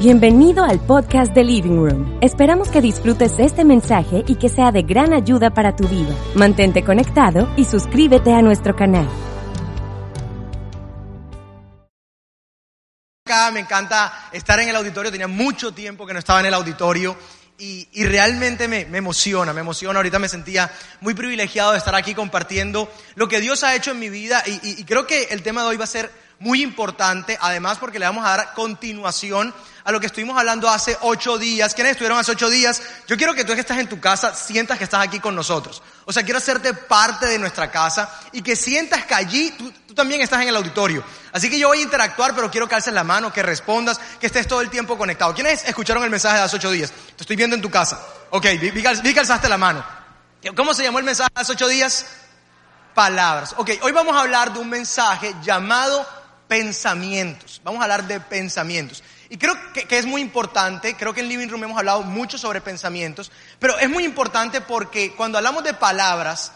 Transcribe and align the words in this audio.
Bienvenido 0.00 0.64
al 0.64 0.80
podcast 0.80 1.32
de 1.34 1.44
Living 1.44 1.76
Room. 1.76 2.18
Esperamos 2.22 2.70
que 2.70 2.80
disfrutes 2.80 3.34
este 3.38 3.64
mensaje 3.64 4.24
y 4.26 4.36
que 4.36 4.48
sea 4.48 4.72
de 4.72 4.82
gran 4.82 5.12
ayuda 5.12 5.50
para 5.50 5.76
tu 5.76 5.86
vida. 5.88 6.14
Mantente 6.34 6.82
conectado 6.82 7.52
y 7.56 7.64
suscríbete 7.66 8.32
a 8.32 8.40
nuestro 8.40 8.74
canal. 8.74 9.06
Acá 13.26 13.50
me 13.50 13.60
encanta 13.60 14.28
estar 14.32 14.58
en 14.60 14.70
el 14.70 14.76
auditorio, 14.76 15.12
tenía 15.12 15.28
mucho 15.28 15.72
tiempo 15.72 16.06
que 16.06 16.14
no 16.14 16.18
estaba 16.18 16.40
en 16.40 16.46
el 16.46 16.54
auditorio 16.54 17.14
y, 17.58 17.86
y 17.92 18.04
realmente 18.04 18.68
me, 18.68 18.86
me 18.86 18.98
emociona, 18.98 19.52
me 19.52 19.60
emociona. 19.60 19.98
Ahorita 19.98 20.18
me 20.18 20.28
sentía 20.28 20.70
muy 21.02 21.12
privilegiado 21.12 21.72
de 21.72 21.78
estar 21.78 21.94
aquí 21.94 22.14
compartiendo 22.14 22.90
lo 23.16 23.28
que 23.28 23.40
Dios 23.40 23.62
ha 23.64 23.74
hecho 23.76 23.90
en 23.90 23.98
mi 23.98 24.08
vida 24.08 24.42
y, 24.46 24.52
y- 24.66 24.80
y 24.80 24.84
creo 24.84 25.06
que 25.06 25.24
el 25.24 25.42
tema 25.42 25.62
de 25.62 25.68
hoy 25.68 25.76
va 25.76 25.84
a 25.84 25.88
ser 25.88 26.10
muy 26.40 26.62
importante, 26.62 27.38
además 27.40 27.76
porque 27.78 27.98
le 27.98 28.06
vamos 28.06 28.24
a 28.24 28.30
dar 28.30 28.54
continuación 28.54 29.54
a 29.84 29.92
lo 29.92 30.00
que 30.00 30.06
estuvimos 30.06 30.38
hablando 30.38 30.70
hace 30.70 30.96
ocho 31.02 31.36
días. 31.36 31.74
¿Quiénes 31.74 31.92
estuvieron 31.92 32.18
hace 32.18 32.32
ocho 32.32 32.48
días? 32.48 32.82
Yo 33.06 33.18
quiero 33.18 33.34
que 33.34 33.44
tú 33.44 33.54
que 33.54 33.60
estás 33.60 33.78
en 33.78 33.88
tu 33.88 34.00
casa 34.00 34.34
sientas 34.34 34.78
que 34.78 34.84
estás 34.84 35.04
aquí 35.06 35.20
con 35.20 35.34
nosotros. 35.34 35.82
O 36.06 36.12
sea, 36.12 36.22
quiero 36.22 36.38
hacerte 36.38 36.72
parte 36.72 37.26
de 37.26 37.38
nuestra 37.38 37.70
casa 37.70 38.10
y 38.32 38.40
que 38.40 38.56
sientas 38.56 39.04
que 39.04 39.14
allí 39.14 39.50
tú, 39.50 39.94
también 39.94 40.22
estás 40.22 40.40
en 40.40 40.48
el 40.48 40.56
auditorio. 40.56 41.04
Así 41.30 41.50
que 41.50 41.58
yo 41.58 41.68
voy 41.68 41.80
a 41.80 41.82
interactuar, 41.82 42.34
pero 42.34 42.50
quiero 42.50 42.66
que 42.66 42.74
alces 42.74 42.94
la 42.94 43.04
mano, 43.04 43.30
que 43.30 43.42
respondas, 43.42 44.00
que 44.18 44.26
estés 44.26 44.48
todo 44.48 44.62
el 44.62 44.70
tiempo 44.70 44.96
conectado. 44.96 45.34
¿Quiénes 45.34 45.64
escucharon 45.66 46.02
el 46.04 46.10
mensaje 46.10 46.38
de 46.38 46.44
hace 46.44 46.56
ocho 46.56 46.70
días? 46.70 46.90
Te 47.16 47.22
estoy 47.22 47.36
viendo 47.36 47.54
en 47.54 47.60
tu 47.60 47.70
casa. 47.70 48.00
Ok, 48.30 48.46
vi, 48.58 48.70
vi 48.70 48.82
vi 49.02 49.14
que 49.14 49.20
alzaste 49.20 49.48
la 49.48 49.58
mano. 49.58 49.84
¿Cómo 50.56 50.72
se 50.72 50.84
llamó 50.84 50.98
el 51.00 51.04
mensaje 51.04 51.30
de 51.34 51.40
hace 51.42 51.52
ocho 51.52 51.68
días? 51.68 52.06
palabras. 52.94 53.54
Ok, 53.56 53.70
hoy 53.82 53.92
vamos 53.92 54.16
a 54.16 54.20
hablar 54.20 54.52
de 54.52 54.58
un 54.58 54.68
mensaje 54.68 55.34
llamado 55.42 56.06
pensamientos. 56.50 57.60
Vamos 57.62 57.80
a 57.80 57.84
hablar 57.84 58.08
de 58.08 58.18
pensamientos. 58.18 59.04
Y 59.28 59.38
creo 59.38 59.54
que, 59.72 59.86
es 59.96 60.04
muy 60.04 60.20
importante, 60.20 60.96
creo 60.96 61.14
que 61.14 61.20
en 61.20 61.28
Living 61.28 61.46
Room 61.46 61.62
hemos 61.62 61.78
hablado 61.78 62.02
mucho 62.02 62.38
sobre 62.38 62.60
pensamientos, 62.60 63.30
pero 63.60 63.78
es 63.78 63.88
muy 63.88 64.04
importante 64.04 64.60
porque 64.60 65.14
cuando 65.14 65.38
hablamos 65.38 65.62
de 65.62 65.74
palabras, 65.74 66.50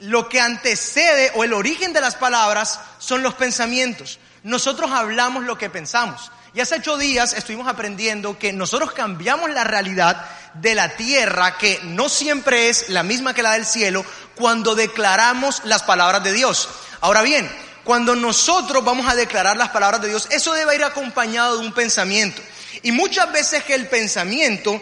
lo 0.00 0.28
que 0.28 0.38
antecede 0.38 1.32
o 1.34 1.44
el 1.44 1.54
origen 1.54 1.94
de 1.94 2.02
las 2.02 2.14
palabras 2.14 2.78
son 2.98 3.22
los 3.22 3.32
pensamientos. 3.32 4.18
Nosotros 4.42 4.90
hablamos 4.90 5.44
lo 5.44 5.56
que 5.56 5.70
pensamos. 5.70 6.30
Y 6.52 6.60
hace 6.60 6.74
ocho 6.74 6.98
días 6.98 7.32
estuvimos 7.32 7.68
aprendiendo 7.68 8.38
que 8.38 8.52
nosotros 8.52 8.92
cambiamos 8.92 9.48
la 9.48 9.64
realidad 9.64 10.26
de 10.54 10.74
la 10.74 10.90
tierra, 10.96 11.56
que 11.56 11.80
no 11.84 12.10
siempre 12.10 12.68
es 12.68 12.90
la 12.90 13.02
misma 13.02 13.32
que 13.32 13.42
la 13.42 13.52
del 13.52 13.64
cielo, 13.64 14.04
cuando 14.34 14.74
declaramos 14.74 15.62
las 15.64 15.84
palabras 15.84 16.22
de 16.22 16.32
Dios. 16.34 16.68
Ahora 17.00 17.22
bien, 17.22 17.50
cuando 17.88 18.14
nosotros 18.14 18.84
vamos 18.84 19.08
a 19.08 19.14
declarar 19.14 19.56
las 19.56 19.70
palabras 19.70 20.02
de 20.02 20.08
Dios, 20.08 20.28
eso 20.30 20.52
debe 20.52 20.74
ir 20.74 20.84
acompañado 20.84 21.56
de 21.56 21.66
un 21.66 21.72
pensamiento. 21.72 22.42
Y 22.82 22.92
muchas 22.92 23.32
veces 23.32 23.64
que 23.64 23.74
el 23.74 23.88
pensamiento 23.88 24.78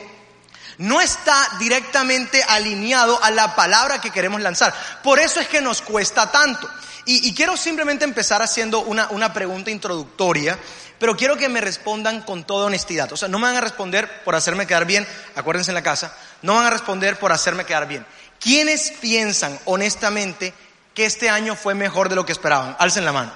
no 0.78 1.00
está 1.00 1.50
directamente 1.60 2.42
alineado 2.42 3.22
a 3.22 3.30
la 3.30 3.54
palabra 3.54 4.00
que 4.00 4.10
queremos 4.10 4.40
lanzar. 4.40 4.74
Por 5.04 5.20
eso 5.20 5.38
es 5.38 5.46
que 5.46 5.60
nos 5.60 5.82
cuesta 5.82 6.32
tanto. 6.32 6.68
Y, 7.04 7.32
quiero 7.32 7.56
simplemente 7.56 8.04
empezar 8.04 8.42
haciendo 8.42 8.80
una, 8.80 9.06
una 9.10 9.32
pregunta 9.32 9.70
introductoria, 9.70 10.58
pero 10.98 11.16
quiero 11.16 11.36
que 11.36 11.48
me 11.48 11.60
respondan 11.60 12.22
con 12.22 12.42
toda 12.42 12.66
honestidad. 12.66 13.12
O 13.12 13.16
sea, 13.16 13.28
no 13.28 13.38
me 13.38 13.46
van 13.46 13.58
a 13.58 13.60
responder 13.60 14.24
por 14.24 14.34
hacerme 14.34 14.66
quedar 14.66 14.84
bien, 14.84 15.06
acuérdense 15.36 15.70
en 15.70 15.76
la 15.76 15.82
casa, 15.84 16.12
no 16.42 16.56
van 16.56 16.66
a 16.66 16.70
responder 16.70 17.20
por 17.20 17.30
hacerme 17.30 17.64
quedar 17.66 17.86
bien. 17.86 18.04
¿Quiénes 18.40 18.90
piensan 19.00 19.56
honestamente 19.64 20.52
que 20.96 21.04
este 21.04 21.28
año 21.28 21.54
fue 21.54 21.74
mejor 21.74 22.08
de 22.08 22.16
lo 22.16 22.24
que 22.24 22.32
esperaban? 22.32 22.74
Alcen 22.78 23.04
la 23.04 23.12
mano. 23.12 23.30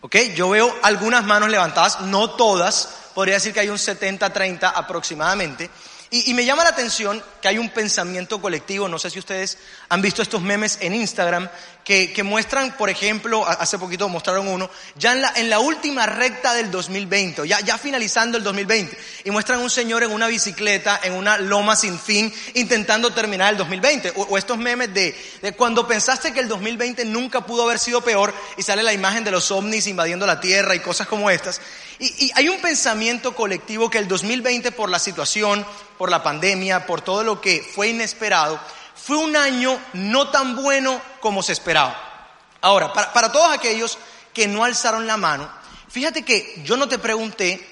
¿Ok? 0.00 0.16
Yo 0.34 0.50
veo 0.50 0.74
algunas 0.82 1.24
manos 1.24 1.48
levantadas, 1.48 2.00
no 2.00 2.30
todas, 2.30 2.88
podría 3.14 3.36
decir 3.36 3.54
que 3.54 3.60
hay 3.60 3.68
un 3.68 3.76
70-30 3.76 4.72
aproximadamente. 4.74 5.70
Y, 6.12 6.34
me 6.34 6.44
llama 6.44 6.64
la 6.64 6.70
atención 6.70 7.22
que 7.40 7.46
hay 7.46 7.58
un 7.58 7.68
pensamiento 7.68 8.42
colectivo, 8.42 8.88
no 8.88 8.98
sé 8.98 9.10
si 9.10 9.20
ustedes 9.20 9.58
han 9.88 10.02
visto 10.02 10.22
estos 10.22 10.42
memes 10.42 10.78
en 10.80 10.92
Instagram, 10.92 11.48
que, 11.84 12.22
muestran, 12.24 12.76
por 12.76 12.90
ejemplo, 12.90 13.46
hace 13.46 13.78
poquito 13.78 14.08
mostraron 14.08 14.48
uno, 14.48 14.68
ya 14.96 15.12
en 15.12 15.22
la, 15.22 15.32
en 15.36 15.48
la 15.48 15.60
última 15.60 16.06
recta 16.06 16.52
del 16.54 16.70
2020, 16.70 17.42
o 17.42 17.44
ya, 17.44 17.60
ya 17.60 17.78
finalizando 17.78 18.38
el 18.38 18.44
2020, 18.44 18.98
y 19.24 19.30
muestran 19.30 19.60
un 19.60 19.70
señor 19.70 20.02
en 20.02 20.10
una 20.10 20.26
bicicleta, 20.26 21.00
en 21.02 21.12
una 21.12 21.38
loma 21.38 21.76
sin 21.76 21.98
fin, 21.98 22.32
intentando 22.54 23.12
terminar 23.12 23.52
el 23.52 23.58
2020. 23.58 24.12
O, 24.16 24.22
o 24.22 24.38
estos 24.38 24.58
memes 24.58 24.92
de, 24.92 25.16
de 25.42 25.52
cuando 25.52 25.86
pensaste 25.86 26.32
que 26.32 26.40
el 26.40 26.48
2020 26.48 27.04
nunca 27.04 27.46
pudo 27.46 27.64
haber 27.64 27.78
sido 27.78 28.02
peor, 28.02 28.34
y 28.56 28.62
sale 28.62 28.82
la 28.82 28.92
imagen 28.92 29.22
de 29.22 29.30
los 29.30 29.50
ovnis 29.52 29.86
invadiendo 29.86 30.26
la 30.26 30.40
Tierra 30.40 30.74
y 30.74 30.80
cosas 30.80 31.06
como 31.06 31.30
estas. 31.30 31.60
Y, 32.00 32.32
hay 32.34 32.48
un 32.48 32.60
pensamiento 32.62 33.34
colectivo 33.34 33.90
que 33.90 33.98
el 33.98 34.08
2020 34.08 34.72
por 34.72 34.88
la 34.88 34.98
situación, 34.98 35.66
por 35.98 36.10
la 36.10 36.22
pandemia, 36.22 36.86
por 36.86 37.02
todo 37.02 37.22
lo 37.22 37.42
que 37.42 37.62
fue 37.62 37.88
inesperado, 37.88 38.58
fue 38.94 39.18
un 39.18 39.36
año 39.36 39.78
no 39.92 40.30
tan 40.30 40.56
bueno 40.56 41.00
como 41.20 41.42
se 41.42 41.52
esperaba. 41.52 42.38
Ahora, 42.62 42.90
para, 42.92 43.30
todos 43.30 43.52
aquellos 43.52 43.98
que 44.32 44.48
no 44.48 44.64
alzaron 44.64 45.06
la 45.06 45.18
mano, 45.18 45.50
fíjate 45.88 46.22
que 46.22 46.62
yo 46.64 46.78
no 46.78 46.88
te 46.88 46.98
pregunté 46.98 47.66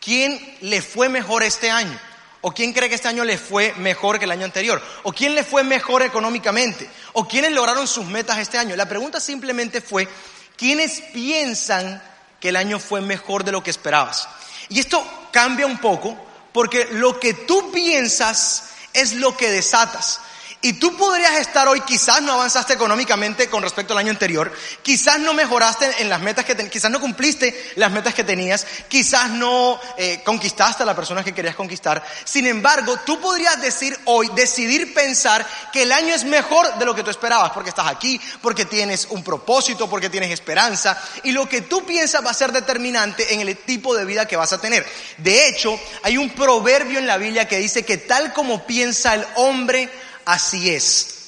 quién 0.00 0.58
le 0.62 0.82
fue 0.82 1.08
mejor 1.08 1.44
este 1.44 1.70
año, 1.70 1.96
o 2.40 2.50
quién 2.52 2.72
cree 2.72 2.88
que 2.88 2.96
este 2.96 3.08
año 3.08 3.24
le 3.24 3.38
fue 3.38 3.72
mejor 3.74 4.18
que 4.18 4.24
el 4.24 4.32
año 4.32 4.46
anterior, 4.46 4.82
o 5.04 5.12
quién 5.12 5.36
le 5.36 5.44
fue 5.44 5.62
mejor 5.62 6.02
económicamente, 6.02 6.90
o 7.12 7.28
quiénes 7.28 7.52
lograron 7.52 7.86
sus 7.86 8.06
metas 8.06 8.38
este 8.38 8.58
año. 8.58 8.74
La 8.74 8.88
pregunta 8.88 9.20
simplemente 9.20 9.80
fue, 9.80 10.08
¿quiénes 10.56 11.02
piensan 11.12 12.02
que 12.40 12.48
el 12.48 12.56
año 12.56 12.78
fue 12.78 13.00
mejor 13.00 13.44
de 13.44 13.52
lo 13.52 13.62
que 13.62 13.70
esperabas? 13.70 14.28
Y 14.68 14.80
esto 14.80 15.04
cambia 15.30 15.66
un 15.66 15.78
poco, 15.78 16.16
porque 16.52 16.88
lo 16.92 17.20
que 17.20 17.34
tú 17.34 17.70
piensas 17.70 18.70
es 18.92 19.14
lo 19.14 19.36
que 19.36 19.50
desatas. 19.50 20.20
Y 20.62 20.74
tú 20.74 20.94
podrías 20.94 21.38
estar 21.38 21.66
hoy, 21.68 21.80
quizás 21.80 22.20
no 22.20 22.34
avanzaste 22.34 22.74
económicamente 22.74 23.48
con 23.48 23.62
respecto 23.62 23.94
al 23.94 23.98
año 23.98 24.10
anterior, 24.10 24.52
quizás 24.82 25.18
no 25.18 25.32
mejoraste 25.32 25.90
en 26.00 26.10
las 26.10 26.20
metas 26.20 26.44
que 26.44 26.54
tenías, 26.54 26.70
quizás 26.70 26.90
no 26.90 27.00
cumpliste 27.00 27.72
las 27.76 27.90
metas 27.90 28.12
que 28.12 28.24
tenías, 28.24 28.66
quizás 28.86 29.30
no 29.30 29.80
eh, 29.96 30.20
conquistaste 30.22 30.82
a 30.82 30.86
la 30.86 30.94
persona 30.94 31.24
que 31.24 31.32
querías 31.32 31.56
conquistar. 31.56 32.04
Sin 32.24 32.46
embargo, 32.46 32.98
tú 33.06 33.18
podrías 33.20 33.58
decir 33.62 33.98
hoy, 34.04 34.30
decidir 34.34 34.92
pensar 34.92 35.46
que 35.72 35.84
el 35.84 35.92
año 35.92 36.14
es 36.14 36.24
mejor 36.24 36.78
de 36.78 36.84
lo 36.84 36.94
que 36.94 37.02
tú 37.02 37.10
esperabas, 37.10 37.52
porque 37.52 37.70
estás 37.70 37.86
aquí, 37.86 38.20
porque 38.42 38.66
tienes 38.66 39.06
un 39.08 39.24
propósito, 39.24 39.88
porque 39.88 40.10
tienes 40.10 40.30
esperanza, 40.30 41.02
y 41.22 41.32
lo 41.32 41.48
que 41.48 41.62
tú 41.62 41.86
piensas 41.86 42.22
va 42.22 42.32
a 42.32 42.34
ser 42.34 42.52
determinante 42.52 43.32
en 43.32 43.40
el 43.40 43.56
tipo 43.56 43.96
de 43.96 44.04
vida 44.04 44.28
que 44.28 44.36
vas 44.36 44.52
a 44.52 44.60
tener. 44.60 44.86
De 45.16 45.48
hecho, 45.48 45.80
hay 46.02 46.18
un 46.18 46.28
proverbio 46.28 46.98
en 46.98 47.06
la 47.06 47.16
Biblia 47.16 47.48
que 47.48 47.56
dice 47.56 47.82
que 47.82 47.96
tal 47.96 48.34
como 48.34 48.66
piensa 48.66 49.14
el 49.14 49.26
hombre, 49.36 49.90
así 50.32 50.70
es. 50.70 51.20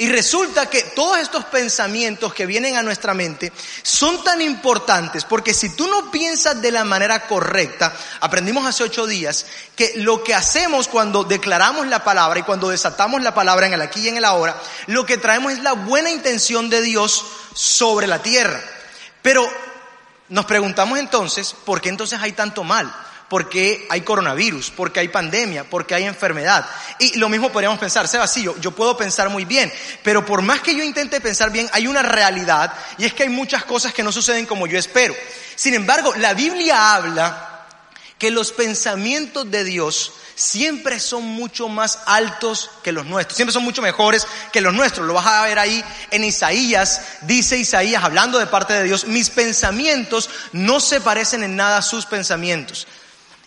Y 0.00 0.08
resulta 0.08 0.70
que 0.70 0.82
todos 0.82 1.18
estos 1.18 1.46
pensamientos 1.46 2.32
que 2.32 2.46
vienen 2.46 2.76
a 2.76 2.82
nuestra 2.82 3.14
mente 3.14 3.52
son 3.82 4.22
tan 4.22 4.40
importantes 4.40 5.24
porque 5.24 5.52
si 5.52 5.70
tú 5.70 5.88
no 5.88 6.10
piensas 6.12 6.62
de 6.62 6.70
la 6.70 6.84
manera 6.84 7.26
correcta, 7.26 7.96
aprendimos 8.20 8.64
hace 8.64 8.84
ocho 8.84 9.06
días 9.06 9.46
que 9.74 9.94
lo 9.96 10.22
que 10.22 10.34
hacemos 10.34 10.86
cuando 10.86 11.24
declaramos 11.24 11.88
la 11.88 12.04
palabra 12.04 12.38
y 12.38 12.44
cuando 12.44 12.68
desatamos 12.68 13.22
la 13.22 13.34
palabra 13.34 13.66
en 13.66 13.72
el 13.72 13.80
aquí 13.80 14.02
y 14.02 14.08
en 14.08 14.18
el 14.18 14.24
ahora, 14.24 14.60
lo 14.86 15.04
que 15.04 15.16
traemos 15.16 15.52
es 15.52 15.62
la 15.62 15.72
buena 15.72 16.10
intención 16.10 16.70
de 16.70 16.82
Dios 16.82 17.24
sobre 17.54 18.06
la 18.06 18.22
tierra. 18.22 18.62
Pero 19.22 19.50
nos 20.28 20.44
preguntamos 20.44 20.98
entonces, 20.98 21.56
¿por 21.64 21.80
qué 21.80 21.88
entonces 21.88 22.20
hay 22.20 22.32
tanto 22.32 22.62
mal? 22.62 22.94
¿Por 23.28 23.50
qué 23.50 23.86
hay 23.90 24.00
coronavirus? 24.00 24.70
¿Por 24.70 24.90
qué 24.90 25.00
hay 25.00 25.08
pandemia? 25.08 25.64
¿Por 25.64 25.86
qué 25.86 25.94
hay 25.94 26.04
enfermedad? 26.04 26.66
Y 26.98 27.18
lo 27.18 27.28
mismo 27.28 27.52
podríamos 27.52 27.78
pensar, 27.78 28.08
Seba, 28.08 28.26
sí, 28.26 28.42
yo, 28.42 28.56
yo 28.58 28.70
puedo 28.70 28.96
pensar 28.96 29.28
muy 29.28 29.44
bien, 29.44 29.70
pero 30.02 30.24
por 30.24 30.40
más 30.40 30.60
que 30.60 30.74
yo 30.74 30.82
intente 30.82 31.20
pensar 31.20 31.50
bien, 31.50 31.68
hay 31.72 31.86
una 31.86 32.02
realidad 32.02 32.72
y 32.96 33.04
es 33.04 33.12
que 33.12 33.24
hay 33.24 33.28
muchas 33.28 33.64
cosas 33.64 33.92
que 33.92 34.02
no 34.02 34.12
suceden 34.12 34.46
como 34.46 34.66
yo 34.66 34.78
espero. 34.78 35.14
Sin 35.56 35.74
embargo, 35.74 36.14
la 36.16 36.32
Biblia 36.32 36.94
habla 36.94 37.66
que 38.18 38.30
los 38.30 38.50
pensamientos 38.50 39.50
de 39.50 39.64
Dios 39.64 40.12
siempre 40.34 41.00
son 41.00 41.24
mucho 41.24 41.68
más 41.68 41.98
altos 42.06 42.70
que 42.82 42.92
los 42.92 43.04
nuestros, 43.06 43.36
siempre 43.36 43.52
son 43.52 43.64
mucho 43.64 43.82
mejores 43.82 44.26
que 44.52 44.60
los 44.60 44.72
nuestros. 44.72 45.06
Lo 45.06 45.14
vas 45.14 45.26
a 45.26 45.42
ver 45.42 45.58
ahí 45.58 45.84
en 46.10 46.24
Isaías, 46.24 47.02
dice 47.22 47.58
Isaías, 47.58 48.04
hablando 48.04 48.38
de 48.38 48.46
parte 48.46 48.72
de 48.72 48.84
Dios, 48.84 49.06
mis 49.06 49.30
pensamientos 49.30 50.30
no 50.52 50.80
se 50.80 51.00
parecen 51.00 51.42
en 51.42 51.56
nada 51.56 51.78
a 51.78 51.82
sus 51.82 52.06
pensamientos. 52.06 52.86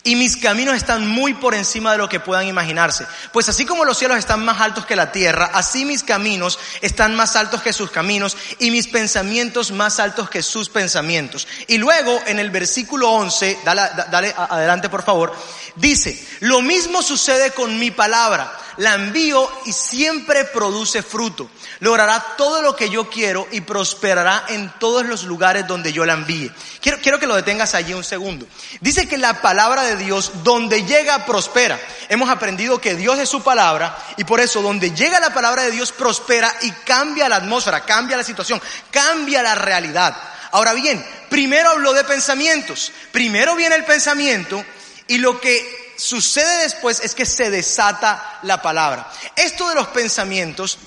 Y 0.03 0.15
mis 0.15 0.36
caminos 0.36 0.75
están 0.75 1.07
muy 1.07 1.36
por 1.36 1.53
encima 1.53 1.92
de 1.92 2.00
lo 2.00 2.09
que 2.09 2.19
puedan 2.19 2.48
imaginarse. 2.48 3.06
Pues 3.31 3.50
así 3.50 3.65
como 3.65 3.86
los 3.86 4.00
cielos 4.00 4.18
están 4.18 4.44
más 4.44 4.59
altos 4.59 4.86
que 4.88 4.95
la 4.95 5.12
tierra, 5.12 5.51
así 5.53 5.86
mis 5.86 6.03
caminos 6.03 6.57
están 6.81 7.13
más 7.15 7.36
altos 7.36 7.62
que 7.62 7.71
sus 7.71 7.92
caminos 7.92 8.36
y 8.57 8.71
mis 8.71 8.88
pensamientos 8.88 9.71
más 9.71 10.00
altos 10.00 10.30
que 10.30 10.42
sus 10.42 10.69
pensamientos. 10.69 11.48
Y 11.68 11.77
luego 11.77 12.19
en 12.25 12.39
el 12.39 12.50
versículo 12.50 13.12
11, 13.12 13.59
dale, 13.63 13.83
dale 14.09 14.33
adelante 14.36 14.89
por 14.89 15.03
favor, 15.03 15.36
dice, 15.75 16.19
lo 16.39 16.62
mismo 16.62 17.04
sucede 17.04 17.51
con 17.51 17.77
mi 17.77 17.92
palabra. 17.92 18.61
La 18.77 18.95
envío 18.95 19.50
y 19.65 19.73
siempre 19.73 20.45
produce 20.45 21.03
fruto. 21.03 21.50
Logrará 21.79 22.35
todo 22.38 22.62
lo 22.62 22.75
que 22.75 22.89
yo 22.89 23.09
quiero 23.09 23.47
y 23.51 23.62
prosperará 23.62 24.45
en 24.50 24.71
todos 24.79 25.06
los 25.06 25.23
lugares 25.23 25.68
donde 25.68 25.94
yo 25.94 26.06
la 26.06 26.13
envíe. 26.13 26.51
Quiero, 26.79 27.00
quiero 27.01 27.19
que 27.19 27.27
lo 27.27 27.35
detengas 27.35 27.73
allí 27.75 27.94
un 27.94 28.03
segundo. 28.03 28.45
Dice 28.79 29.07
que 29.07 29.18
la 29.18 29.41
palabra 29.41 29.83
de 29.83 29.97
Dios, 29.97 30.31
donde 30.44 30.85
llega, 30.85 31.25
prospera. 31.25 31.79
Hemos 32.09 32.29
aprendido 32.29 32.79
que 32.79 32.95
Dios 32.95 33.19
es 33.19 33.29
su 33.29 33.41
palabra 33.44 33.97
y 34.18 34.23
por 34.23 34.39
eso 34.39 34.62
donde 34.62 34.91
llega 34.91 35.19
la 35.19 35.33
palabra 35.33 35.63
de 35.63 35.71
Dios, 35.71 35.91
prospera 35.91 36.53
y 36.62 36.71
cambia 36.85 37.29
la 37.29 37.38
atmósfera, 37.38 37.85
cambia 37.85 38.18
la 38.18 38.23
situación, 38.23 38.62
cambia 38.91 39.41
la 39.41 39.56
realidad. 39.56 40.15
Ahora 40.51 40.73
bien, 40.73 41.03
primero 41.29 41.69
habló 41.69 41.94
de 41.94 42.03
pensamientos. 42.03 42.91
Primero 43.12 43.56
viene 43.56 43.75
el 43.75 43.85
pensamiento 43.85 44.63
y 45.07 45.18
lo 45.18 45.39
que 45.39 45.81
sucede 46.01 46.63
después 46.63 47.00
es 47.01 47.15
que 47.15 47.25
se 47.25 47.50
desata 47.50 48.39
la 48.44 48.62
palabra. 48.62 49.12
Esto 49.36 49.69
de 49.69 49.75
los 49.75 49.88
pensamientos 49.88 50.77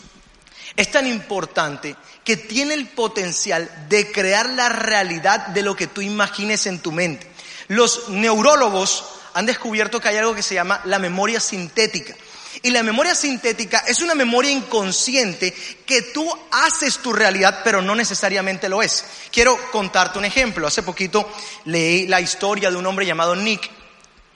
es 0.77 0.91
tan 0.91 1.07
importante 1.07 1.95
que 2.25 2.37
tiene 2.37 2.75
el 2.75 2.89
potencial 2.89 3.71
de 3.89 4.11
crear 4.11 4.51
la 4.51 4.69
realidad 4.69 5.49
de 5.49 5.63
lo 5.63 5.77
que 5.77 5.87
tú 5.87 6.01
imagines 6.01 6.67
en 6.67 6.81
tu 6.81 6.91
mente. 6.91 7.31
Los 7.69 8.09
neurólogos 8.09 9.05
han 9.35 9.47
descubierto 9.47 10.01
que 10.01 10.09
hay 10.09 10.17
algo 10.17 10.35
que 10.35 10.43
se 10.43 10.55
llama 10.55 10.81
la 10.85 10.99
memoria 10.99 11.39
sintética. 11.39 12.15
Y 12.63 12.71
la 12.71 12.83
memoria 12.83 13.15
sintética 13.15 13.85
es 13.87 14.01
una 14.01 14.15
memoria 14.15 14.51
inconsciente 14.51 15.53
que 15.85 16.03
tú 16.03 16.29
haces 16.51 16.99
tu 16.99 17.13
realidad, 17.13 17.61
pero 17.65 17.83
no 17.83 17.95
necesariamente 17.95 18.69
lo 18.69 18.81
es. 18.81 19.05
Quiero 19.31 19.59
contarte 19.71 20.19
un 20.19 20.25
ejemplo. 20.25 20.67
Hace 20.67 20.83
poquito 20.83 21.31
leí 21.67 22.07
la 22.07 22.21
historia 22.21 22.71
de 22.71 22.77
un 22.77 22.87
hombre 22.87 23.07
llamado 23.07 23.35
Nick 23.35 23.71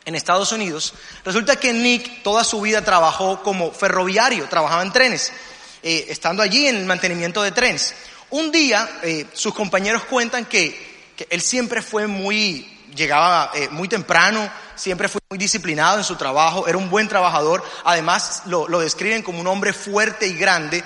en 0.09 0.15
Estados 0.15 0.53
Unidos. 0.53 0.95
Resulta 1.23 1.57
que 1.57 1.71
Nick 1.73 2.23
toda 2.23 2.43
su 2.43 2.63
vida 2.63 2.83
trabajó 2.83 3.43
como 3.43 3.71
ferroviario, 3.71 4.49
trabajaba 4.49 4.83
en 4.83 4.91
trenes, 4.91 5.31
eh, 5.83 6.07
estando 6.09 6.43
allí 6.43 6.67
en 6.67 6.77
el 6.77 6.87
mantenimiento 6.87 7.43
de 7.43 7.53
trenes. 7.53 7.95
Un 8.31 8.51
día 8.51 8.89
eh, 9.03 9.27
sus 9.35 9.53
compañeros 9.53 10.05
cuentan 10.05 10.47
que, 10.47 10.89
él 11.29 11.43
siempre 11.43 11.83
fue 11.83 12.07
muy, 12.07 12.67
llegaba 12.95 13.51
eh, 13.53 13.69
muy 13.71 13.87
temprano, 13.87 14.51
siempre 14.77 15.09
fue 15.09 15.21
muy 15.29 15.39
disciplinado 15.39 15.99
en 15.99 16.05
su 16.05 16.17
trabajo, 16.17 16.67
era 16.67 16.79
un 16.79 16.89
buen 16.89 17.09
trabajador, 17.09 17.63
además 17.85 18.45
lo, 18.47 18.67
describen 18.79 19.23
como 19.23 19.41
un 19.41 19.47
hombre 19.47 19.75
fuerte 19.75 20.27
y 20.27 20.35
grande. 20.35 20.83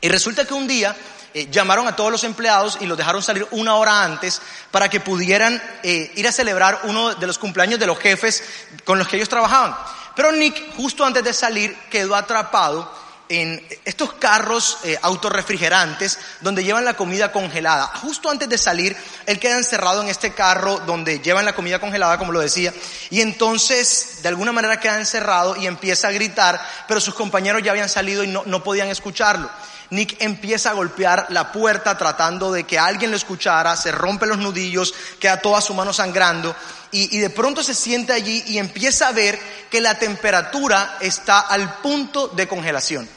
Y 0.00 0.08
resulta 0.08 0.46
que 0.46 0.54
un 0.54 0.66
día 0.66 0.96
eh, 1.36 1.48
llamaron 1.50 1.86
a 1.86 1.94
todos 1.94 2.10
los 2.10 2.24
empleados 2.24 2.78
y 2.80 2.86
los 2.86 2.96
dejaron 2.96 3.22
salir 3.22 3.46
una 3.50 3.76
hora 3.76 4.02
antes 4.02 4.40
para 4.70 4.88
que 4.88 5.00
pudieran 5.00 5.62
eh, 5.82 6.10
ir 6.14 6.26
a 6.26 6.32
celebrar 6.32 6.80
uno 6.84 7.14
de 7.14 7.26
los 7.26 7.36
cumpleaños 7.36 7.78
de 7.78 7.86
los 7.86 7.98
jefes 7.98 8.42
con 8.86 8.98
los 8.98 9.06
que 9.06 9.16
ellos 9.16 9.28
trabajaban. 9.28 9.76
Pero 10.14 10.32
Nick, 10.32 10.74
justo 10.76 11.04
antes 11.04 11.22
de 11.22 11.34
salir, 11.34 11.76
quedó 11.90 12.16
atrapado 12.16 12.90
en 13.28 13.62
estos 13.84 14.14
carros 14.14 14.78
eh, 14.84 14.98
autorrefrigerantes 15.02 16.18
donde 16.40 16.64
llevan 16.64 16.86
la 16.86 16.94
comida 16.94 17.30
congelada. 17.30 17.88
Justo 18.00 18.30
antes 18.30 18.48
de 18.48 18.56
salir, 18.56 18.96
él 19.26 19.38
queda 19.38 19.58
encerrado 19.58 20.00
en 20.00 20.08
este 20.08 20.32
carro 20.32 20.78
donde 20.86 21.20
llevan 21.20 21.44
la 21.44 21.54
comida 21.54 21.78
congelada, 21.78 22.16
como 22.16 22.32
lo 22.32 22.40
decía, 22.40 22.72
y 23.10 23.20
entonces 23.20 24.20
de 24.22 24.28
alguna 24.30 24.52
manera 24.52 24.80
queda 24.80 24.96
encerrado 24.96 25.54
y 25.54 25.66
empieza 25.66 26.08
a 26.08 26.12
gritar, 26.12 26.66
pero 26.88 26.98
sus 26.98 27.12
compañeros 27.12 27.62
ya 27.62 27.72
habían 27.72 27.90
salido 27.90 28.24
y 28.24 28.28
no, 28.28 28.42
no 28.46 28.64
podían 28.64 28.88
escucharlo. 28.88 29.50
Nick 29.90 30.20
empieza 30.20 30.70
a 30.70 30.74
golpear 30.74 31.26
la 31.30 31.52
puerta 31.52 31.96
tratando 31.96 32.52
de 32.52 32.64
que 32.64 32.78
alguien 32.78 33.10
lo 33.10 33.16
escuchara, 33.16 33.76
se 33.76 33.92
rompe 33.92 34.26
los 34.26 34.38
nudillos, 34.38 34.92
queda 35.20 35.40
toda 35.40 35.60
su 35.60 35.74
mano 35.74 35.92
sangrando 35.92 36.54
y, 36.90 37.18
de 37.18 37.30
pronto 37.30 37.62
se 37.62 37.74
siente 37.74 38.12
allí 38.12 38.42
y 38.46 38.58
empieza 38.58 39.08
a 39.08 39.12
ver 39.12 39.38
que 39.70 39.80
la 39.80 39.98
temperatura 39.98 40.96
está 41.00 41.40
al 41.40 41.76
punto 41.76 42.28
de 42.28 42.48
congelación. 42.48 43.08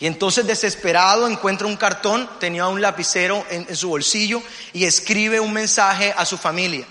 Y 0.00 0.06
entonces 0.06 0.46
desesperado 0.46 1.26
encuentra 1.26 1.66
un 1.66 1.76
cartón, 1.76 2.30
tenía 2.38 2.66
un 2.68 2.80
lapicero 2.80 3.44
en, 3.50 3.74
su 3.74 3.88
bolsillo 3.88 4.42
y 4.72 4.84
escribe 4.84 5.40
un 5.40 5.52
mensaje 5.52 6.14
a 6.16 6.24
su 6.24 6.38
familia. 6.38 6.86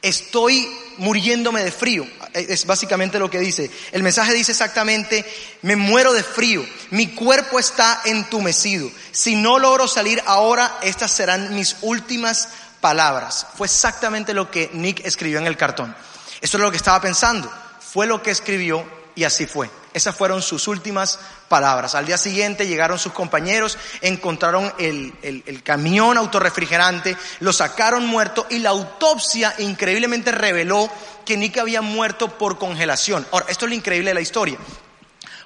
Estoy 0.00 0.66
muriéndome 0.96 1.62
de 1.62 1.70
frío. 1.70 2.06
Es 2.36 2.66
básicamente 2.66 3.18
lo 3.18 3.30
que 3.30 3.38
dice. 3.38 3.70
El 3.92 4.02
mensaje 4.02 4.34
dice 4.34 4.52
exactamente, 4.52 5.24
me 5.62 5.74
muero 5.74 6.12
de 6.12 6.22
frío, 6.22 6.62
mi 6.90 7.08
cuerpo 7.14 7.58
está 7.58 8.02
entumecido. 8.04 8.90
Si 9.10 9.36
no 9.36 9.58
logro 9.58 9.88
salir 9.88 10.22
ahora, 10.26 10.78
estas 10.82 11.10
serán 11.10 11.54
mis 11.54 11.76
últimas 11.80 12.50
palabras. 12.82 13.46
Fue 13.56 13.66
exactamente 13.66 14.34
lo 14.34 14.50
que 14.50 14.68
Nick 14.74 15.00
escribió 15.06 15.38
en 15.38 15.46
el 15.46 15.56
cartón. 15.56 15.96
Eso 16.42 16.58
es 16.58 16.62
lo 16.62 16.70
que 16.70 16.76
estaba 16.76 17.00
pensando. 17.00 17.50
Fue 17.80 18.06
lo 18.06 18.22
que 18.22 18.30
escribió 18.30 18.86
y 19.16 19.24
así 19.24 19.46
fue. 19.46 19.68
Esas 19.94 20.14
fueron 20.14 20.42
sus 20.42 20.68
últimas 20.68 21.18
palabras. 21.48 21.94
Al 21.94 22.06
día 22.06 22.18
siguiente 22.18 22.68
llegaron 22.68 22.98
sus 22.98 23.12
compañeros, 23.12 23.78
encontraron 24.02 24.72
el, 24.78 25.14
el, 25.22 25.62
camión 25.62 26.18
autorrefrigerante, 26.18 27.16
lo 27.40 27.52
sacaron 27.52 28.06
muerto 28.06 28.46
y 28.50 28.58
la 28.58 28.68
autopsia 28.70 29.54
increíblemente 29.58 30.32
reveló 30.32 30.90
que 31.24 31.38
Nick 31.38 31.56
había 31.56 31.80
muerto 31.80 32.36
por 32.36 32.58
congelación. 32.58 33.26
Ahora, 33.32 33.46
esto 33.48 33.64
es 33.64 33.70
lo 33.70 33.74
increíble 33.74 34.10
de 34.10 34.14
la 34.14 34.20
historia. 34.20 34.58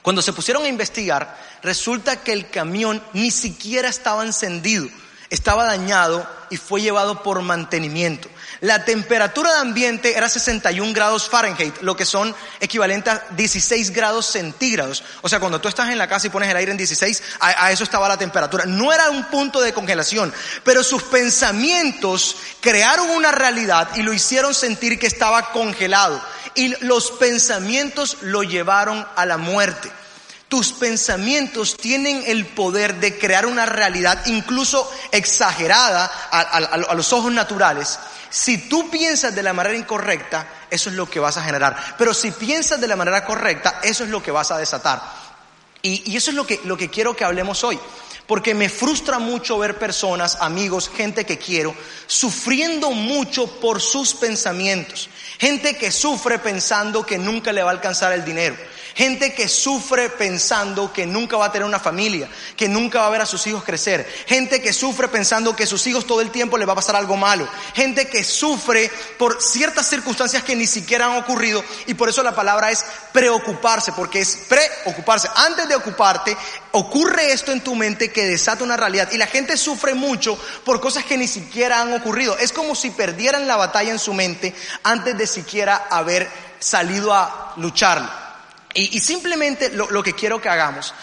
Cuando 0.02 0.20
se 0.20 0.32
pusieron 0.32 0.64
a 0.64 0.68
investigar, 0.68 1.38
resulta 1.62 2.16
que 2.16 2.32
el 2.32 2.50
camión 2.50 3.00
ni 3.12 3.30
siquiera 3.30 3.88
estaba 3.88 4.24
encendido, 4.24 4.88
estaba 5.30 5.64
dañado 5.64 6.28
y 6.50 6.56
fue 6.56 6.82
llevado 6.82 7.22
por 7.22 7.40
mantenimiento. 7.40 8.28
La 8.60 8.84
temperatura 8.84 9.54
de 9.54 9.60
ambiente 9.60 10.18
era 10.18 10.28
61 10.28 10.92
grados 10.92 11.28
Fahrenheit, 11.28 11.80
lo 11.80 11.96
que 11.96 12.04
son 12.04 12.34
equivalentes 12.58 13.14
a 13.14 13.22
16 13.30 13.90
grados 13.92 14.26
centígrados. 14.26 15.02
O 15.22 15.28
sea, 15.28 15.40
cuando 15.40 15.60
tú 15.60 15.68
estás 15.68 15.88
en 15.88 15.96
la 15.96 16.08
casa 16.08 16.26
y 16.26 16.30
pones 16.30 16.50
el 16.50 16.56
aire 16.56 16.72
en 16.72 16.76
16, 16.76 17.22
a, 17.40 17.72
eso 17.72 17.84
estaba 17.84 18.08
la 18.08 18.18
temperatura. 18.18 18.66
No 18.66 18.92
era 18.92 19.08
un 19.08 19.24
punto 19.24 19.60
de 19.62 19.72
congelación, 19.72 20.34
pero 20.62 20.82
sus 20.82 21.04
pensamientos 21.04 22.36
crearon 22.60 23.08
una 23.10 23.32
realidad 23.32 23.88
y 23.94 24.02
lo 24.02 24.12
hicieron 24.12 24.52
sentir 24.52 24.98
que 24.98 25.06
estaba 25.06 25.52
congelado. 25.52 26.20
Y 26.54 26.74
los 26.84 27.12
pensamientos 27.12 28.18
lo 28.22 28.42
llevaron 28.42 29.06
a 29.16 29.24
la 29.24 29.38
muerte. 29.38 29.90
Tus 30.50 30.72
pensamientos 30.72 31.76
tienen 31.76 32.24
el 32.26 32.44
poder 32.44 32.96
de 32.96 33.16
crear 33.16 33.46
una 33.46 33.66
realidad 33.66 34.26
incluso 34.26 34.90
exagerada 35.12 36.06
a, 36.28 36.94
los 36.96 37.12
ojos 37.12 37.30
naturales. 37.30 38.00
Si 38.30 38.68
tú 38.68 38.90
piensas 38.90 39.32
de 39.32 39.44
la 39.44 39.52
manera 39.52 39.76
incorrecta, 39.76 40.66
eso 40.68 40.90
es 40.90 40.96
lo 40.96 41.08
que 41.08 41.20
vas 41.20 41.36
a 41.36 41.44
generar. 41.44 41.94
Pero 41.96 42.12
si 42.12 42.32
piensas 42.32 42.80
de 42.80 42.88
la 42.88 42.96
manera 42.96 43.24
correcta, 43.24 43.78
eso 43.84 44.02
es 44.02 44.10
lo 44.10 44.20
que 44.20 44.32
vas 44.32 44.50
a 44.50 44.58
desatar. 44.58 45.00
Y, 45.82 46.16
eso 46.16 46.30
es 46.30 46.36
lo 46.36 46.44
que, 46.44 46.60
lo 46.64 46.76
que 46.76 46.90
quiero 46.90 47.14
que 47.14 47.24
hablemos 47.24 47.62
hoy. 47.62 47.78
Porque 48.26 48.52
me 48.52 48.68
frustra 48.68 49.20
mucho 49.20 49.56
ver 49.56 49.78
personas, 49.78 50.36
amigos, 50.40 50.90
gente 50.92 51.24
que 51.24 51.38
quiero, 51.38 51.76
sufriendo 52.08 52.90
mucho 52.90 53.46
por 53.60 53.80
sus 53.80 54.14
pensamientos. 54.14 55.10
Gente 55.38 55.76
que 55.76 55.92
sufre 55.92 56.40
pensando 56.40 57.06
que 57.06 57.18
nunca 57.18 57.52
le 57.52 57.62
va 57.62 57.70
a 57.70 57.74
alcanzar 57.74 58.12
el 58.12 58.24
dinero 58.24 58.56
Gente 58.94 59.34
que 59.34 59.48
sufre 59.48 60.10
pensando 60.10 60.92
que 60.92 61.06
nunca 61.06 61.36
va 61.36 61.46
a 61.46 61.52
tener 61.52 61.66
una 61.66 61.78
familia, 61.78 62.28
que 62.56 62.68
nunca 62.68 63.00
va 63.00 63.06
a 63.06 63.10
ver 63.10 63.20
a 63.22 63.26
sus 63.26 63.46
hijos 63.46 63.64
crecer. 63.64 64.06
Gente 64.26 64.60
que 64.60 64.72
sufre 64.72 65.08
pensando 65.08 65.54
que 65.54 65.64
a 65.64 65.66
sus 65.66 65.86
hijos 65.86 66.06
todo 66.06 66.20
el 66.20 66.30
tiempo 66.30 66.58
le 66.58 66.64
va 66.64 66.72
a 66.72 66.76
pasar 66.76 66.96
algo 66.96 67.16
malo. 67.16 67.48
Gente 67.74 68.08
que 68.08 68.24
sufre 68.24 68.90
por 69.18 69.40
ciertas 69.42 69.88
circunstancias 69.88 70.42
que 70.42 70.56
ni 70.56 70.66
siquiera 70.66 71.06
han 71.06 71.18
ocurrido 71.18 71.64
y 71.86 71.94
por 71.94 72.08
eso 72.08 72.22
la 72.22 72.34
palabra 72.34 72.70
es 72.70 72.84
preocuparse, 73.12 73.92
porque 73.92 74.20
es 74.20 74.38
preocuparse. 74.48 75.28
Antes 75.34 75.68
de 75.68 75.76
ocuparte, 75.76 76.36
ocurre 76.72 77.32
esto 77.32 77.52
en 77.52 77.60
tu 77.60 77.74
mente 77.74 78.10
que 78.10 78.26
desata 78.26 78.64
una 78.64 78.76
realidad 78.76 79.10
y 79.12 79.18
la 79.18 79.26
gente 79.26 79.56
sufre 79.56 79.94
mucho 79.94 80.38
por 80.64 80.80
cosas 80.80 81.04
que 81.04 81.16
ni 81.16 81.28
siquiera 81.28 81.80
han 81.80 81.92
ocurrido. 81.92 82.36
Es 82.38 82.52
como 82.52 82.74
si 82.74 82.90
perdieran 82.90 83.46
la 83.46 83.56
batalla 83.56 83.90
en 83.90 83.98
su 83.98 84.14
mente 84.14 84.54
antes 84.82 85.16
de 85.16 85.26
siquiera 85.26 85.86
haber 85.90 86.28
salido 86.58 87.14
a 87.14 87.54
lucharla. 87.56 88.29
Y, 88.74 89.00
simplemente 89.00 89.70
lo, 89.70 89.90
lo 89.90 90.02
que 90.02 90.14
quiero 90.14 90.40
que 90.40 90.48
hagamos 90.48 90.94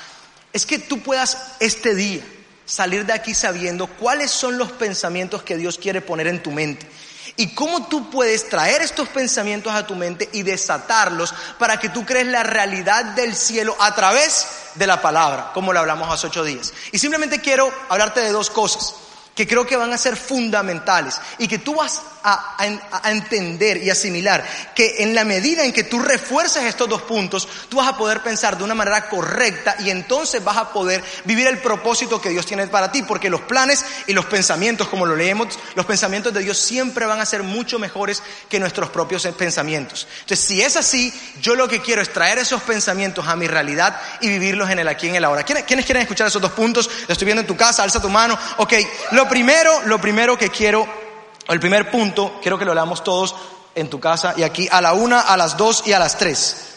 es 0.53 0.65
que 0.65 0.79
tú 0.79 1.01
puedas 1.01 1.37
este 1.59 1.95
día 1.95 2.23
salir 2.65 3.05
de 3.05 3.13
aquí 3.13 3.33
sabiendo 3.33 3.87
cuáles 3.87 4.31
son 4.31 4.57
los 4.57 4.71
pensamientos 4.71 5.43
que 5.43 5.57
Dios 5.57 5.77
quiere 5.77 6.01
poner 6.01 6.27
en 6.27 6.43
tu 6.43 6.51
mente. 6.51 6.87
Y 7.35 7.53
cómo 7.53 7.87
tú 7.87 8.09
puedes 8.09 8.49
traer 8.49 8.81
estos 8.81 9.09
pensamientos 9.09 9.73
a 9.73 9.85
tu 9.85 9.95
mente 9.95 10.29
y 10.33 10.43
desatarlos 10.43 11.33
para 11.59 11.79
que 11.79 11.89
tú 11.89 12.05
crees 12.05 12.27
la 12.27 12.43
realidad 12.43 13.05
del 13.15 13.35
cielo 13.35 13.75
a 13.79 13.93
través 13.93 14.47
de 14.75 14.87
la 14.87 15.01
palabra, 15.01 15.51
como 15.53 15.71
lo 15.71 15.79
hablamos 15.79 16.11
hace 16.11 16.27
ocho 16.27 16.43
días. 16.43 16.73
Y 16.91 16.99
simplemente 16.99 17.39
quiero 17.39 17.71
hablarte 17.89 18.21
de 18.21 18.31
dos 18.31 18.49
cosas 18.49 18.95
que 19.35 19.47
creo 19.47 19.67
que 19.67 19.77
van 19.77 19.93
a 19.93 19.99
ser 19.99 20.17
fundamentales 20.17 21.21
y 21.37 21.47
que 21.47 21.59
tú 21.59 21.75
vas 21.75 22.01
a, 22.23 22.57
a, 23.03 23.11
entender 23.11 23.77
y 23.83 23.89
asimilar 23.89 24.45
que 24.75 25.03
en 25.03 25.13
la 25.13 25.23
medida 25.23 25.63
en 25.63 25.73
que 25.73 25.83
tú 25.83 25.99
refuerces 25.99 26.63
estos 26.63 26.89
dos 26.89 27.01
puntos, 27.03 27.47
tú 27.69 27.77
vas 27.77 27.87
a 27.87 27.97
poder 27.97 28.21
pensar 28.21 28.57
de 28.57 28.63
una 28.63 28.75
manera 28.75 29.09
correcta 29.09 29.75
y 29.79 29.89
entonces 29.89 30.43
vas 30.43 30.57
a 30.57 30.73
poder 30.73 31.03
vivir 31.25 31.47
el 31.47 31.59
propósito 31.59 32.21
que 32.21 32.29
Dios 32.29 32.45
tiene 32.45 32.67
para 32.67 32.91
ti, 32.91 33.03
porque 33.03 33.29
los 33.29 33.41
planes 33.41 33.85
y 34.07 34.13
los 34.13 34.25
pensamientos, 34.25 34.87
como 34.87 35.05
lo 35.05 35.15
leemos, 35.15 35.57
los 35.75 35.85
pensamientos 35.85 36.33
de 36.33 36.41
Dios 36.41 36.57
siempre 36.57 37.05
van 37.05 37.19
a 37.19 37.25
ser 37.25 37.43
mucho 37.43 37.79
mejores 37.79 38.23
que 38.49 38.59
nuestros 38.59 38.89
propios 38.89 39.25
pensamientos. 39.37 40.07
Entonces, 40.21 40.45
si 40.45 40.61
es 40.61 40.75
así, 40.77 41.13
yo 41.41 41.55
lo 41.55 41.67
que 41.67 41.81
quiero 41.81 42.01
es 42.01 42.11
traer 42.11 42.37
esos 42.37 42.61
pensamientos 42.61 43.27
a 43.27 43.35
mi 43.35 43.47
realidad 43.47 43.99
y 44.21 44.29
vivirlos 44.29 44.69
en 44.69 44.79
el 44.79 44.87
aquí 44.87 45.07
y 45.07 45.09
en 45.09 45.15
el 45.15 45.25
ahora. 45.25 45.43
¿Quiénes, 45.43 45.63
¿quiénes 45.63 45.85
quieren 45.85 46.01
escuchar 46.01 46.27
esos 46.27 46.41
dos 46.41 46.51
puntos? 46.51 46.89
Lo 47.07 47.13
estoy 47.13 47.25
viendo 47.25 47.41
en 47.41 47.47
tu 47.47 47.55
casa, 47.55 47.83
alza 47.83 48.01
tu 48.01 48.09
mano. 48.09 48.37
Ok, 48.57 48.73
lo 49.11 49.27
primero, 49.27 49.81
lo 49.85 49.99
primero 49.99 50.37
que 50.37 50.49
quiero, 50.49 51.06
el 51.53 51.59
primer 51.59 51.89
punto, 51.89 52.39
quiero 52.41 52.57
que 52.57 52.65
lo 52.65 52.73
leamos 52.73 53.03
todos 53.03 53.35
en 53.75 53.89
tu 53.89 53.99
casa 53.99 54.33
y 54.35 54.43
aquí 54.43 54.67
a 54.71 54.81
la 54.81 54.93
una, 54.93 55.21
a 55.21 55.37
las 55.37 55.55
dos 55.55 55.83
y 55.85 55.93
a 55.93 55.99
las 55.99 56.17
tres. 56.17 56.73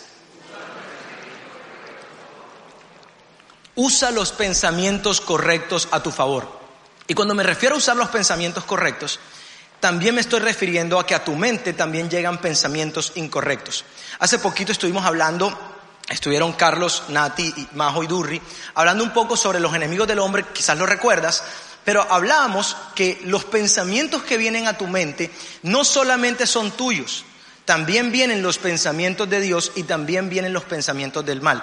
Usa 3.74 4.10
los 4.10 4.32
pensamientos 4.32 5.20
correctos 5.20 5.88
a 5.90 6.02
tu 6.02 6.10
favor. 6.10 6.60
Y 7.06 7.14
cuando 7.14 7.34
me 7.34 7.42
refiero 7.42 7.74
a 7.74 7.78
usar 7.78 7.96
los 7.96 8.08
pensamientos 8.10 8.64
correctos, 8.64 9.18
también 9.80 10.14
me 10.14 10.20
estoy 10.20 10.40
refiriendo 10.40 10.98
a 10.98 11.06
que 11.06 11.14
a 11.14 11.24
tu 11.24 11.34
mente 11.34 11.72
también 11.72 12.10
llegan 12.10 12.38
pensamientos 12.38 13.12
incorrectos. 13.14 13.84
Hace 14.18 14.38
poquito 14.38 14.70
estuvimos 14.70 15.06
hablando, 15.06 15.58
estuvieron 16.08 16.52
Carlos, 16.52 17.04
Nati, 17.08 17.68
Majo 17.72 18.02
y 18.02 18.06
Durri, 18.06 18.42
hablando 18.74 19.02
un 19.02 19.12
poco 19.12 19.36
sobre 19.36 19.58
los 19.58 19.74
enemigos 19.74 20.06
del 20.06 20.18
hombre, 20.18 20.44
quizás 20.52 20.76
lo 20.76 20.84
recuerdas, 20.84 21.42
pero 21.84 22.06
hablábamos 22.10 22.76
que 22.94 23.20
los 23.24 23.44
pensamientos 23.44 24.22
que 24.22 24.36
vienen 24.36 24.66
a 24.66 24.76
tu 24.76 24.86
mente 24.86 25.30
no 25.62 25.84
solamente 25.84 26.46
son 26.46 26.70
tuyos, 26.72 27.24
también 27.64 28.10
vienen 28.10 28.42
los 28.42 28.58
pensamientos 28.58 29.28
de 29.30 29.40
Dios 29.40 29.72
y 29.76 29.84
también 29.84 30.28
vienen 30.28 30.52
los 30.52 30.64
pensamientos 30.64 31.24
del 31.24 31.40
mal. 31.40 31.62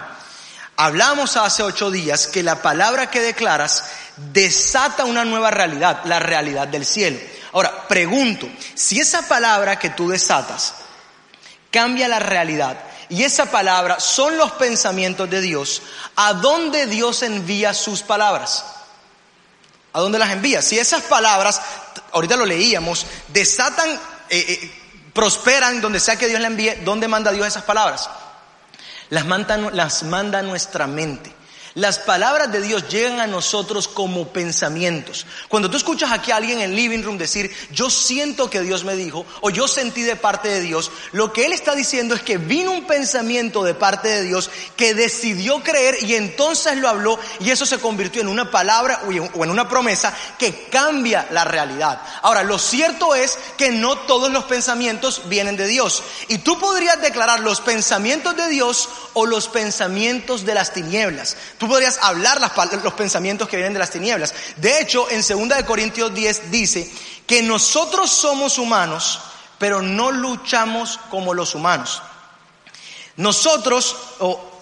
Hablamos 0.79 1.37
hace 1.37 1.63
ocho 1.63 1.89
días 1.89 2.27
que 2.27 2.43
la 2.43 2.61
palabra 2.61 3.09
que 3.09 3.19
declaras 3.19 3.83
desata 4.15 5.05
una 5.05 5.25
nueva 5.25 5.49
realidad, 5.49 6.01
la 6.05 6.19
realidad 6.19 6.67
del 6.67 6.85
cielo. 6.85 7.17
Ahora, 7.53 7.87
pregunto, 7.87 8.47
si 8.75 8.99
esa 8.99 9.27
palabra 9.27 9.79
que 9.79 9.89
tú 9.89 10.07
desatas 10.09 10.75
cambia 11.71 12.07
la 12.07 12.19
realidad 12.19 12.77
y 13.09 13.23
esa 13.23 13.49
palabra 13.49 13.99
son 13.99 14.37
los 14.37 14.51
pensamientos 14.51 15.29
de 15.29 15.41
Dios, 15.41 15.81
¿a 16.15 16.33
dónde 16.33 16.85
Dios 16.85 17.23
envía 17.23 17.73
sus 17.73 18.03
palabras? 18.03 18.63
¿A 19.97 19.99
dónde 19.99 20.19
las 20.19 20.29
envía? 20.29 20.61
Si 20.61 20.77
esas 20.77 21.01
palabras, 21.01 21.59
ahorita 22.11 22.35
lo 22.35 22.45
leíamos, 22.45 23.07
desatan, 23.29 23.89
eh, 23.89 23.97
eh, 24.29 24.71
prosperan 25.11 25.81
donde 25.81 25.99
sea 25.99 26.17
que 26.17 26.27
Dios 26.27 26.39
la 26.39 26.45
envíe, 26.45 26.83
¿dónde 26.85 27.07
manda 27.07 27.31
Dios 27.31 27.47
esas 27.47 27.63
palabras? 27.63 28.07
Las 29.09 29.25
manda, 29.25 29.57
las 29.57 30.03
manda 30.03 30.43
nuestra 30.43 30.85
mente. 30.85 31.33
Las 31.77 31.99
palabras 31.99 32.51
de 32.51 32.59
Dios 32.59 32.89
llegan 32.89 33.19
a 33.19 33.27
nosotros 33.27 33.87
como 33.87 34.29
pensamientos. 34.29 35.27
Cuando 35.47 35.69
tú 35.69 35.77
escuchas 35.77 36.11
aquí 36.11 36.31
a 36.31 36.37
alguien 36.37 36.57
en 36.57 36.71
el 36.71 36.75
living 36.75 37.03
room 37.03 37.19
decir, 37.19 37.55
yo 37.69 37.91
siento 37.91 38.49
que 38.49 38.61
Dios 38.61 38.83
me 38.83 38.95
dijo, 38.95 39.27
o 39.41 39.51
yo 39.51 39.67
sentí 39.67 40.01
de 40.01 40.15
parte 40.15 40.47
de 40.47 40.61
Dios, 40.61 40.89
lo 41.11 41.31
que 41.31 41.45
él 41.45 41.53
está 41.53 41.75
diciendo 41.75 42.15
es 42.15 42.23
que 42.23 42.39
vino 42.39 42.71
un 42.71 42.87
pensamiento 42.87 43.63
de 43.63 43.75
parte 43.75 44.07
de 44.07 44.23
Dios 44.23 44.49
que 44.75 44.95
decidió 44.95 45.61
creer 45.61 45.97
y 46.01 46.15
entonces 46.15 46.77
lo 46.79 46.89
habló 46.89 47.19
y 47.41 47.51
eso 47.51 47.67
se 47.67 47.77
convirtió 47.77 48.23
en 48.23 48.29
una 48.29 48.49
palabra 48.49 49.03
o 49.35 49.43
en 49.43 49.51
una 49.51 49.69
promesa 49.69 50.17
que 50.39 50.69
cambia 50.71 51.27
la 51.29 51.43
realidad. 51.43 52.01
Ahora, 52.23 52.41
lo 52.41 52.57
cierto 52.57 53.13
es 53.13 53.37
que 53.55 53.69
no 53.69 53.99
todos 53.99 54.31
los 54.31 54.45
pensamientos 54.45 55.29
vienen 55.29 55.57
de 55.57 55.67
Dios. 55.67 56.01
Y 56.27 56.39
tú 56.39 56.57
podrías 56.59 56.99
declarar 57.03 57.41
los 57.41 57.61
pensamientos 57.61 58.35
de 58.35 58.47
Dios 58.47 58.89
o 59.13 59.27
los 59.27 59.47
pensamientos 59.47 60.43
de 60.43 60.55
las 60.55 60.73
tinieblas 60.73 61.37
podrías 61.67 61.99
hablar 62.01 62.39
los 62.83 62.93
pensamientos 62.93 63.47
que 63.47 63.57
vienen 63.57 63.73
de 63.73 63.79
las 63.79 63.91
tinieblas. 63.91 64.33
De 64.57 64.79
hecho, 64.81 65.07
en 65.09 65.21
2 65.21 65.63
Corintios 65.63 66.13
10 66.13 66.51
dice 66.51 66.91
que 67.25 67.41
nosotros 67.41 68.09
somos 68.09 68.57
humanos, 68.57 69.19
pero 69.57 69.81
no 69.81 70.11
luchamos 70.11 70.99
como 71.09 71.33
los 71.33 71.55
humanos. 71.55 72.01
Nosotros, 73.17 73.95
o, 74.19 74.59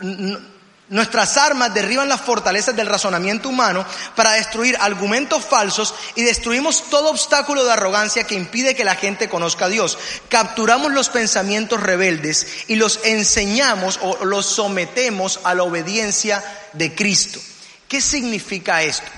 Nuestras 0.87 1.35
armas 1.37 1.73
derriban 1.73 2.07
las 2.07 2.21
fortalezas 2.21 2.75
del 2.75 2.85
razonamiento 2.85 3.49
humano 3.49 3.83
para 4.15 4.33
destruir 4.33 4.77
argumentos 4.79 5.43
falsos 5.43 5.95
y 6.13 6.23
destruimos 6.23 6.89
todo 6.91 7.09
obstáculo 7.09 7.65
de 7.65 7.71
arrogancia 7.71 8.25
que 8.25 8.35
impide 8.35 8.75
que 8.75 8.85
la 8.85 8.95
gente 8.95 9.27
conozca 9.27 9.65
a 9.65 9.69
Dios. 9.69 9.97
Capturamos 10.29 10.91
los 10.91 11.09
pensamientos 11.09 11.81
rebeldes 11.81 12.45
y 12.67 12.75
los 12.75 12.99
enseñamos 13.03 13.99
o 14.03 14.25
los 14.25 14.45
sometemos 14.45 15.39
a 15.43 15.55
la 15.55 15.63
obediencia 15.63 16.43
de 16.73 16.93
Cristo. 16.93 17.39
¿Qué 17.87 17.99
significa 17.99 18.83
esto? 18.83 19.09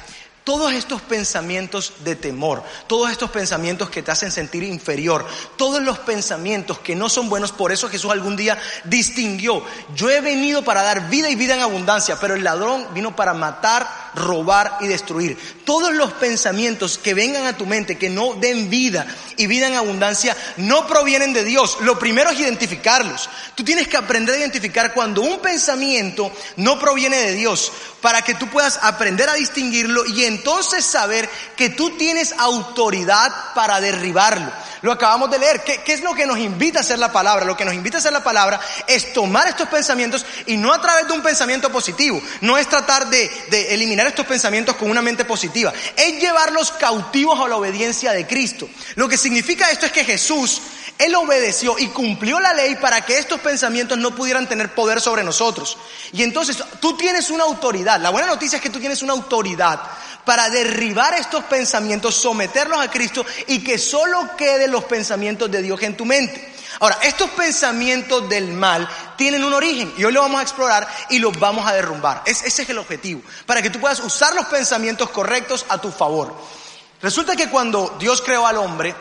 Todos 0.47 0.71
estos 0.71 1.01
pensamientos 1.01 1.91
de 2.05 2.15
temor, 2.15 2.63
todos 2.87 3.11
estos 3.11 3.29
pensamientos 3.31 3.89
que 3.89 4.01
te 4.01 4.11
hacen 4.11 4.31
sentir 4.31 4.63
inferior, 4.63 5.27
todos 5.57 5.81
los 5.81 5.99
pensamientos 5.99 6.79
que 6.79 6.95
no 6.95 7.09
son 7.09 7.27
buenos, 7.27 7.51
por 7.51 7.73
eso 7.73 7.89
Jesús 7.89 8.09
algún 8.11 8.37
día 8.37 8.57
distinguió, 8.85 9.61
yo 9.93 10.09
he 10.09 10.21
venido 10.21 10.63
para 10.63 10.83
dar 10.83 11.09
vida 11.09 11.29
y 11.29 11.35
vida 11.35 11.55
en 11.55 11.59
abundancia, 11.63 12.17
pero 12.21 12.33
el 12.33 12.45
ladrón 12.45 12.87
vino 12.93 13.13
para 13.13 13.33
matar, 13.33 13.85
robar 14.15 14.77
y 14.79 14.87
destruir. 14.87 15.37
Todos 15.65 15.93
los 15.93 16.13
pensamientos 16.13 16.97
que 16.97 17.13
vengan 17.13 17.45
a 17.45 17.57
tu 17.57 17.65
mente, 17.65 17.97
que 17.97 18.09
no 18.09 18.35
den 18.35 18.69
vida 18.69 19.05
y 19.35 19.47
vida 19.47 19.67
en 19.67 19.75
abundancia, 19.75 20.37
no 20.55 20.87
provienen 20.87 21.33
de 21.33 21.43
Dios. 21.43 21.77
Lo 21.81 21.99
primero 21.99 22.29
es 22.29 22.39
identificarlos. 22.39 23.29
Tú 23.53 23.65
tienes 23.65 23.89
que 23.89 23.97
aprender 23.97 24.35
a 24.35 24.39
identificar 24.39 24.93
cuando 24.93 25.21
un 25.21 25.39
pensamiento 25.39 26.31
no 26.55 26.79
proviene 26.79 27.17
de 27.17 27.33
Dios, 27.33 27.69
para 28.01 28.21
que 28.21 28.35
tú 28.35 28.47
puedas 28.47 28.79
aprender 28.81 29.29
a 29.29 29.33
distinguirlo 29.33 30.05
y 30.05 30.25
entonces 30.25 30.85
saber 30.85 31.29
que 31.55 31.69
tú 31.69 31.97
tienes 31.97 32.33
autoridad 32.37 33.31
para 33.53 33.81
derribarlo. 33.81 34.51
Lo 34.81 34.91
acabamos 34.91 35.31
de 35.31 35.39
leer. 35.39 35.63
¿Qué, 35.63 35.81
es 35.93 36.01
lo 36.01 36.13
que 36.13 36.25
nos 36.25 36.37
invita 36.37 36.79
a 36.79 36.81
hacer 36.81 36.99
la 36.99 37.11
palabra? 37.11 37.45
Lo 37.45 37.57
que 37.57 37.65
nos 37.65 37.73
invita 37.73 37.97
a 37.97 37.99
hacer 37.99 38.13
la 38.13 38.23
palabra 38.23 38.59
es 38.87 39.13
tomar 39.13 39.47
estos 39.47 39.67
pensamientos 39.67 40.25
y 40.45 40.57
no 40.57 40.73
a 40.73 40.81
través 40.81 41.07
de 41.07 41.13
un 41.13 41.21
pensamiento 41.21 41.71
positivo. 41.71 42.21
No 42.41 42.57
es 42.57 42.67
tratar 42.67 43.09
de, 43.09 43.29
eliminar 43.73 44.07
estos 44.07 44.25
pensamientos 44.25 44.75
con 44.75 44.89
una 44.89 45.01
mente 45.01 45.25
positiva. 45.25 45.73
Es 45.95 46.19
llevarlos 46.21 46.71
cautivos 46.71 47.39
a 47.39 47.47
la 47.47 47.57
obediencia 47.57 48.11
de 48.11 48.27
Cristo. 48.27 48.69
Lo 48.95 49.07
que 49.07 49.17
significa 49.17 49.71
esto 49.71 49.87
es 49.87 49.91
que 49.91 50.05
Jesús, 50.05 50.61
Él 50.97 51.15
obedeció 51.15 51.77
y 51.77 51.87
cumplió 51.87 52.39
la 52.39 52.53
ley 52.53 52.75
para 52.75 53.01
que 53.01 53.19
estos 53.19 53.39
pensamientos 53.39 53.97
no 53.97 54.15
pudieran 54.15 54.47
tener 54.47 54.73
poder 54.73 54.99
sobre 54.99 55.23
nosotros. 55.23 55.77
Y 56.11 56.23
entonces 56.23 56.57
tú 56.79 56.97
tienes 56.97 57.29
una 57.29 57.43
autoridad. 57.43 57.99
La 58.01 58.09
buena 58.09 58.27
noticia 58.27 58.57
es 58.57 58.63
que 58.63 58.69
tú 58.69 58.79
tienes 58.79 59.03
una 59.03 59.13
autoridad 59.13 59.79
para 60.25 60.49
derribar 60.49 61.13
estos 61.13 61.43
pensamientos, 61.45 62.15
someterlos 62.15 62.79
a 62.79 62.89
Cristo 62.89 63.25
y 63.47 63.63
que 63.63 63.77
solo 63.77 64.31
queden 64.35 64.71
los 64.71 64.83
pensamientos 64.85 65.49
de 65.51 65.61
Dios 65.61 65.81
en 65.83 65.95
tu 65.95 66.03
mente. 66.03 66.53
Ahora, 66.79 66.99
estos 67.01 67.29
pensamientos 67.31 68.27
del 68.27 68.49
mal 68.49 68.87
tienen 69.15 69.43
un 69.43 69.53
origen 69.53 69.93
y 69.97 70.03
hoy 70.03 70.11
lo 70.11 70.21
vamos 70.21 70.39
a 70.39 70.43
explorar 70.43 70.87
y 71.09 71.19
los 71.19 71.39
vamos 71.39 71.67
a 71.67 71.73
derrumbar. 71.73 72.23
ese 72.25 72.47
es 72.47 72.69
el 72.69 72.77
objetivo, 72.77 73.21
para 73.45 73.61
que 73.61 73.69
tú 73.69 73.79
puedas 73.79 73.99
usar 73.99 74.35
los 74.35 74.45
pensamientos 74.47 75.09
correctos 75.09 75.65
a 75.69 75.79
tu 75.79 75.91
favor. 75.91 76.35
Resulta 77.01 77.35
que 77.35 77.49
cuando 77.49 77.95
Dios 77.99 78.21
creó 78.21 78.45
al 78.45 78.57
hombre, 78.57 78.93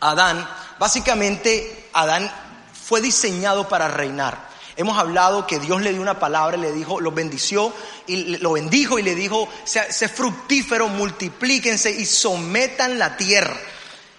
Adán, 0.00 0.48
básicamente 0.80 1.88
Adán 1.92 2.28
fue 2.72 3.00
diseñado 3.00 3.68
para 3.68 3.86
reinar. 3.86 4.48
Hemos 4.76 4.98
hablado 4.98 5.46
que 5.46 5.58
Dios 5.60 5.82
le 5.82 5.92
dio 5.92 6.00
una 6.00 6.18
palabra, 6.18 6.56
le 6.56 6.72
dijo, 6.72 7.00
lo 7.00 7.12
bendició 7.12 7.72
y 8.06 8.38
lo 8.38 8.52
bendijo 8.52 8.98
y 8.98 9.02
le 9.02 9.14
dijo, 9.14 9.46
sé, 9.64 10.08
fructífero, 10.08 10.88
multiplíquense 10.88 11.90
y 11.90 12.06
sometan 12.06 12.98
la 12.98 13.16
tierra. 13.18 13.56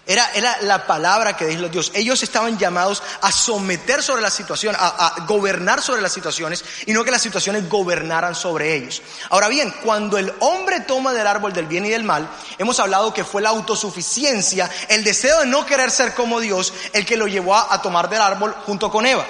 Era, 0.08 0.32
era, 0.34 0.58
la 0.64 0.88
palabra 0.88 1.38
que 1.38 1.46
dijo 1.46 1.70
Dios. 1.70 1.92
Ellos 1.94 2.24
estaban 2.24 2.58
llamados 2.58 3.04
a 3.22 3.32
someter 3.32 4.02
sobre 4.02 4.24
la 4.24 4.32
situación, 4.32 4.76
a, 4.78 4.88
a, 4.88 5.26
gobernar 5.26 5.82
sobre 5.82 6.02
las 6.02 6.12
situaciones 6.12 6.66
y 6.88 6.94
no 6.94 7.04
que 7.04 7.12
las 7.12 7.22
situaciones 7.22 7.70
gobernaran 7.70 8.34
sobre 8.34 8.76
ellos. 8.76 9.02
Ahora 9.30 9.48
bien, 9.48 9.72
cuando 9.84 10.18
el 10.18 10.34
hombre 10.40 10.80
toma 10.82 11.14
del 11.14 11.28
árbol 11.28 11.54
del 11.54 11.68
bien 11.68 11.86
y 11.86 11.90
del 11.90 12.04
mal, 12.04 12.28
hemos 12.58 12.80
hablado 12.80 13.14
que 13.14 13.24
fue 13.24 13.44
la 13.44 13.50
autosuficiencia, 13.50 14.70
el 14.90 15.04
deseo 15.04 15.40
de 15.42 15.46
no 15.46 15.66
querer 15.68 15.92
ser 15.92 16.16
como 16.16 16.40
Dios, 16.40 16.74
el 16.94 17.06
que 17.06 17.16
lo 17.16 17.28
llevó 17.28 17.56
a 17.56 17.82
tomar 17.82 18.10
del 18.10 18.22
árbol 18.22 18.56
junto 18.66 18.90
con 18.90 19.06
Eva. 19.06 19.26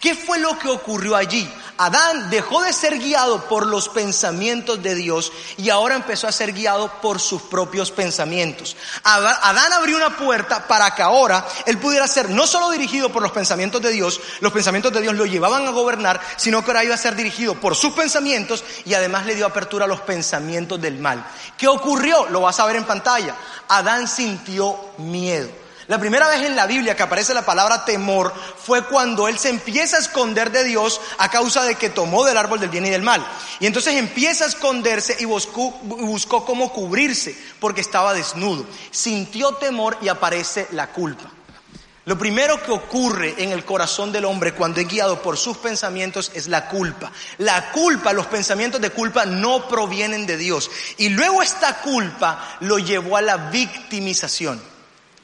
¿Qué 0.00 0.14
fue 0.14 0.38
lo 0.38 0.58
que 0.58 0.68
ocurrió 0.68 1.16
allí? 1.16 1.50
Adán 1.78 2.28
dejó 2.28 2.62
de 2.62 2.72
ser 2.72 2.98
guiado 2.98 3.44
por 3.44 3.66
los 3.66 3.88
pensamientos 3.88 4.82
de 4.82 4.96
Dios 4.96 5.32
y 5.56 5.70
ahora 5.70 5.94
empezó 5.94 6.26
a 6.26 6.32
ser 6.32 6.52
guiado 6.52 6.90
por 7.00 7.20
sus 7.20 7.42
propios 7.42 7.92
pensamientos. 7.92 8.76
Adán 9.04 9.72
abrió 9.72 9.96
una 9.96 10.16
puerta 10.16 10.66
para 10.66 10.92
que 10.94 11.02
ahora 11.02 11.46
él 11.66 11.78
pudiera 11.78 12.08
ser 12.08 12.30
no 12.30 12.48
solo 12.48 12.70
dirigido 12.70 13.10
por 13.10 13.22
los 13.22 13.30
pensamientos 13.30 13.80
de 13.80 13.90
Dios, 13.90 14.20
los 14.40 14.52
pensamientos 14.52 14.92
de 14.92 15.02
Dios 15.02 15.14
lo 15.14 15.24
llevaban 15.24 15.66
a 15.66 15.70
gobernar, 15.70 16.20
sino 16.36 16.64
que 16.64 16.70
ahora 16.70 16.84
iba 16.84 16.94
a 16.94 16.98
ser 16.98 17.14
dirigido 17.14 17.54
por 17.54 17.76
sus 17.76 17.92
pensamientos 17.92 18.64
y 18.84 18.94
además 18.94 19.26
le 19.26 19.36
dio 19.36 19.46
apertura 19.46 19.84
a 19.84 19.88
los 19.88 20.00
pensamientos 20.00 20.80
del 20.80 20.98
mal. 20.98 21.24
¿Qué 21.56 21.68
ocurrió? 21.68 22.26
Lo 22.26 22.40
vas 22.40 22.58
a 22.58 22.66
ver 22.66 22.76
en 22.76 22.84
pantalla. 22.84 23.36
Adán 23.68 24.08
sintió 24.08 24.76
miedo. 24.98 25.67
La 25.88 25.98
primera 25.98 26.28
vez 26.28 26.42
en 26.42 26.54
la 26.54 26.66
Biblia 26.66 26.94
que 26.94 27.02
aparece 27.02 27.32
la 27.32 27.46
palabra 27.46 27.86
temor 27.86 28.34
fue 28.62 28.84
cuando 28.84 29.26
él 29.26 29.38
se 29.38 29.48
empieza 29.48 29.96
a 29.96 30.00
esconder 30.00 30.52
de 30.52 30.62
Dios 30.62 31.00
a 31.16 31.30
causa 31.30 31.64
de 31.64 31.76
que 31.76 31.88
tomó 31.88 32.26
del 32.26 32.36
árbol 32.36 32.60
del 32.60 32.68
bien 32.68 32.84
y 32.84 32.90
del 32.90 33.00
mal. 33.00 33.26
Y 33.58 33.64
entonces 33.64 33.94
empieza 33.94 34.44
a 34.44 34.48
esconderse 34.48 35.16
y 35.18 35.24
buscó, 35.24 36.44
cómo 36.44 36.74
cubrirse 36.74 37.34
porque 37.58 37.80
estaba 37.80 38.12
desnudo. 38.12 38.66
Sintió 38.90 39.54
temor 39.54 39.96
y 40.02 40.08
aparece 40.08 40.68
la 40.72 40.88
culpa. 40.88 41.30
Lo 42.04 42.18
primero 42.18 42.62
que 42.62 42.70
ocurre 42.70 43.34
en 43.38 43.52
el 43.52 43.64
corazón 43.64 44.12
del 44.12 44.26
hombre 44.26 44.52
cuando 44.52 44.82
es 44.82 44.88
guiado 44.88 45.22
por 45.22 45.38
sus 45.38 45.56
pensamientos 45.56 46.30
es 46.34 46.48
la 46.48 46.68
culpa. 46.68 47.10
La 47.38 47.72
culpa, 47.72 48.12
los 48.12 48.26
pensamientos 48.26 48.82
de 48.82 48.90
culpa 48.90 49.24
no 49.24 49.66
provienen 49.68 50.26
de 50.26 50.36
Dios. 50.36 50.70
Y 50.98 51.08
luego 51.08 51.40
esta 51.40 51.80
culpa 51.80 52.58
lo 52.60 52.78
llevó 52.78 53.16
a 53.16 53.22
la 53.22 53.36
victimización. 53.36 54.77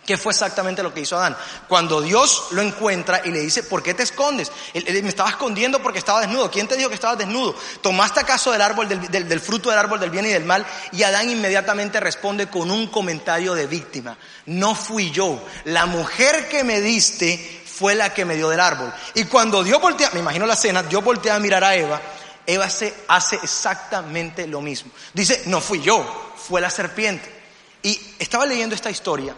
Que 0.07 0.19
fue 0.19 0.33
exactamente 0.33 0.83
lo 0.83 0.93
que 0.93 1.01
hizo 1.01 1.17
Adán. 1.17 1.37
Cuando 1.67 2.01
Dios 2.03 2.49
lo 2.51 2.61
encuentra 2.61 3.23
y 3.25 3.31
le 3.31 3.41
dice, 3.41 3.63
¿por 3.63 3.83
qué 3.83 3.95
te 3.95 4.03
escondes? 4.03 4.53
Me 4.75 5.09
estaba 5.09 5.31
escondiendo 5.31 5.81
porque 5.81 5.99
estaba 5.99 6.21
desnudo. 6.21 6.51
¿Quién 6.51 6.69
te 6.69 6.77
dijo 6.77 6.89
que 6.89 6.95
estabas 6.95 7.19
desnudo? 7.19 7.55
¿Tomaste 7.81 8.21
acaso 8.21 8.53
del 8.53 8.61
árbol, 8.61 8.89
del, 8.89 9.41
fruto 9.41 9.71
del 9.71 9.79
árbol 9.79 10.01
del 10.01 10.11
bien 10.11 10.27
y 10.27 10.31
del 10.31 10.45
mal? 10.45 10.67
Y 10.93 11.03
Adán 11.03 11.31
inmediatamente 11.31 12.01
responde 12.01 12.49
con 12.49 12.71
un 12.71 12.89
comentario 12.89 13.55
de 13.55 13.67
víctima. 13.67 14.19
No 14.47 14.75
fui 14.75 15.11
yo. 15.11 15.43
La 15.65 15.87
mujer 15.87 16.49
que 16.49 16.65
me 16.65 16.81
diste 16.81 17.63
fue 17.65 17.95
la 17.95 18.13
que 18.13 18.25
me 18.25 18.37
dio 18.37 18.51
del 18.51 18.61
árbol. 18.61 18.93
Y 19.15 19.25
cuando 19.25 19.65
Dios 19.65 19.81
voltea, 19.81 20.11
me 20.13 20.21
imagino 20.21 20.47
la 20.47 20.57
cena, 20.57 20.83
Dios 20.83 21.03
voltea 21.03 21.35
a 21.35 21.41
mirar 21.41 21.65
a 21.65 21.75
Eva, 21.75 22.01
Eva 22.47 22.69
se 22.69 22.95
hace 23.09 23.37
exactamente 23.43 24.47
lo 24.47 24.61
mismo. 24.61 24.93
Dice, 25.13 25.43
no 25.47 25.61
fui 25.61 25.81
yo, 25.81 26.35
fue 26.37 26.61
la 26.61 26.71
serpiente. 26.71 27.33
Y 27.83 28.01
estaba 28.19 28.47
leyendo 28.47 28.75
esta 28.75 28.91
historia 28.91 29.35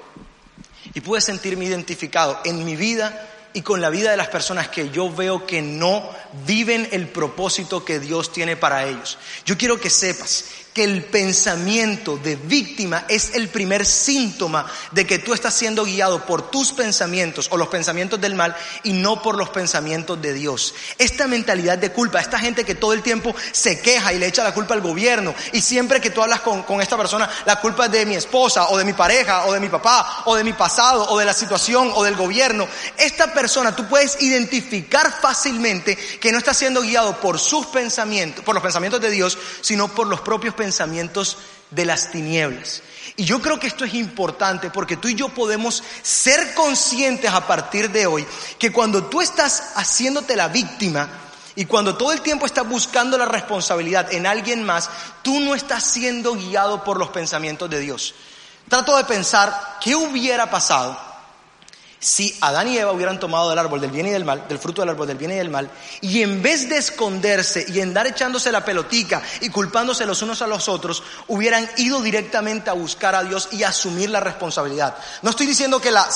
y 0.94 1.00
pude 1.00 1.20
sentirme 1.20 1.64
identificado 1.64 2.40
en 2.44 2.64
mi 2.64 2.76
vida 2.76 3.28
y 3.52 3.62
con 3.62 3.80
la 3.80 3.90
vida 3.90 4.10
de 4.10 4.16
las 4.16 4.28
personas 4.28 4.68
que 4.68 4.90
yo 4.90 5.10
veo 5.10 5.46
que 5.46 5.62
no 5.62 6.08
viven 6.46 6.88
el 6.92 7.08
propósito 7.08 7.84
que 7.84 7.98
Dios 7.98 8.32
tiene 8.32 8.56
para 8.56 8.86
ellos. 8.86 9.18
Yo 9.46 9.56
quiero 9.56 9.80
que 9.80 9.88
sepas 9.88 10.44
que 10.76 10.84
el 10.84 11.04
pensamiento 11.04 12.18
de 12.18 12.36
víctima 12.36 13.06
es 13.08 13.30
el 13.32 13.48
primer 13.48 13.86
síntoma 13.86 14.66
de 14.90 15.06
que 15.06 15.18
tú 15.18 15.32
estás 15.32 15.54
siendo 15.54 15.86
guiado 15.86 16.26
por 16.26 16.50
tus 16.50 16.72
pensamientos 16.72 17.48
o 17.50 17.56
los 17.56 17.68
pensamientos 17.68 18.20
del 18.20 18.34
mal 18.34 18.54
y 18.82 18.92
no 18.92 19.22
por 19.22 19.38
los 19.38 19.48
pensamientos 19.48 20.20
de 20.20 20.34
Dios. 20.34 20.74
Esta 20.98 21.28
mentalidad 21.28 21.78
de 21.78 21.92
culpa, 21.92 22.20
esta 22.20 22.38
gente 22.38 22.66
que 22.66 22.74
todo 22.74 22.92
el 22.92 23.00
tiempo 23.00 23.34
se 23.52 23.80
queja 23.80 24.12
y 24.12 24.18
le 24.18 24.26
echa 24.26 24.44
la 24.44 24.52
culpa 24.52 24.74
al 24.74 24.82
gobierno 24.82 25.34
y 25.54 25.62
siempre 25.62 25.98
que 25.98 26.10
tú 26.10 26.22
hablas 26.22 26.42
con, 26.42 26.62
con 26.64 26.82
esta 26.82 26.98
persona, 26.98 27.26
la 27.46 27.58
culpa 27.58 27.86
es 27.86 27.92
de 27.92 28.04
mi 28.04 28.14
esposa 28.14 28.68
o 28.68 28.76
de 28.76 28.84
mi 28.84 28.92
pareja 28.92 29.46
o 29.46 29.54
de 29.54 29.60
mi 29.60 29.70
papá 29.70 30.24
o 30.26 30.36
de 30.36 30.44
mi 30.44 30.52
pasado 30.52 31.08
o 31.08 31.18
de 31.18 31.24
la 31.24 31.32
situación 31.32 31.90
o 31.94 32.04
del 32.04 32.16
gobierno, 32.16 32.68
esta 32.98 33.32
persona 33.32 33.74
tú 33.74 33.88
puedes 33.88 34.20
identificar 34.20 35.10
fácilmente 35.22 35.96
que 35.96 36.32
no 36.32 36.36
está 36.36 36.52
siendo 36.52 36.82
guiado 36.82 37.18
por 37.18 37.38
sus 37.38 37.64
pensamientos, 37.64 38.44
por 38.44 38.54
los 38.54 38.62
pensamientos 38.62 39.00
de 39.00 39.10
Dios, 39.10 39.38
sino 39.62 39.88
por 39.88 40.06
los 40.06 40.20
propios 40.20 40.52
pensamientos 40.52 40.65
pensamientos 40.66 41.38
de 41.70 41.84
las 41.84 42.10
tinieblas. 42.10 42.82
Y 43.14 43.24
yo 43.24 43.40
creo 43.40 43.60
que 43.60 43.68
esto 43.68 43.84
es 43.84 43.94
importante 43.94 44.68
porque 44.68 44.96
tú 44.96 45.06
y 45.06 45.14
yo 45.14 45.28
podemos 45.28 45.84
ser 46.02 46.54
conscientes 46.54 47.30
a 47.30 47.46
partir 47.46 47.88
de 47.92 48.04
hoy 48.06 48.26
que 48.58 48.72
cuando 48.72 49.04
tú 49.04 49.20
estás 49.20 49.74
haciéndote 49.76 50.34
la 50.34 50.48
víctima 50.48 51.08
y 51.54 51.66
cuando 51.66 51.96
todo 51.96 52.12
el 52.12 52.20
tiempo 52.20 52.46
estás 52.46 52.68
buscando 52.68 53.16
la 53.16 53.26
responsabilidad 53.26 54.12
en 54.12 54.26
alguien 54.26 54.64
más, 54.64 54.90
tú 55.22 55.38
no 55.38 55.54
estás 55.54 55.84
siendo 55.84 56.34
guiado 56.34 56.82
por 56.82 56.98
los 56.98 57.10
pensamientos 57.10 57.70
de 57.70 57.78
Dios. 57.78 58.16
Trato 58.68 58.96
de 58.96 59.04
pensar 59.04 59.78
qué 59.80 59.94
hubiera 59.94 60.50
pasado 60.50 60.98
si 61.98 62.36
Adán 62.40 62.68
y 62.68 62.78
Eva 62.78 62.92
hubieran 62.92 63.18
tomado 63.18 63.50
del 63.50 63.58
árbol 63.58 63.80
del 63.80 63.90
bien 63.90 64.06
y 64.06 64.10
del 64.10 64.24
mal, 64.24 64.46
del 64.48 64.58
fruto 64.58 64.82
del 64.82 64.90
árbol 64.90 65.06
del 65.06 65.16
bien 65.16 65.32
y 65.32 65.36
del 65.36 65.50
mal, 65.50 65.70
y 66.00 66.22
en 66.22 66.42
vez 66.42 66.68
de 66.68 66.76
esconderse 66.76 67.64
y 67.68 67.80
andar 67.80 68.06
echándose 68.06 68.52
la 68.52 68.64
pelotica 68.64 69.22
y 69.40 69.48
culpándose 69.48 70.06
los 70.06 70.22
unos 70.22 70.42
a 70.42 70.46
los 70.46 70.68
otros, 70.68 71.02
hubieran 71.28 71.68
ido 71.76 72.00
directamente 72.02 72.70
a 72.70 72.74
buscar 72.74 73.14
a 73.14 73.24
Dios 73.24 73.48
y 73.52 73.62
asumir 73.62 74.10
la 74.10 74.20
responsabilidad. 74.20 74.96
No 75.22 75.30
estoy 75.30 75.46
diciendo 75.46 75.80
que 75.80 75.90
la, 75.90 76.08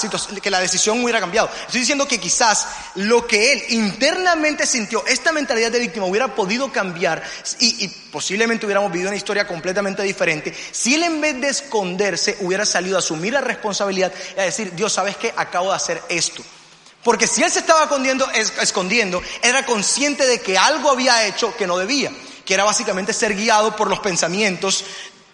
que 0.42 0.50
la 0.50 0.60
decisión 0.60 1.02
hubiera 1.02 1.20
cambiado, 1.20 1.50
estoy 1.66 1.80
diciendo 1.80 2.06
que 2.06 2.18
quizás 2.18 2.68
lo 2.96 3.26
que 3.26 3.52
él 3.52 3.62
internamente 3.70 4.66
sintió, 4.66 5.04
esta 5.06 5.32
mentalidad 5.32 5.72
de 5.72 5.78
víctima 5.78 6.06
hubiera 6.06 6.34
podido 6.34 6.70
cambiar 6.72 7.22
y, 7.58 7.88
posiblemente 8.10 8.66
hubiéramos 8.66 8.90
vivido 8.90 9.08
una 9.08 9.16
historia 9.16 9.46
completamente 9.46 10.02
diferente 10.02 10.52
si 10.72 10.94
él 10.94 11.04
en 11.04 11.20
vez 11.20 11.40
de 11.40 11.48
esconderse 11.48 12.36
hubiera 12.40 12.66
salido 12.66 12.96
a 12.96 12.98
asumir 12.98 13.32
la 13.32 13.40
responsabilidad 13.40 14.12
y 14.36 14.40
a 14.40 14.44
decir, 14.44 14.72
Dios, 14.74 14.92
¿sabes 14.92 15.16
qué? 15.16 15.32
Acabo 15.36 15.69
hacer 15.72 16.02
esto. 16.08 16.42
Porque 17.02 17.26
si 17.26 17.42
él 17.42 17.50
se 17.50 17.60
estaba 17.60 17.84
escondiendo, 17.84 18.28
escondiendo, 18.30 19.22
era 19.42 19.64
consciente 19.64 20.26
de 20.26 20.40
que 20.40 20.58
algo 20.58 20.90
había 20.90 21.26
hecho 21.26 21.56
que 21.56 21.66
no 21.66 21.78
debía, 21.78 22.12
que 22.44 22.54
era 22.54 22.64
básicamente 22.64 23.14
ser 23.14 23.34
guiado 23.34 23.74
por 23.74 23.88
los 23.88 24.00
pensamientos, 24.00 24.84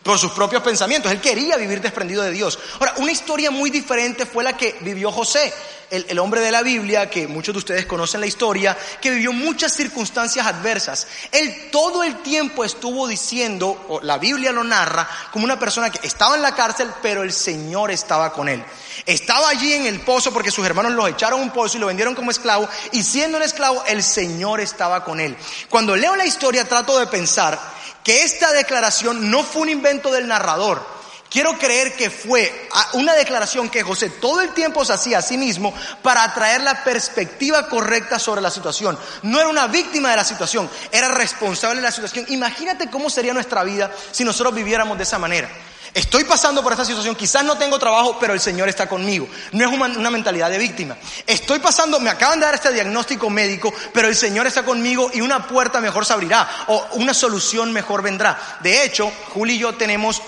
por 0.07 0.19
sus 0.19 0.31
propios 0.31 0.63
pensamientos. 0.63 1.11
Él 1.11 1.21
quería 1.21 1.57
vivir 1.57 1.81
desprendido 1.81 2.23
de 2.23 2.31
Dios. 2.31 2.59
Ahora, 2.79 2.95
una 2.99 3.11
historia 3.11 3.51
muy 3.51 3.71
diferente 3.71 4.25
fue 4.25 4.45
la 4.45 4.57
que 4.57 4.77
vivió 4.81 5.11
José, 5.11 5.53
el, 5.91 6.07
el, 6.09 6.19
hombre 6.21 6.41
de 6.41 6.53
la 6.53 6.63
Biblia, 6.63 7.11
que 7.11 7.27
muchos 7.27 7.55
de 7.55 7.59
ustedes 7.59 7.87
conocen 7.87 8.21
la 8.21 8.27
historia, 8.27 8.77
que 9.01 9.11
vivió 9.11 9.33
muchas 9.33 9.73
circunstancias 9.73 10.47
adversas. 10.47 11.09
Él 11.33 11.71
todo 11.73 12.05
el 12.05 12.23
tiempo 12.23 12.65
estuvo 12.65 13.09
diciendo, 13.09 13.85
o 13.89 14.01
la 14.01 14.19
Biblia 14.19 14.53
lo 14.53 14.63
narra, 14.63 15.09
como 15.33 15.45
una 15.45 15.59
persona 15.59 15.91
que 15.91 16.07
estaba 16.07 16.37
en 16.37 16.43
la 16.43 16.55
cárcel, 16.55 16.89
pero 17.03 17.23
el 17.23 17.33
Señor 17.33 17.91
estaba 17.91 18.33
con 18.33 18.49
él. 18.49 18.65
Estaba 19.05 19.49
allí 19.49 19.73
en 19.73 19.87
el 19.87 20.01
pozo 20.01 20.33
porque 20.33 20.51
sus 20.51 20.65
hermanos 20.65 20.93
lo 20.93 21.07
echaron 21.09 21.41
un 21.41 21.51
pozo 21.51 21.77
y 21.77 21.81
lo 21.81 21.89
vendieron 21.89 22.15
como 22.15 22.31
esclavo. 22.31 22.69
Y 22.93 23.03
siendo 23.03 23.39
un 23.39 23.43
esclavo, 23.43 23.83
el 23.87 24.03
Señor 24.03 24.61
estaba 24.61 25.05
con 25.05 25.21
él. 25.21 25.37
Cuando 25.69 25.97
leo 25.97 26.15
la 26.17 26.25
historia 26.25 26.69
trato 26.69 26.99
de 26.99 27.07
pensar 27.09 27.76
que 28.07 28.23
esta 28.23 28.53
declaración 28.53 29.33
no 29.33 29.43
fue 29.43 29.63
un 29.63 29.69
invento 29.69 30.13
del 30.13 30.29
narrador. 30.29 30.81
Quiero 31.29 31.59
creer 31.59 31.97
que 31.97 32.09
fue 32.09 32.69
una 32.93 33.15
declaración 33.15 33.69
que 33.69 33.83
José 33.83 34.11
todo 34.11 34.43
el 34.43 34.51
tiempo 34.51 34.85
se 34.85 34.93
hacía 34.93 35.19
a 35.19 35.23
sí 35.23 35.37
mismo 35.37 35.75
para 36.05 36.23
atraer 36.23 36.61
la 36.61 36.85
perspectiva 36.85 37.69
correcta 37.69 38.21
sobre 38.21 38.41
la 38.41 38.53
situación. 38.53 38.97
No 39.23 39.41
era 39.41 39.49
una 39.49 39.67
víctima 39.67 40.11
de 40.11 40.17
la 40.19 40.23
situación, 40.23 40.71
era 40.93 41.09
responsable 41.09 41.81
de 41.81 41.83
la 41.83 41.91
situación. 41.91 42.27
Imagínate 42.29 42.89
cómo 42.91 43.11
sería 43.11 43.35
nuestra 43.35 43.65
vida 43.65 43.91
si 44.13 44.23
nosotros 44.23 44.55
viviéramos 44.55 44.97
de 44.97 45.03
esa 45.03 45.19
manera. 45.19 45.51
Estoy 45.95 46.25
pasando 46.25 46.63
por 46.63 46.73
esta 46.73 46.85
situación, 46.85 47.15
quizás 47.15 47.45
no 47.45 47.57
tengo 47.57 47.79
trabajo, 47.79 48.19
pero 48.19 48.35
el 48.35 48.41
Señor 48.41 48.69
está 48.69 48.89
conmigo. 48.89 49.29
No 49.53 49.67
es 49.67 49.73
una, 49.73 50.11
mentalidad 50.11 50.51
de 50.51 50.59
víctima. 50.59 50.97
Estoy 51.27 51.59
pasando, 51.59 52.01
me 52.01 52.11
acaban 52.11 52.41
de 52.41 52.47
dar 52.47 52.55
este 52.55 52.73
diagnóstico 52.73 53.31
médico, 53.31 53.73
pero 53.93 54.09
el 54.09 54.17
Señor 54.17 54.47
está 54.47 54.65
conmigo 54.65 55.11
y 55.13 55.21
una 55.21 55.47
puerta 55.47 55.81
mejor 55.81 56.05
se 56.05 56.13
abrirá 56.13 56.49
o 56.69 56.87
una 56.93 57.15
solución 57.15 57.73
mejor 57.73 58.03
vendrá. 58.03 58.59
De 58.61 58.85
hecho, 58.85 59.11
Juli 59.33 59.55
y 59.55 59.59
yo 59.59 59.75
tenemos 59.75 60.23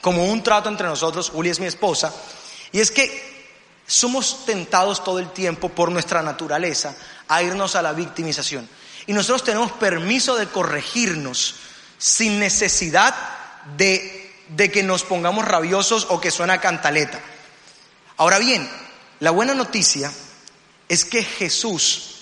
como 0.00 0.26
un 0.26 0.42
trato 0.42 0.68
entre 0.68 0.86
nosotros, 0.86 1.30
Juli 1.30 1.50
es 1.50 1.60
mi 1.60 1.66
esposa, 1.66 2.12
y 2.72 2.80
es 2.80 2.90
que 2.90 3.38
somos 3.86 4.44
tentados 4.44 5.02
todo 5.02 5.18
el 5.18 5.30
tiempo 5.30 5.70
por 5.70 5.90
nuestra 5.90 6.22
naturaleza 6.22 6.94
a 7.26 7.42
irnos 7.42 7.74
a 7.74 7.82
la 7.82 7.92
victimización. 7.92 8.68
Y 9.06 9.14
nosotros 9.14 9.42
tenemos 9.42 9.72
permiso 9.72 10.36
de 10.36 10.46
corregirnos 10.46 11.54
sin 11.96 12.38
necesidad 12.38 13.14
de 13.76 14.27
de 14.48 14.70
que 14.70 14.82
nos 14.82 15.02
pongamos 15.02 15.44
rabiosos 15.44 16.06
o 16.10 16.20
que 16.20 16.30
suena 16.30 16.60
cantaleta. 16.60 17.20
Ahora 18.16 18.38
bien, 18.38 18.68
la 19.20 19.30
buena 19.30 19.54
noticia 19.54 20.12
es 20.88 21.04
que 21.04 21.22
Jesús 21.22 22.16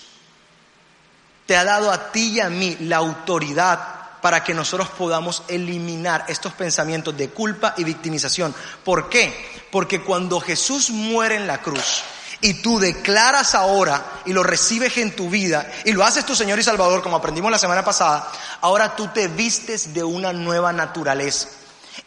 te 1.45 1.55
ha 1.55 1.63
dado 1.63 1.91
a 1.91 2.11
ti 2.11 2.33
y 2.33 2.39
a 2.39 2.49
mí 2.49 2.77
la 2.81 2.97
autoridad 2.97 3.97
para 4.21 4.43
que 4.43 4.53
nosotros 4.53 4.89
podamos 4.89 5.43
eliminar 5.47 6.25
estos 6.27 6.53
pensamientos 6.53 7.15
de 7.15 7.29
culpa 7.29 7.73
y 7.77 7.83
victimización. 7.83 8.53
¿Por 8.83 9.09
qué? 9.09 9.33
Porque 9.71 10.01
cuando 10.01 10.39
Jesús 10.39 10.89
muere 10.89 11.35
en 11.35 11.47
la 11.47 11.61
cruz 11.61 12.03
y 12.41 12.55
tú 12.55 12.79
declaras 12.79 13.55
ahora 13.55 14.21
y 14.25 14.33
lo 14.33 14.43
recibes 14.43 14.97
en 14.97 15.15
tu 15.15 15.29
vida 15.29 15.71
y 15.85 15.93
lo 15.93 16.03
haces 16.03 16.25
tu 16.25 16.35
Señor 16.35 16.59
y 16.59 16.63
Salvador, 16.63 17.01
como 17.01 17.15
aprendimos 17.15 17.51
la 17.51 17.59
semana 17.59 17.85
pasada, 17.85 18.29
ahora 18.61 18.95
tú 18.95 19.07
te 19.07 19.27
vistes 19.27 19.93
de 19.93 20.03
una 20.03 20.33
nueva 20.33 20.73
naturaleza. 20.73 21.47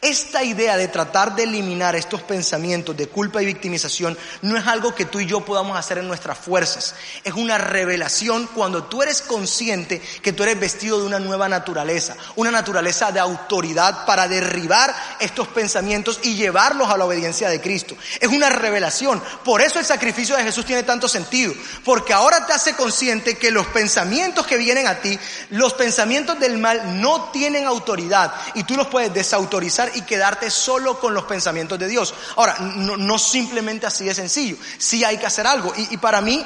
Esta 0.02 0.42
idea 0.44 0.76
de 0.76 0.88
tratar 0.88 1.34
de 1.34 1.42
eliminar 1.42 1.96
estos 1.96 2.22
pensamientos 2.22 2.96
de 2.96 3.08
culpa 3.08 3.42
y 3.42 3.46
victimización 3.46 4.16
no 4.42 4.56
es 4.56 4.66
algo 4.66 4.94
que 4.94 5.04
tú 5.04 5.20
y 5.20 5.26
yo 5.26 5.44
podamos 5.44 5.76
hacer 5.76 5.98
en 5.98 6.08
nuestras 6.08 6.38
fuerzas. 6.38 6.94
Es 7.24 7.34
una 7.34 7.58
revelación 7.58 8.48
cuando 8.54 8.84
tú 8.84 9.02
eres 9.02 9.20
consciente 9.20 10.00
que 10.22 10.32
tú 10.32 10.42
eres 10.42 10.58
vestido 10.58 11.00
de 11.00 11.06
una 11.06 11.18
nueva 11.18 11.48
naturaleza, 11.48 12.16
una 12.36 12.50
naturaleza 12.50 13.12
de 13.12 13.20
autoridad 13.20 14.06
para 14.06 14.28
derribar 14.28 14.94
estos 15.18 15.48
pensamientos 15.48 16.20
y 16.22 16.34
llevarlos 16.34 16.88
a 16.88 16.96
la 16.96 17.04
obediencia 17.04 17.48
de 17.48 17.60
Cristo. 17.60 17.96
Es 18.20 18.28
una 18.28 18.48
revelación. 18.48 19.22
Por 19.44 19.60
eso 19.60 19.78
el 19.78 19.84
sacrificio 19.84 20.36
de 20.36 20.44
Jesús 20.44 20.64
tiene 20.64 20.82
tanto 20.82 21.08
sentido, 21.08 21.52
porque 21.84 22.12
ahora 22.12 22.46
te 22.46 22.52
hace 22.52 22.74
consciente 22.74 23.36
que 23.36 23.50
los 23.50 23.66
pensamientos 23.66 24.46
que 24.46 24.56
vienen 24.56 24.86
a 24.86 25.00
ti, 25.00 25.18
los 25.50 25.74
pensamientos 25.74 26.38
del 26.38 26.58
mal 26.58 27.00
no 27.00 27.30
tienen 27.30 27.66
autoridad 27.66 28.32
y 28.54 28.64
tú 28.64 28.76
los 28.76 28.86
puedes 28.86 29.12
desautorizar 29.12 29.79
y 29.94 30.02
quedarte 30.02 30.50
solo 30.50 30.98
con 30.98 31.14
los 31.14 31.24
pensamientos 31.24 31.78
de 31.78 31.88
Dios. 31.88 32.14
Ahora, 32.36 32.56
no, 32.58 33.18
simplemente 33.18 33.86
así 33.86 34.04
de 34.04 34.14
sencillo, 34.14 34.56
sí 34.78 35.04
hay 35.04 35.18
que 35.18 35.26
hacer 35.26 35.46
algo. 35.46 35.72
Y, 35.76 35.96
para 35.96 36.20
mí, 36.20 36.44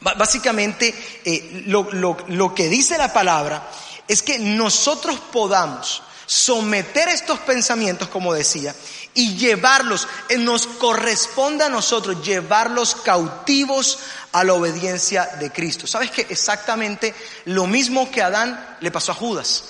básicamente, 0.00 0.94
eh, 1.24 1.64
lo, 1.66 1.88
lo 2.28 2.54
que 2.54 2.68
dice 2.68 2.98
la 2.98 3.12
palabra 3.12 3.68
es 4.08 4.22
que 4.22 4.38
nosotros 4.38 5.18
podamos 5.32 6.02
someter 6.26 7.08
estos 7.08 7.38
pensamientos, 7.40 8.08
como 8.08 8.34
decía, 8.34 8.74
y 9.14 9.36
llevarlos, 9.36 10.06
eh, 10.28 10.36
nos 10.36 10.66
corresponde 10.66 11.64
a 11.64 11.68
nosotros 11.68 12.22
llevarlos 12.24 12.96
cautivos 12.96 14.00
a 14.32 14.44
la 14.44 14.52
obediencia 14.54 15.26
de 15.38 15.50
Cristo. 15.50 15.86
¿Sabes 15.86 16.10
que 16.10 16.26
exactamente 16.28 17.14
lo 17.46 17.66
mismo 17.66 18.10
que 18.10 18.22
Adán 18.22 18.76
le 18.80 18.90
pasó 18.90 19.12
a 19.12 19.14
Judas? 19.14 19.64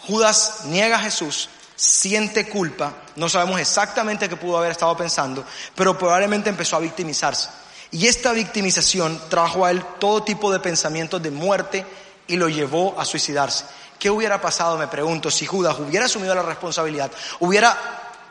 Judas 0.00 0.60
niega 0.64 0.96
a 0.96 1.02
Jesús, 1.02 1.50
siente 1.78 2.48
culpa, 2.48 2.92
no 3.14 3.28
sabemos 3.28 3.60
exactamente 3.60 4.28
qué 4.28 4.34
pudo 4.34 4.58
haber 4.58 4.72
estado 4.72 4.96
pensando, 4.96 5.44
pero 5.76 5.96
probablemente 5.96 6.50
empezó 6.50 6.74
a 6.74 6.80
victimizarse. 6.80 7.48
Y 7.92 8.08
esta 8.08 8.32
victimización 8.32 9.20
trajo 9.30 9.64
a 9.64 9.70
él 9.70 9.84
todo 10.00 10.24
tipo 10.24 10.52
de 10.52 10.58
pensamientos 10.58 11.22
de 11.22 11.30
muerte 11.30 11.86
y 12.26 12.36
lo 12.36 12.48
llevó 12.48 12.98
a 12.98 13.04
suicidarse. 13.04 13.64
¿Qué 13.96 14.10
hubiera 14.10 14.40
pasado, 14.40 14.76
me 14.76 14.88
pregunto, 14.88 15.30
si 15.30 15.46
Judas 15.46 15.78
hubiera 15.78 16.06
asumido 16.06 16.34
la 16.34 16.42
responsabilidad, 16.42 17.12
hubiera 17.38 17.78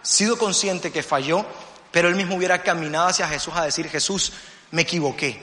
sido 0.02 0.38
consciente 0.38 0.92
que 0.92 1.02
falló, 1.02 1.46
pero 1.90 2.10
él 2.10 2.16
mismo 2.16 2.36
hubiera 2.36 2.62
caminado 2.62 3.08
hacia 3.08 3.30
Jesús 3.30 3.54
a 3.56 3.64
decir, 3.64 3.90
Jesús, 3.90 4.34
me 4.72 4.82
equivoqué. 4.82 5.42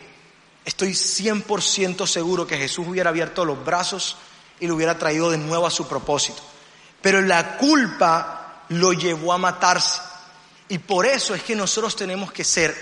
Estoy 0.67 0.91
100% 0.91 2.07
seguro 2.07 2.47
que 2.47 2.59
Jesús 2.59 2.87
hubiera 2.87 3.09
abierto 3.09 3.47
los 3.47 3.65
brazos 3.65 4.19
y 4.61 4.67
lo 4.67 4.75
hubiera 4.75 4.99
traído 4.99 5.31
de 5.31 5.39
nuevo 5.39 5.67
a 5.67 5.71
su 5.71 5.89
propósito. 5.89 6.43
Pero 7.05 7.21
la 7.21 7.59
culpa 7.59 8.63
lo 8.71 8.95
llevó 8.95 9.35
a 9.35 9.37
matarse. 9.37 10.01
Y 10.71 10.79
por 10.79 11.05
eso 11.05 11.35
es 11.35 11.43
que 11.43 11.55
nosotros 11.55 11.95
tenemos 11.95 12.33
que 12.33 12.45
ser 12.45 12.75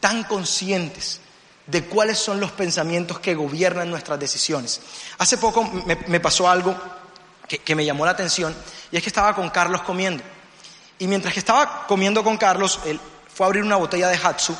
tan 0.00 0.24
conscientes 0.24 1.20
de 1.66 1.84
cuáles 1.84 2.18
son 2.18 2.40
los 2.40 2.52
pensamientos 2.52 3.20
que 3.20 3.34
gobiernan 3.34 3.90
nuestras 3.90 4.18
decisiones. 4.18 4.80
Hace 5.18 5.36
poco 5.36 5.70
me, 5.84 6.20
pasó 6.20 6.48
algo 6.48 6.74
que, 7.46 7.58
que 7.58 7.74
me 7.74 7.84
llamó 7.84 8.06
la 8.06 8.12
atención 8.12 8.56
y 8.90 8.96
es 8.96 9.02
que 9.02 9.10
estaba 9.10 9.34
con 9.34 9.50
Carlos 9.50 9.82
comiendo. 9.82 10.24
Y 10.98 11.06
mientras 11.06 11.34
que 11.34 11.40
estaba 11.40 11.86
comiendo 11.86 12.24
con 12.24 12.38
Carlos, 12.38 12.80
él 12.86 12.98
fue 13.34 13.44
a 13.44 13.48
abrir 13.48 13.62
una 13.62 13.76
botella 13.76 14.08
de 14.08 14.16
Hatsu 14.16 14.56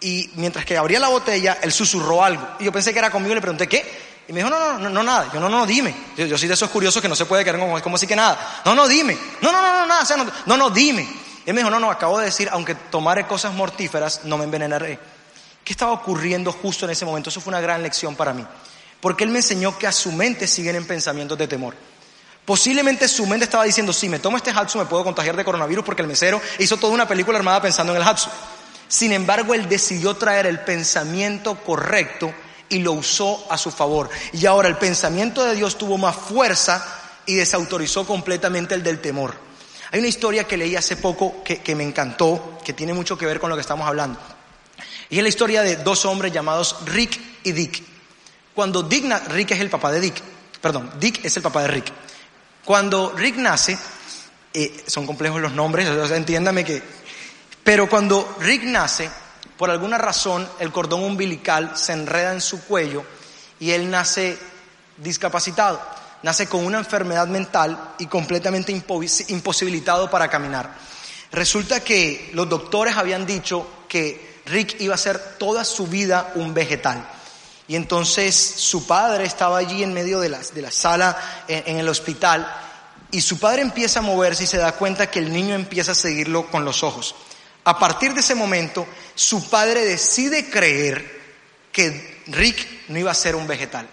y 0.00 0.30
mientras 0.36 0.64
que 0.64 0.78
abría 0.78 0.98
la 0.98 1.08
botella, 1.08 1.58
él 1.60 1.70
susurró 1.70 2.24
algo. 2.24 2.56
Y 2.58 2.64
yo 2.64 2.72
pensé 2.72 2.94
que 2.94 3.00
era 3.00 3.10
conmigo 3.10 3.32
y 3.32 3.34
le 3.34 3.42
pregunté, 3.42 3.68
¿qué? 3.68 4.13
Y 4.26 4.32
me 4.32 4.40
dijo, 4.40 4.50
no, 4.50 4.58
no, 4.58 4.78
no, 4.78 4.90
no 4.90 5.02
nada. 5.02 5.30
Yo, 5.32 5.40
no, 5.40 5.48
no, 5.48 5.66
dime. 5.66 5.94
Yo, 6.16 6.38
soy 6.38 6.48
de 6.48 6.54
esos 6.54 6.70
curiosos 6.70 7.02
que 7.02 7.08
no 7.08 7.16
se 7.16 7.26
puede 7.26 7.44
quedar 7.44 7.60
como, 7.60 7.80
como 7.82 7.96
así 7.96 8.06
que 8.06 8.16
nada. 8.16 8.62
No, 8.64 8.74
no, 8.74 8.88
dime. 8.88 9.16
No, 9.40 9.52
no, 9.52 9.60
no, 9.60 9.72
no, 9.80 9.86
nada. 9.86 10.16
No, 10.16 10.32
no, 10.46 10.56
no, 10.56 10.70
dime. 10.70 11.06
Él 11.44 11.52
me 11.52 11.60
dijo, 11.60 11.70
no, 11.70 11.78
no, 11.78 11.90
acabo 11.90 12.18
de 12.18 12.26
decir, 12.26 12.48
aunque 12.50 12.74
tomare 12.74 13.26
cosas 13.26 13.52
mortíferas, 13.52 14.22
no 14.24 14.38
me 14.38 14.44
envenenaré. 14.44 14.98
¿Qué 15.62 15.72
estaba 15.72 15.92
ocurriendo 15.92 16.52
justo 16.52 16.86
en 16.86 16.92
ese 16.92 17.04
momento? 17.04 17.30
Eso 17.30 17.40
fue 17.40 17.50
una 17.50 17.60
gran 17.60 17.82
lección 17.82 18.16
para 18.16 18.32
mí. 18.32 18.46
Porque 19.00 19.24
él 19.24 19.30
me 19.30 19.38
enseñó 19.38 19.78
que 19.78 19.86
a 19.86 19.92
su 19.92 20.12
mente 20.12 20.46
siguen 20.46 20.76
en 20.76 20.86
pensamientos 20.86 21.36
de 21.36 21.46
temor. 21.46 21.74
Posiblemente 22.44 23.08
su 23.08 23.26
mente 23.26 23.44
estaba 23.44 23.64
diciendo, 23.64 23.92
si 23.92 24.08
me 24.08 24.18
tomo 24.18 24.36
este 24.36 24.50
Hatsu 24.50 24.78
me 24.78 24.84
puedo 24.84 25.04
contagiar 25.04 25.36
de 25.36 25.44
coronavirus 25.44 25.84
porque 25.84 26.02
el 26.02 26.08
mesero 26.08 26.40
hizo 26.58 26.76
toda 26.76 26.92
una 26.92 27.08
película 27.08 27.38
armada 27.38 27.60
pensando 27.60 27.94
en 27.94 28.02
el 28.02 28.08
Hatsu. 28.08 28.28
Sin 28.88 29.12
embargo, 29.12 29.54
él 29.54 29.68
decidió 29.68 30.14
traer 30.14 30.46
el 30.46 30.60
pensamiento 30.60 31.56
correcto 31.56 32.32
y 32.74 32.80
lo 32.80 32.92
usó 32.92 33.46
a 33.50 33.56
su 33.56 33.70
favor. 33.70 34.10
Y 34.32 34.46
ahora 34.46 34.68
el 34.68 34.76
pensamiento 34.76 35.44
de 35.44 35.54
Dios 35.54 35.78
tuvo 35.78 35.96
más 35.96 36.16
fuerza 36.16 36.84
y 37.24 37.36
desautorizó 37.36 38.04
completamente 38.04 38.74
el 38.74 38.82
del 38.82 39.00
temor. 39.00 39.36
Hay 39.92 40.00
una 40.00 40.08
historia 40.08 40.42
que 40.42 40.56
leí 40.56 40.74
hace 40.74 40.96
poco 40.96 41.44
que, 41.44 41.74
me 41.76 41.84
encantó, 41.84 42.58
que 42.64 42.72
tiene 42.72 42.92
mucho 42.92 43.16
que 43.16 43.26
ver 43.26 43.38
con 43.38 43.48
lo 43.48 43.54
que 43.54 43.60
estamos 43.60 43.86
hablando. 43.86 44.18
Y 45.08 45.18
es 45.18 45.22
la 45.22 45.28
historia 45.28 45.62
de 45.62 45.76
dos 45.76 46.04
hombres 46.04 46.32
llamados 46.32 46.78
Rick 46.86 47.20
y 47.44 47.52
Dick. 47.52 47.80
Cuando 48.56 48.82
Dick, 48.82 49.04
Rick 49.28 49.52
es 49.52 49.60
el 49.60 49.70
papá 49.70 49.92
de 49.92 50.00
Dick, 50.00 50.20
perdón, 50.60 50.90
Dick 50.98 51.24
es 51.24 51.36
el 51.36 51.44
papá 51.44 51.62
de 51.62 51.68
Rick. 51.68 51.92
Cuando 52.64 53.12
Rick 53.12 53.36
nace, 53.36 53.78
eh, 54.52 54.82
son 54.88 55.06
complejos 55.06 55.40
los 55.40 55.52
nombres, 55.52 55.88
entiéndame 56.10 56.64
que... 56.64 56.82
Pero 57.62 57.88
cuando 57.88 58.36
Rick 58.40 58.64
nace, 58.64 59.08
por 59.56 59.70
alguna 59.70 59.98
razón 59.98 60.48
el 60.58 60.72
cordón 60.72 61.02
umbilical 61.02 61.76
se 61.76 61.92
enreda 61.92 62.32
en 62.32 62.40
su 62.40 62.64
cuello 62.64 63.04
y 63.60 63.70
él 63.70 63.90
nace 63.90 64.38
discapacitado, 64.96 65.80
nace 66.22 66.48
con 66.48 66.64
una 66.64 66.78
enfermedad 66.78 67.26
mental 67.26 67.94
y 67.98 68.06
completamente 68.06 68.72
imposibilitado 69.28 70.10
para 70.10 70.28
caminar. 70.28 70.74
Resulta 71.32 71.80
que 71.80 72.30
los 72.32 72.48
doctores 72.48 72.96
habían 72.96 73.26
dicho 73.26 73.66
que 73.88 74.40
Rick 74.46 74.80
iba 74.80 74.94
a 74.94 74.98
ser 74.98 75.36
toda 75.38 75.64
su 75.64 75.86
vida 75.86 76.32
un 76.34 76.54
vegetal. 76.54 77.04
Y 77.66 77.76
entonces 77.76 78.36
su 78.36 78.86
padre 78.86 79.24
estaba 79.24 79.58
allí 79.58 79.82
en 79.82 79.94
medio 79.94 80.20
de 80.20 80.28
la, 80.28 80.38
de 80.38 80.62
la 80.62 80.70
sala 80.70 81.16
en, 81.48 81.78
el 81.78 81.88
hospital 81.88 82.46
y 83.10 83.22
su 83.22 83.38
padre 83.38 83.62
empieza 83.62 84.00
a 84.00 84.02
moverse 84.02 84.44
y 84.44 84.46
se 84.46 84.58
da 84.58 84.72
cuenta 84.72 85.10
que 85.10 85.18
el 85.18 85.32
niño 85.32 85.54
empieza 85.54 85.92
a 85.92 85.94
seguirlo 85.94 86.46
con 86.50 86.64
los 86.64 86.82
ojos. 86.82 87.14
A 87.64 87.78
partir 87.78 88.12
de 88.14 88.20
ese 88.20 88.34
momento, 88.34 88.86
su 89.14 89.48
padre 89.48 89.84
decide 89.84 90.50
creer 90.50 91.22
que 91.72 92.22
Rick 92.28 92.88
no 92.88 92.98
iba 92.98 93.10
a 93.10 93.14
ser 93.14 93.34
un 93.34 93.46
vegetal. 93.46 93.88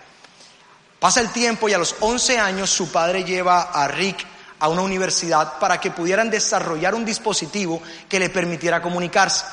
Pasa 0.99 1.21
el 1.21 1.31
tiempo 1.31 1.67
y 1.67 1.73
a 1.73 1.77
los 1.77 1.95
11 1.99 2.37
años 2.37 2.69
su 2.69 2.91
padre 2.91 3.23
lleva 3.23 3.61
a 3.61 3.87
Rick 3.87 4.25
a 4.59 4.67
una 4.67 4.81
universidad 4.83 5.57
para 5.57 5.79
que 5.79 5.89
pudieran 5.89 6.29
desarrollar 6.29 6.93
un 6.93 7.05
dispositivo 7.05 7.81
que 8.07 8.19
le 8.19 8.29
permitiera 8.29 8.81
comunicarse 8.81 9.45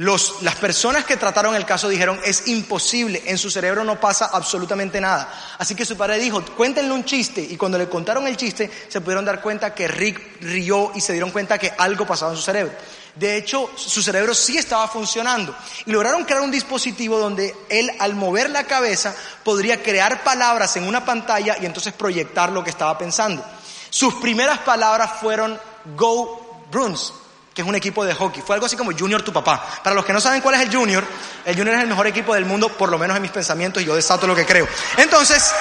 las 0.00 0.56
personas 0.58 1.04
que 1.04 1.18
trataron 1.18 1.54
el 1.54 1.66
caso 1.66 1.86
dijeron, 1.86 2.18
es 2.24 2.48
imposible, 2.48 3.22
en 3.26 3.36
su 3.36 3.50
cerebro 3.50 3.84
no 3.84 4.00
pasa 4.00 4.30
absolutamente 4.32 4.98
nada. 4.98 5.30
Así 5.58 5.74
que 5.74 5.84
su 5.84 5.94
padre 5.94 6.18
dijo, 6.18 6.42
cuéntenle 6.56 6.90
un 6.92 7.04
chiste. 7.04 7.42
Y 7.42 7.58
cuando 7.58 7.76
le 7.76 7.86
contaron 7.86 8.26
el 8.26 8.38
chiste, 8.38 8.70
se 8.88 9.02
pudieron 9.02 9.26
dar 9.26 9.42
cuenta 9.42 9.74
que 9.74 9.86
Rick 9.88 10.40
rió 10.40 10.92
y 10.94 11.02
se 11.02 11.12
dieron 11.12 11.30
cuenta 11.30 11.58
que 11.58 11.74
algo 11.76 12.06
pasaba 12.06 12.30
en 12.30 12.38
su 12.38 12.42
cerebro. 12.42 12.72
De 13.20 13.36
hecho, 13.36 13.70
su 13.76 14.02
cerebro 14.02 14.34
sí 14.34 14.56
estaba 14.56 14.88
funcionando. 14.88 15.54
Y 15.84 15.92
lograron 15.92 16.24
crear 16.24 16.40
un 16.40 16.50
dispositivo 16.50 17.18
donde 17.18 17.54
él, 17.68 17.92
al 17.98 18.14
mover 18.14 18.48
la 18.48 18.64
cabeza, 18.64 19.14
podría 19.44 19.82
crear 19.82 20.24
palabras 20.24 20.74
en 20.76 20.88
una 20.88 21.04
pantalla 21.04 21.58
y 21.60 21.66
entonces 21.66 21.92
proyectar 21.92 22.50
lo 22.50 22.64
que 22.64 22.70
estaba 22.70 22.96
pensando. 22.96 23.44
Sus 23.90 24.14
primeras 24.14 24.60
palabras 24.60 25.20
fueron 25.20 25.60
Go 25.94 26.64
Bruins, 26.70 27.12
que 27.52 27.60
es 27.60 27.68
un 27.68 27.74
equipo 27.74 28.06
de 28.06 28.14
hockey. 28.14 28.42
Fue 28.42 28.54
algo 28.54 28.64
así 28.64 28.74
como 28.74 28.96
Junior 28.98 29.20
tu 29.20 29.34
papá. 29.34 29.68
Para 29.84 29.94
los 29.94 30.06
que 30.06 30.14
no 30.14 30.20
saben 30.22 30.40
cuál 30.40 30.54
es 30.54 30.62
el 30.62 30.74
Junior, 30.74 31.04
el 31.44 31.54
Junior 31.54 31.76
es 31.76 31.82
el 31.82 31.88
mejor 31.88 32.06
equipo 32.06 32.32
del 32.32 32.46
mundo, 32.46 32.70
por 32.70 32.88
lo 32.88 32.98
menos 32.98 33.14
en 33.16 33.20
mis 33.20 33.32
pensamientos, 33.32 33.82
y 33.82 33.86
yo 33.86 33.94
desato 33.94 34.26
lo 34.26 34.34
que 34.34 34.46
creo. 34.46 34.66
Entonces, 34.96 35.52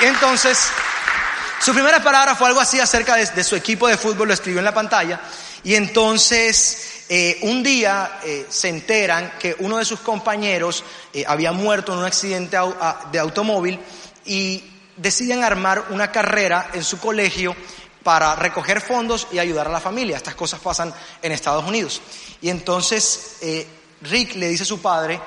entonces, 0.00 0.70
su 1.60 1.74
primera 1.74 2.02
palabra 2.02 2.34
fue 2.34 2.48
algo 2.48 2.60
así 2.60 2.80
acerca 2.80 3.16
de, 3.16 3.44
su 3.44 3.54
equipo 3.54 3.86
de 3.86 3.98
fútbol, 3.98 4.28
lo 4.28 4.34
escribió 4.34 4.60
en 4.60 4.64
la 4.64 4.72
pantalla, 4.72 5.20
y 5.62 5.74
entonces 5.74 6.91
eh, 7.14 7.40
un 7.42 7.62
día 7.62 8.20
eh, 8.24 8.46
se 8.48 8.70
enteran 8.70 9.34
que 9.38 9.54
uno 9.58 9.76
de 9.76 9.84
sus 9.84 10.00
compañeros 10.00 10.82
eh, 11.12 11.22
había 11.28 11.52
muerto 11.52 11.92
en 11.92 11.98
un 11.98 12.06
accidente 12.06 12.56
de 13.12 13.18
automóvil 13.18 13.78
y 14.24 14.64
deciden 14.96 15.44
armar 15.44 15.88
una 15.90 16.10
carrera 16.10 16.70
en 16.72 16.82
su 16.82 16.98
colegio 16.98 17.54
para 18.02 18.34
recoger 18.34 18.80
fondos 18.80 19.28
y 19.30 19.38
ayudar 19.38 19.68
a 19.68 19.72
la 19.72 19.80
familia. 19.80 20.16
Estas 20.16 20.34
cosas 20.34 20.60
pasan 20.60 20.94
en 21.20 21.32
Estados 21.32 21.68
Unidos. 21.68 22.00
Y 22.40 22.48
entonces 22.48 23.36
Rick 24.00 24.36
le 24.36 24.48
dice 24.48 24.62
a 24.62 24.66
su 24.66 24.80
padre, 24.80 25.20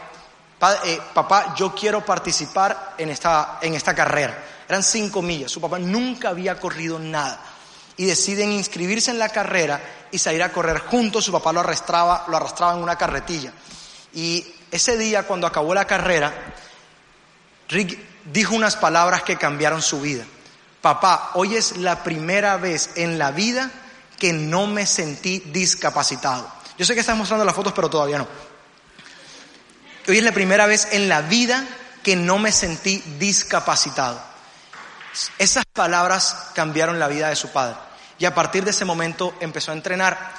papá, 1.13 1.53
yo 1.55 1.75
quiero 1.75 2.03
participar 2.03 2.95
en 2.97 3.11
esta, 3.11 3.59
en 3.61 3.75
esta 3.75 3.93
carrera. 3.93 4.43
Eran 4.67 4.81
cinco 4.81 5.21
millas, 5.21 5.51
su 5.51 5.61
papá 5.61 5.77
nunca 5.77 6.29
había 6.29 6.59
corrido 6.59 6.97
nada. 6.97 7.39
Y 7.95 8.05
deciden 8.05 8.51
inscribirse 8.51 9.11
en 9.11 9.19
la 9.19 9.29
carrera 9.29 10.04
y 10.15 10.19
salir 10.19 10.43
a 10.43 10.51
correr 10.51 10.79
juntos. 10.79 11.25
Su 11.25 11.31
papá 11.31 11.53
lo 11.53 11.59
arrastraba, 11.59 12.25
lo 12.27 12.37
arrastraba 12.37 12.73
en 12.73 12.83
una 12.83 12.97
carretilla. 12.97 13.53
Y 14.13 14.45
ese 14.71 14.97
día, 14.97 15.23
cuando 15.23 15.47
acabó 15.47 15.73
la 15.73 15.85
carrera, 15.85 16.33
Rick 17.69 17.99
dijo 18.25 18.55
unas 18.55 18.75
palabras 18.75 19.23
que 19.23 19.37
cambiaron 19.37 19.81
su 19.81 20.01
vida 20.01 20.25
papá, 20.85 21.31
hoy 21.33 21.55
es 21.55 21.77
la 21.77 22.03
primera 22.03 22.57
vez 22.57 22.91
en 22.93 23.17
la 23.17 23.31
vida 23.31 23.71
que 24.19 24.33
no 24.33 24.67
me 24.67 24.85
sentí 24.85 25.39
discapacitado. 25.39 26.47
Yo 26.77 26.85
sé 26.85 26.93
que 26.93 26.99
estás 26.99 27.17
mostrando 27.17 27.43
las 27.43 27.55
fotos, 27.55 27.73
pero 27.73 27.89
todavía 27.89 28.19
no. 28.19 28.27
Hoy 30.07 30.19
es 30.19 30.23
la 30.23 30.31
primera 30.31 30.67
vez 30.67 30.87
en 30.91 31.09
la 31.09 31.21
vida 31.23 31.65
que 32.03 32.15
no 32.15 32.37
me 32.37 32.51
sentí 32.51 33.01
discapacitado. 33.17 34.21
Esas 35.39 35.65
palabras 35.73 36.51
cambiaron 36.53 36.99
la 36.99 37.07
vida 37.07 37.29
de 37.29 37.35
su 37.35 37.51
padre. 37.51 37.77
Y 38.17 38.25
a 38.25 38.33
partir 38.33 38.63
de 38.63 38.71
ese 38.71 38.85
momento 38.85 39.33
empezó 39.39 39.71
a 39.71 39.75
entrenar. 39.75 40.33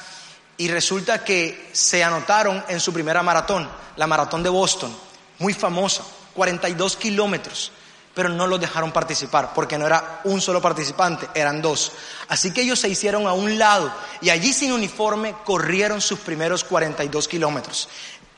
Y 0.57 0.69
resulta 0.69 1.23
que 1.23 1.71
se 1.73 2.03
anotaron 2.03 2.65
en 2.69 2.81
su 2.81 2.93
primera 2.93 3.23
maratón, 3.23 3.69
la 3.97 4.07
maratón 4.07 4.43
de 4.43 4.49
Boston, 4.49 4.97
muy 5.39 5.53
famosa, 5.53 6.03
42 6.35 6.97
kilómetros 6.97 7.73
pero 8.17 8.31
no 8.31 8.47
los 8.47 8.59
dejaron 8.59 8.93
participar, 8.93 9.53
porque 9.55 9.77
no 9.77 9.85
era 9.85 10.23
un 10.25 10.41
solo 10.41 10.63
participante, 10.63 11.29
eran 11.35 11.61
dos. 11.61 11.93
Así 12.29 12.51
que 12.51 12.63
ellos 12.63 12.79
se 12.79 12.89
hicieron 12.89 13.27
a 13.27 13.35
un 13.35 13.59
lado 13.59 13.93
y 14.23 14.31
allí 14.31 14.55
sin 14.55 14.73
uniforme 14.73 15.35
corrieron 15.45 16.01
sus 16.01 16.21
primeros 16.21 16.65
42 16.65 17.29
kilómetros. 17.29 17.91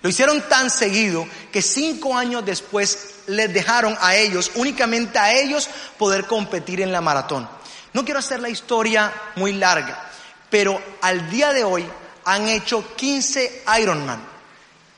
Lo 0.03 0.09
hicieron 0.09 0.43
tan 0.49 0.69
seguido 0.69 1.29
que 1.53 1.63
cinco 1.63 2.17
años 2.17 2.45
después 2.45 3.21
les 3.29 3.55
dejaron 3.55 3.97
a 4.01 4.17
ellos, 4.17 4.51
únicamente 4.57 5.17
a 5.17 5.33
ellos, 5.33 5.69
poder 5.97 6.27
competir 6.27 6.81
en 6.81 6.91
la 6.91 7.01
maratón. 7.01 7.49
No 7.93 8.05
quiero 8.05 8.21
hacer 8.21 8.41
la 8.41 8.49
historia 8.49 9.13
muy 9.37 9.53
larga, 9.53 10.11
pero 10.51 10.81
al 11.01 11.31
día 11.31 11.53
de 11.53 11.65
hoy 11.65 11.89
han 12.25 12.49
hecho 12.49 12.95
15 12.95 13.65
Ironman, 13.81 14.23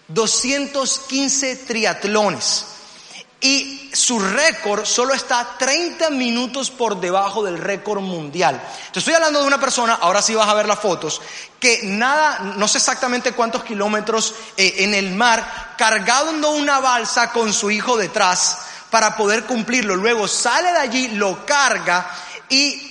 215 0.08 1.56
triatlones 1.56 2.66
y 3.40 3.90
su 3.94 4.18
récord 4.18 4.84
solo 4.84 5.14
está 5.14 5.56
30 5.58 6.10
minutos 6.10 6.70
por 6.70 7.00
debajo 7.00 7.42
del 7.42 7.58
récord 7.58 8.00
mundial. 8.00 8.60
Te 8.92 8.98
estoy 8.98 9.14
hablando 9.14 9.40
de 9.40 9.46
una 9.46 9.58
persona, 9.58 9.94
ahora 9.94 10.20
sí 10.20 10.34
vas 10.34 10.48
a 10.48 10.54
ver 10.54 10.66
las 10.66 10.78
fotos, 10.78 11.22
que 11.58 11.80
nada, 11.84 12.54
no 12.56 12.68
sé 12.68 12.78
exactamente 12.78 13.32
cuántos 13.32 13.64
kilómetros 13.64 14.34
eh, 14.56 14.74
en 14.78 14.94
el 14.94 15.14
mar, 15.14 15.74
cargando 15.78 16.50
una 16.50 16.80
balsa 16.80 17.32
con 17.32 17.52
su 17.52 17.70
hijo 17.70 17.96
detrás 17.96 18.58
para 18.90 19.16
poder 19.16 19.44
cumplirlo. 19.44 19.96
Luego 19.96 20.28
sale 20.28 20.72
de 20.72 20.78
allí, 20.78 21.08
lo 21.08 21.46
carga 21.46 22.10
y 22.50 22.86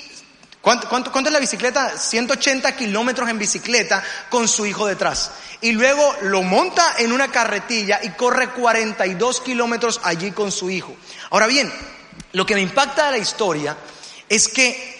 ¿Cuánto, 0.62 0.89
cuánto, 0.89 1.10
cuánto 1.10 1.30
es 1.30 1.34
la 1.34 1.39
bicicleta? 1.39 1.98
180 1.98 2.76
kilómetros 2.76 3.30
en 3.30 3.39
bicicleta 3.39 4.04
con 4.30 4.45
su 4.45 4.65
hijo 4.65 4.86
detrás 4.86 5.32
y 5.62 5.72
luego 5.72 6.15
lo 6.24 6.41
monta 6.41 6.95
en 6.98 7.12
una 7.12 7.32
carretilla 7.32 8.00
y 8.04 8.10
corre 8.10 8.50
42 8.50 9.41
kilómetros 9.41 10.02
allí 10.04 10.32
con 10.32 10.52
su 10.52 10.69
hijo. 10.69 10.95
Ahora 11.32 11.48
bien, 11.48 11.72
lo 12.34 12.45
que 12.45 12.56
me 12.56 12.62
impacta 12.62 13.06
de 13.06 13.12
la 13.12 13.17
historia 13.17 13.78
es 14.28 14.48
que 14.48 14.98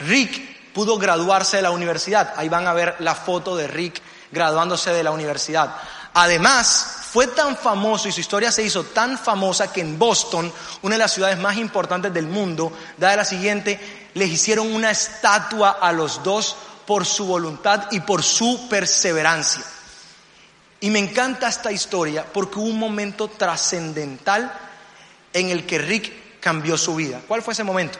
Rick 0.00 0.72
pudo 0.72 0.98
graduarse 0.98 1.56
de 1.56 1.62
la 1.62 1.70
universidad. 1.70 2.34
Ahí 2.36 2.48
van 2.48 2.66
a 2.66 2.72
ver 2.72 2.96
la 3.00 3.14
foto 3.14 3.54
de 3.56 3.68
Rick 3.68 4.00
graduándose 4.30 4.92
de 4.92 5.02
la 5.02 5.10
universidad. 5.10 5.76
Además, 6.14 6.98
fue 7.10 7.26
tan 7.26 7.56
famoso 7.56 8.08
y 8.08 8.12
su 8.12 8.20
historia 8.20 8.52
se 8.52 8.62
hizo 8.62 8.84
tan 8.84 9.18
famosa 9.18 9.72
que 9.72 9.80
en 9.80 9.98
Boston, 9.98 10.52
una 10.82 10.94
de 10.94 10.98
las 10.98 11.12
ciudades 11.12 11.38
más 11.38 11.56
importantes 11.56 12.12
del 12.12 12.26
mundo, 12.26 12.72
dada 12.98 13.16
la 13.16 13.24
siguiente, 13.24 14.01
les 14.14 14.30
hicieron 14.30 14.72
una 14.72 14.90
estatua 14.90 15.78
a 15.80 15.92
los 15.92 16.22
dos 16.22 16.56
por 16.86 17.06
su 17.06 17.26
voluntad 17.26 17.88
y 17.90 18.00
por 18.00 18.22
su 18.22 18.68
perseverancia. 18.68 19.62
Y 20.80 20.90
me 20.90 20.98
encanta 20.98 21.48
esta 21.48 21.70
historia 21.70 22.24
porque 22.24 22.58
hubo 22.58 22.68
un 22.68 22.78
momento 22.78 23.28
trascendental 23.28 24.52
en 25.32 25.50
el 25.50 25.64
que 25.64 25.78
Rick 25.78 26.40
cambió 26.40 26.76
su 26.76 26.96
vida. 26.96 27.20
¿Cuál 27.26 27.42
fue 27.42 27.54
ese 27.54 27.64
momento? 27.64 27.98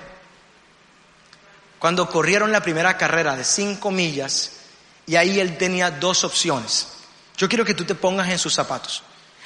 Cuando 1.79 2.09
corrieron 2.09 2.53
la 2.53 2.61
primera 2.61 2.97
carrera 2.97 3.37
de 3.37 3.45
cinco 3.45 3.91
millas 3.91 4.53
y 5.07 5.17
ahí 5.17 5.41
él 5.41 5.57
tenía 5.59 5.91
dos 5.91 6.25
opciones. 6.25 6.89
Yo 7.37 7.49
quiero 7.49 7.65
que 7.65 7.75
tú 7.75 7.85
te 7.85 7.95
pongas 7.95 8.29
en 8.29 8.39
sus 8.39 8.55
zapatos. 8.55 9.03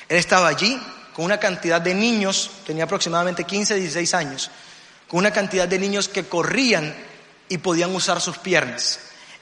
Él 0.09 0.17
estaba 0.17 0.49
allí 0.49 0.81
con 1.15 1.25
una 1.25 1.39
cantidad 1.39 1.81
de 1.81 1.95
niños, 1.95 2.51
tenía 2.67 2.85
aproximadamente 2.85 3.45
15, 3.45 3.75
16 3.77 4.15
años, 4.15 4.51
con 5.09 5.19
una 5.19 5.33
cantidad 5.33 5.69
de 5.69 5.79
niños 5.79 6.09
que 6.09 6.27
corrían 6.27 6.95
y 7.49 7.59
podían 7.59 7.95
usar 7.95 8.21
sus 8.21 8.39
piernas. 8.39 8.99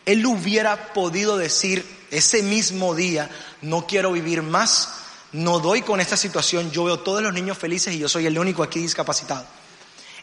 Él 0.06 0.24
hubiera 0.26 0.92
podido 0.92 1.38
decir, 1.38 1.84
ese 2.10 2.42
mismo 2.42 2.94
día, 2.94 3.30
no 3.62 3.86
quiero 3.86 4.12
vivir 4.12 4.42
más, 4.42 4.90
no 5.32 5.58
doy 5.58 5.82
con 5.82 6.00
esta 6.00 6.16
situación, 6.16 6.70
yo 6.70 6.84
veo 6.84 7.00
todos 7.00 7.22
los 7.22 7.32
niños 7.32 7.58
felices 7.58 7.94
y 7.94 7.98
yo 7.98 8.08
soy 8.08 8.26
el 8.26 8.38
único 8.38 8.62
aquí 8.62 8.78
discapacitado. 8.78 9.46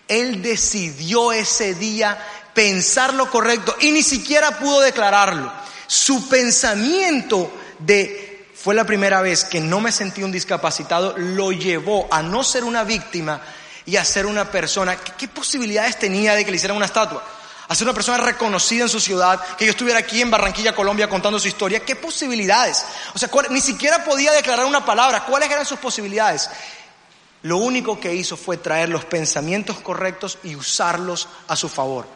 Él 0.07 0.41
decidió 0.41 1.31
ese 1.31 1.73
día 1.73 2.17
pensar 2.53 3.13
lo 3.13 3.29
correcto 3.29 3.75
y 3.81 3.91
ni 3.91 4.03
siquiera 4.03 4.59
pudo 4.59 4.81
declararlo. 4.81 5.51
Su 5.87 6.29
pensamiento 6.29 7.51
de 7.79 8.47
fue 8.53 8.75
la 8.75 8.85
primera 8.85 9.21
vez 9.21 9.43
que 9.43 9.59
no 9.59 9.79
me 9.79 9.91
sentí 9.91 10.21
un 10.21 10.31
discapacitado, 10.31 11.17
lo 11.17 11.51
llevó 11.51 12.07
a 12.11 12.21
no 12.21 12.43
ser 12.43 12.63
una 12.63 12.83
víctima 12.83 13.41
y 13.91 13.97
a 13.97 14.05
ser 14.05 14.25
una 14.25 14.49
persona. 14.49 14.95
¿Qué, 14.95 15.27
posibilidades 15.27 15.99
tenía 15.99 16.33
de 16.33 16.45
que 16.45 16.51
le 16.51 16.55
hicieran 16.55 16.77
una 16.77 16.85
estatua? 16.85 17.21
a 17.67 17.75
ser 17.75 17.87
una 17.87 17.93
persona 17.93 18.17
reconocida 18.17 18.83
en 18.83 18.89
su 18.89 18.99
ciudad, 18.99 19.41
que 19.55 19.65
yo 19.65 19.71
estuviera 19.71 19.99
aquí 19.99 20.21
en 20.21 20.29
Barranquilla, 20.29 20.75
Colombia, 20.75 21.07
contando 21.07 21.39
su 21.39 21.47
historia. 21.47 21.79
¿Qué 21.85 21.95
posibilidades? 21.95 22.83
O 23.13 23.19
sea, 23.19 23.29
ni 23.49 23.61
siquiera 23.61 24.03
podía 24.03 24.33
declarar 24.33 24.65
una 24.65 24.85
palabra. 24.85 25.23
¿Cuáles 25.23 25.49
eran 25.49 25.65
sus 25.65 25.79
posibilidades? 25.79 26.49
Lo 27.43 27.57
único 27.57 27.97
que 27.97 28.13
hizo 28.13 28.35
fue 28.35 28.57
traer 28.57 28.89
los 28.89 29.05
pensamientos 29.05 29.79
correctos 29.79 30.37
y 30.43 30.55
usarlos 30.55 31.29
a 31.47 31.55
su 31.55 31.69
favor. 31.69 32.07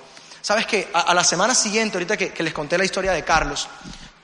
Sabes 0.41 0.65
que 0.65 0.89
a, 0.93 1.13
la 1.13 1.23
semana 1.23 1.55
siguiente, 1.55 1.97
ahorita 1.97 2.17
que, 2.17 2.33
que 2.33 2.43
les 2.43 2.53
conté 2.53 2.77
la 2.77 2.83
historia 2.83 3.13
de 3.13 3.23
Carlos, 3.23 3.69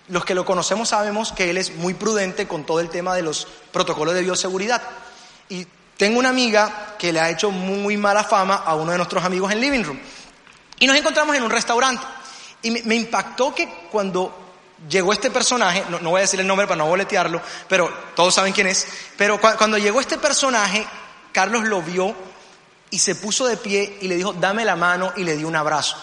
los 0.10 0.26
que 0.26 0.36
lo 0.36 0.44
conocemos 0.44 0.90
sabemos 0.90 1.32
que 1.32 1.50
él 1.50 1.58
es 1.58 1.76
muy 1.76 1.94
prudente 1.94 2.46
con 2.46 2.66
todo 2.66 2.82
el 2.82 2.90
tema 2.90 3.16
de 3.16 3.22
los 3.22 3.48
protocolos 3.72 4.14
de 4.16 4.22
bioseguridad. 4.22 4.82
Y 5.48 5.66
tengo 6.02 6.18
una 6.18 6.30
amiga 6.30 6.96
que 6.98 7.14
le 7.14 7.20
ha 7.20 7.30
hecho 7.30 7.52
muy 7.52 7.96
mala 7.96 8.24
fama 8.24 8.64
a 8.66 8.74
uno 8.74 8.92
de 8.92 8.98
nuestros 8.98 9.24
amigos 9.24 9.52
en 9.52 9.62
Living 9.62 9.84
Room. 9.84 10.00
Y 10.80 10.88
nos 10.88 10.98
encontramos 10.98 11.36
en 11.36 11.44
un 11.44 11.52
restaurante. 11.52 12.04
Y 12.64 12.72
me, 12.72 12.96
impactó 12.96 13.54
que 13.54 13.70
cuando 13.92 14.36
llegó 14.90 15.14
este 15.14 15.30
personaje, 15.30 15.84
no, 15.90 16.10
voy 16.10 16.18
a 16.18 16.22
decir 16.22 16.40
el 16.40 16.48
nombre 16.48 16.66
para 16.66 16.78
no 16.78 16.88
boletearlo, 16.88 17.40
pero 17.70 17.88
todos 18.16 18.34
saben 18.34 18.52
quién 18.52 18.66
es, 18.66 18.88
pero 19.16 19.40
cuando 19.40 19.78
llegó 19.78 20.02
este 20.02 20.18
personaje, 20.18 20.88
Carlos 21.32 21.66
lo 21.66 21.84
vio 21.84 22.16
y 22.90 22.98
se 22.98 23.14
puso 23.14 23.46
de 23.46 23.58
pie 23.58 24.00
y 24.02 24.08
le 24.08 24.16
dijo, 24.16 24.34
dame 24.34 24.66
la 24.66 24.76
mano 24.76 25.14
y 25.18 25.24
le 25.24 25.38
dio 25.38 25.48
un 25.48 25.56
abrazo. 25.56 25.98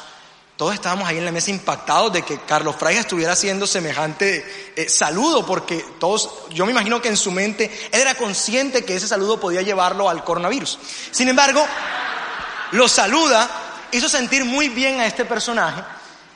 Todos 0.58 0.74
estábamos 0.74 1.08
ahí 1.08 1.18
en 1.18 1.24
la 1.24 1.30
mesa 1.30 1.52
impactados 1.52 2.12
de 2.12 2.22
que 2.22 2.40
Carlos 2.40 2.74
Fraiga 2.74 2.98
estuviera 2.98 3.34
haciendo 3.34 3.64
semejante 3.64 4.72
eh, 4.74 4.88
saludo, 4.88 5.46
porque 5.46 5.84
todos, 6.00 6.48
yo 6.50 6.66
me 6.66 6.72
imagino 6.72 7.00
que 7.00 7.06
en 7.06 7.16
su 7.16 7.30
mente 7.30 7.70
él 7.92 8.00
era 8.00 8.16
consciente 8.16 8.84
que 8.84 8.96
ese 8.96 9.06
saludo 9.06 9.38
podía 9.38 9.62
llevarlo 9.62 10.10
al 10.10 10.24
coronavirus. 10.24 10.80
Sin 11.12 11.28
embargo, 11.28 11.64
lo 12.72 12.88
saluda 12.88 13.48
hizo 13.92 14.08
sentir 14.08 14.44
muy 14.44 14.68
bien 14.68 14.98
a 14.98 15.06
este 15.06 15.24
personaje. 15.24 15.80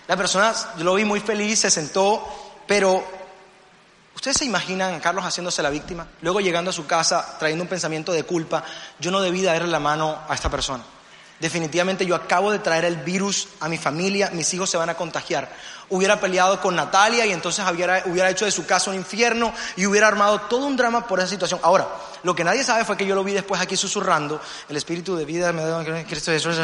La 0.06 0.16
persona, 0.16 0.54
yo 0.78 0.84
lo 0.84 0.94
vi 0.94 1.04
muy 1.04 1.18
feliz, 1.18 1.58
se 1.58 1.68
sentó, 1.68 2.24
pero 2.64 3.02
¿ustedes 4.14 4.36
se 4.36 4.44
imaginan 4.44 4.94
a 4.94 5.00
Carlos 5.00 5.24
haciéndose 5.24 5.64
la 5.64 5.70
víctima? 5.70 6.06
Luego 6.20 6.38
llegando 6.40 6.70
a 6.70 6.72
su 6.72 6.86
casa 6.86 7.38
trayendo 7.40 7.64
un 7.64 7.68
pensamiento 7.68 8.12
de 8.12 8.22
culpa, 8.22 8.62
yo 9.00 9.10
no 9.10 9.20
debí 9.20 9.42
darle 9.42 9.66
la 9.66 9.80
mano 9.80 10.20
a 10.28 10.32
esta 10.32 10.48
persona. 10.48 10.84
Definitivamente 11.42 12.06
yo 12.06 12.14
acabo 12.14 12.52
de 12.52 12.60
traer 12.60 12.84
el 12.84 12.98
virus 12.98 13.48
a 13.58 13.68
mi 13.68 13.76
familia, 13.76 14.30
mis 14.32 14.54
hijos 14.54 14.70
se 14.70 14.76
van 14.76 14.90
a 14.90 14.94
contagiar. 14.94 15.50
Hubiera 15.88 16.20
peleado 16.20 16.60
con 16.60 16.76
Natalia 16.76 17.26
y 17.26 17.32
entonces 17.32 17.64
hubiera, 17.68 18.30
hecho 18.30 18.44
de 18.44 18.52
su 18.52 18.64
casa 18.64 18.90
un 18.90 18.96
infierno 18.96 19.52
y 19.74 19.84
hubiera 19.84 20.06
armado 20.06 20.42
todo 20.42 20.66
un 20.66 20.76
drama 20.76 21.04
por 21.04 21.18
esa 21.18 21.26
situación. 21.26 21.58
Ahora, 21.64 21.88
lo 22.22 22.32
que 22.32 22.44
nadie 22.44 22.62
sabe 22.62 22.84
fue 22.84 22.96
que 22.96 23.04
yo 23.04 23.16
lo 23.16 23.24
vi 23.24 23.32
después 23.32 23.60
aquí 23.60 23.76
susurrando, 23.76 24.40
el 24.68 24.76
espíritu 24.76 25.16
de 25.16 25.24
vida 25.24 25.52
me 25.52 26.04
Cristo 26.04 26.30
Jesús. 26.30 26.56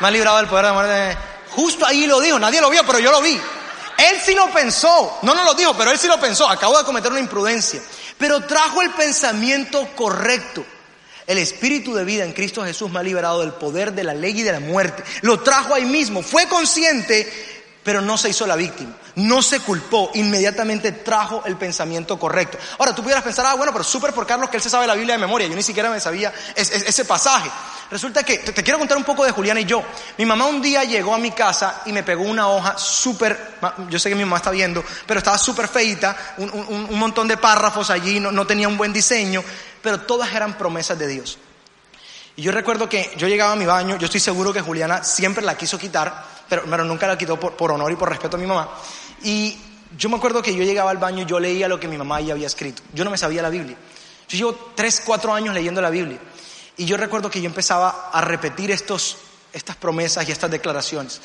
Me 0.00 0.08
ha 0.08 0.10
librado 0.10 0.38
del 0.38 0.46
poder 0.46 0.64
de 0.64 0.72
muerte. 0.72 1.18
Justo 1.50 1.84
ahí 1.84 2.06
lo 2.06 2.22
dijo, 2.22 2.38
nadie 2.38 2.62
lo 2.62 2.70
vio, 2.70 2.86
pero 2.86 3.00
yo 3.00 3.12
lo 3.12 3.20
vi. 3.20 3.38
Él 3.98 4.16
sí 4.24 4.32
lo 4.34 4.48
pensó, 4.48 5.18
no 5.20 5.34
nos 5.34 5.44
lo 5.44 5.52
dijo, 5.52 5.74
pero 5.76 5.90
él 5.90 5.98
sí 5.98 6.08
lo 6.08 6.18
pensó. 6.18 6.48
Acabo 6.48 6.78
de 6.78 6.84
cometer 6.84 7.10
una 7.10 7.20
imprudencia, 7.20 7.82
pero 8.16 8.46
trajo 8.46 8.80
el 8.80 8.88
pensamiento 8.92 9.88
correcto. 9.94 10.64
El 11.28 11.36
espíritu 11.38 11.94
de 11.94 12.04
vida 12.04 12.24
en 12.24 12.32
Cristo 12.32 12.64
Jesús 12.64 12.90
me 12.90 12.98
ha 12.98 13.02
liberado 13.02 13.40
del 13.40 13.52
poder 13.52 13.92
de 13.92 14.02
la 14.02 14.14
ley 14.14 14.40
y 14.40 14.42
de 14.42 14.50
la 14.50 14.60
muerte. 14.60 15.04
Lo 15.20 15.40
trajo 15.40 15.74
ahí 15.74 15.84
mismo, 15.84 16.22
fue 16.22 16.48
consciente 16.48 17.30
pero 17.88 18.02
no 18.02 18.18
se 18.18 18.28
hizo 18.28 18.46
la 18.46 18.54
víctima, 18.54 18.94
no 19.14 19.40
se 19.40 19.60
culpó, 19.60 20.10
inmediatamente 20.12 20.92
trajo 20.92 21.42
el 21.46 21.56
pensamiento 21.56 22.18
correcto. 22.18 22.58
Ahora, 22.78 22.94
tú 22.94 23.00
pudieras 23.00 23.24
pensar, 23.24 23.46
ah, 23.46 23.54
bueno, 23.54 23.72
pero 23.72 23.82
súper 23.82 24.12
por 24.12 24.26
Carlos 24.26 24.50
que 24.50 24.58
él 24.58 24.62
se 24.62 24.68
sabe 24.68 24.86
la 24.86 24.94
Biblia 24.94 25.14
de 25.14 25.20
memoria, 25.20 25.48
yo 25.48 25.56
ni 25.56 25.62
siquiera 25.62 25.88
me 25.88 25.98
sabía 25.98 26.30
ese, 26.54 27.04
pasaje. 27.06 27.50
Resulta 27.90 28.22
que, 28.22 28.38
te, 28.38 28.62
quiero 28.62 28.78
contar 28.78 28.98
un 28.98 29.04
poco 29.04 29.24
de 29.24 29.30
Julián 29.30 29.58
y 29.58 29.64
yo. 29.64 29.82
Mi 30.18 30.26
mamá 30.26 30.46
un 30.46 30.60
día 30.60 30.84
llegó 30.84 31.14
a 31.14 31.18
mi 31.18 31.30
casa 31.30 31.82
y 31.86 31.92
me 31.92 32.02
pegó 32.02 32.22
una 32.22 32.48
hoja 32.48 32.76
súper, 32.76 33.56
yo 33.88 33.98
sé 33.98 34.10
que 34.10 34.14
mi 34.14 34.24
mamá 34.24 34.36
está 34.36 34.50
viendo, 34.50 34.84
pero 35.06 35.18
estaba 35.18 35.38
súper 35.38 35.68
feita, 35.68 36.34
un, 36.38 36.98
montón 36.98 37.26
de 37.28 37.36
párrafos 37.36 37.90
allí, 37.90 38.20
no, 38.20 38.30
no 38.30 38.46
tenía 38.46 38.68
un 38.68 38.76
buen 38.76 38.92
diseño, 38.92 39.42
pero 39.82 40.00
todas 40.00 40.32
eran 40.34 40.58
promesas 40.58 40.98
de 40.98 41.06
Dios. 41.06 41.38
Y 42.36 42.42
yo 42.42 42.52
recuerdo 42.52 42.88
que 42.88 43.10
yo 43.16 43.26
llegaba 43.26 43.54
a 43.54 43.56
mi 43.56 43.66
baño, 43.66 43.96
yo 43.96 44.04
estoy 44.04 44.20
seguro 44.20 44.52
que 44.52 44.60
Juliana 44.60 45.02
siempre 45.02 45.44
la 45.44 45.56
quiso 45.56 45.76
quitar, 45.76 46.24
pero, 46.48 46.84
nunca 46.84 47.06
la 47.06 47.18
quitó 47.18 47.38
por, 47.38 47.72
honor 47.72 47.90
y 47.90 47.96
por 47.96 48.08
respeto 48.08 48.36
a 48.36 48.40
mi 48.40 48.46
mamá. 48.46 48.68
Y 49.24 49.56
yo 49.96 50.08
me 50.08 50.16
acuerdo 50.16 50.40
que 50.40 50.54
yo 50.54 50.62
llegaba 50.62 50.90
al 50.90 50.98
baño 50.98 51.22
y 51.22 51.26
yo 51.26 51.40
leía 51.40 51.66
lo 51.66 51.80
que 51.80 51.88
mi 51.88 51.98
mamá 51.98 52.20
ya 52.20 52.34
había 52.34 52.46
escrito. 52.46 52.82
Yo 52.94 53.04
no 53.04 53.10
me 53.10 53.18
sabía 53.18 53.42
la 53.42 53.50
Biblia. 53.50 53.76
Yo 54.28 54.38
llevo 54.38 54.70
tres, 54.74 55.02
cuatro 55.04 55.34
años 55.34 55.52
leyendo 55.54 55.80
la 55.80 55.90
Biblia. 55.90 56.18
Y 56.78 56.86
yo 56.86 56.96
recuerdo 56.96 57.30
que 57.30 57.40
yo 57.40 57.46
empezaba 57.46 58.10
a 58.12 58.20
repetir 58.20 58.70
estos, 58.70 59.18
estas 59.52 59.76
promesas 59.76 60.28
y 60.28 60.32
estas 60.32 60.50
declaraciones. 60.50 61.20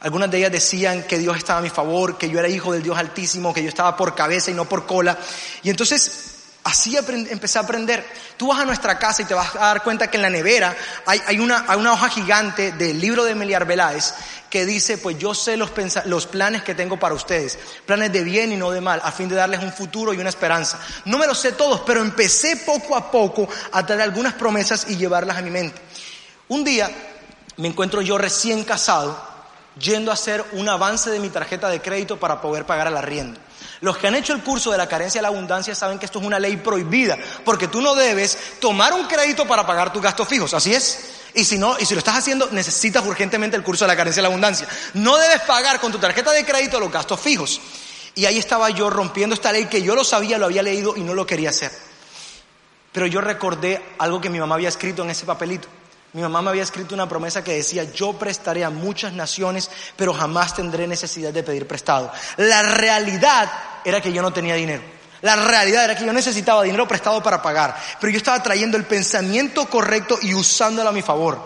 Algunas 0.00 0.30
de 0.30 0.38
ellas 0.38 0.52
decían 0.52 1.04
que 1.04 1.18
Dios 1.18 1.36
estaba 1.36 1.60
a 1.60 1.62
mi 1.62 1.70
favor, 1.70 2.18
que 2.18 2.28
yo 2.28 2.38
era 2.38 2.48
hijo 2.48 2.72
del 2.72 2.82
Dios 2.82 2.98
Altísimo, 2.98 3.54
que 3.54 3.62
yo 3.62 3.68
estaba 3.68 3.96
por 3.96 4.14
cabeza 4.14 4.50
y 4.50 4.54
no 4.54 4.64
por 4.64 4.86
cola. 4.86 5.18
Y 5.62 5.70
entonces 5.70 6.29
así 6.64 6.96
empecé 6.96 7.58
a 7.58 7.62
aprender. 7.62 8.04
Tú 8.36 8.48
vas 8.48 8.60
a 8.60 8.64
nuestra 8.64 8.98
casa 8.98 9.22
y 9.22 9.24
te 9.24 9.34
vas 9.34 9.54
a 9.54 9.66
dar 9.66 9.82
cuenta 9.82 10.10
que 10.10 10.16
en 10.16 10.22
la 10.22 10.30
nevera 10.30 10.76
hay, 11.06 11.38
una, 11.38 11.64
hoja 11.92 12.08
gigante 12.08 12.72
del 12.72 13.00
libro 13.00 13.24
de 13.24 13.34
Meliar 13.34 13.66
Veláez 13.66 14.14
que 14.48 14.66
dice, 14.66 14.98
pues 14.98 15.16
yo 15.16 15.32
sé 15.32 15.56
los, 15.56 15.70
planes 16.26 16.62
que 16.62 16.74
tengo 16.74 16.98
para 16.98 17.14
ustedes, 17.14 17.58
planes 17.86 18.12
de 18.12 18.24
bien 18.24 18.52
y 18.52 18.56
no 18.56 18.70
de 18.72 18.80
mal, 18.80 19.00
a 19.04 19.12
fin 19.12 19.28
de 19.28 19.36
darles 19.36 19.62
un 19.62 19.72
futuro 19.72 20.12
y 20.12 20.18
una 20.18 20.28
esperanza. 20.28 20.80
No 21.04 21.18
me 21.18 21.26
los 21.26 21.38
sé 21.38 21.52
todos, 21.52 21.82
pero 21.86 22.00
empecé 22.00 22.56
poco 22.56 22.96
a 22.96 23.10
poco 23.10 23.48
a 23.72 23.86
traer 23.86 24.02
algunas 24.02 24.34
promesas 24.34 24.86
y 24.88 24.96
llevarlas 24.96 25.36
a 25.36 25.42
mi 25.42 25.50
mente. 25.50 25.80
Un 26.48 26.64
día 26.64 26.90
me 27.58 27.68
encuentro 27.68 28.02
yo 28.02 28.18
recién 28.18 28.64
casado 28.64 29.30
yendo 29.78 30.10
a 30.10 30.14
hacer 30.14 30.44
un 30.52 30.68
avance 30.68 31.10
de 31.10 31.20
mi 31.20 31.28
tarjeta 31.28 31.68
de 31.68 31.80
crédito 31.80 32.18
para 32.18 32.40
poder 32.40 32.66
pagar 32.66 32.88
el 32.88 32.96
arriendo. 32.96 33.38
Los 33.80 33.96
que 33.96 34.06
han 34.06 34.14
hecho 34.14 34.34
el 34.34 34.42
curso 34.42 34.70
de 34.70 34.78
la 34.78 34.86
carencia 34.86 35.20
y 35.20 35.22
la 35.22 35.28
abundancia 35.28 35.74
saben 35.74 35.98
que 35.98 36.04
esto 36.04 36.18
es 36.18 36.26
una 36.26 36.38
ley 36.38 36.58
prohibida, 36.58 37.16
porque 37.44 37.68
tú 37.68 37.80
no 37.80 37.94
debes 37.94 38.38
tomar 38.60 38.92
un 38.92 39.06
crédito 39.06 39.46
para 39.46 39.66
pagar 39.66 39.92
tus 39.92 40.02
gastos 40.02 40.28
fijos, 40.28 40.52
así 40.52 40.74
es. 40.74 40.98
Y 41.34 41.44
si 41.44 41.56
no, 41.56 41.78
y 41.78 41.86
si 41.86 41.94
lo 41.94 41.98
estás 41.98 42.16
haciendo, 42.16 42.48
necesitas 42.50 43.06
urgentemente 43.06 43.56
el 43.56 43.62
curso 43.62 43.84
de 43.84 43.88
la 43.88 43.96
carencia 43.96 44.20
y 44.20 44.22
la 44.22 44.28
abundancia. 44.28 44.68
No 44.94 45.16
debes 45.16 45.40
pagar 45.42 45.80
con 45.80 45.92
tu 45.92 45.98
tarjeta 45.98 46.32
de 46.32 46.44
crédito 46.44 46.78
los 46.78 46.92
gastos 46.92 47.20
fijos. 47.20 47.60
Y 48.14 48.26
ahí 48.26 48.38
estaba 48.38 48.68
yo 48.70 48.90
rompiendo 48.90 49.34
esta 49.34 49.52
ley 49.52 49.66
que 49.66 49.80
yo 49.82 49.94
lo 49.94 50.04
sabía, 50.04 50.36
lo 50.36 50.46
había 50.46 50.62
leído 50.62 50.96
y 50.96 51.00
no 51.00 51.14
lo 51.14 51.26
quería 51.26 51.50
hacer. 51.50 51.70
Pero 52.92 53.06
yo 53.06 53.20
recordé 53.20 53.80
algo 53.98 54.20
que 54.20 54.28
mi 54.28 54.40
mamá 54.40 54.56
había 54.56 54.68
escrito 54.68 55.04
en 55.04 55.10
ese 55.10 55.24
papelito. 55.24 55.68
Mi 56.12 56.22
mamá 56.22 56.42
me 56.42 56.50
había 56.50 56.64
escrito 56.64 56.94
una 56.94 57.08
promesa 57.08 57.44
que 57.44 57.54
decía, 57.54 57.84
yo 57.84 58.14
prestaré 58.14 58.64
a 58.64 58.70
muchas 58.70 59.12
naciones, 59.12 59.70
pero 59.96 60.12
jamás 60.12 60.54
tendré 60.54 60.88
necesidad 60.88 61.32
de 61.32 61.44
pedir 61.44 61.68
prestado. 61.68 62.10
La 62.36 62.62
realidad 62.62 63.50
era 63.84 64.00
que 64.00 64.12
yo 64.12 64.20
no 64.20 64.32
tenía 64.32 64.56
dinero. 64.56 64.82
La 65.22 65.36
realidad 65.36 65.84
era 65.84 65.96
que 65.96 66.04
yo 66.04 66.12
necesitaba 66.12 66.62
dinero 66.62 66.88
prestado 66.88 67.22
para 67.22 67.42
pagar, 67.42 67.76
pero 68.00 68.10
yo 68.10 68.16
estaba 68.16 68.42
trayendo 68.42 68.76
el 68.76 68.84
pensamiento 68.84 69.66
correcto 69.66 70.18
y 70.22 70.34
usándolo 70.34 70.88
a 70.88 70.92
mi 70.92 71.02
favor. 71.02 71.38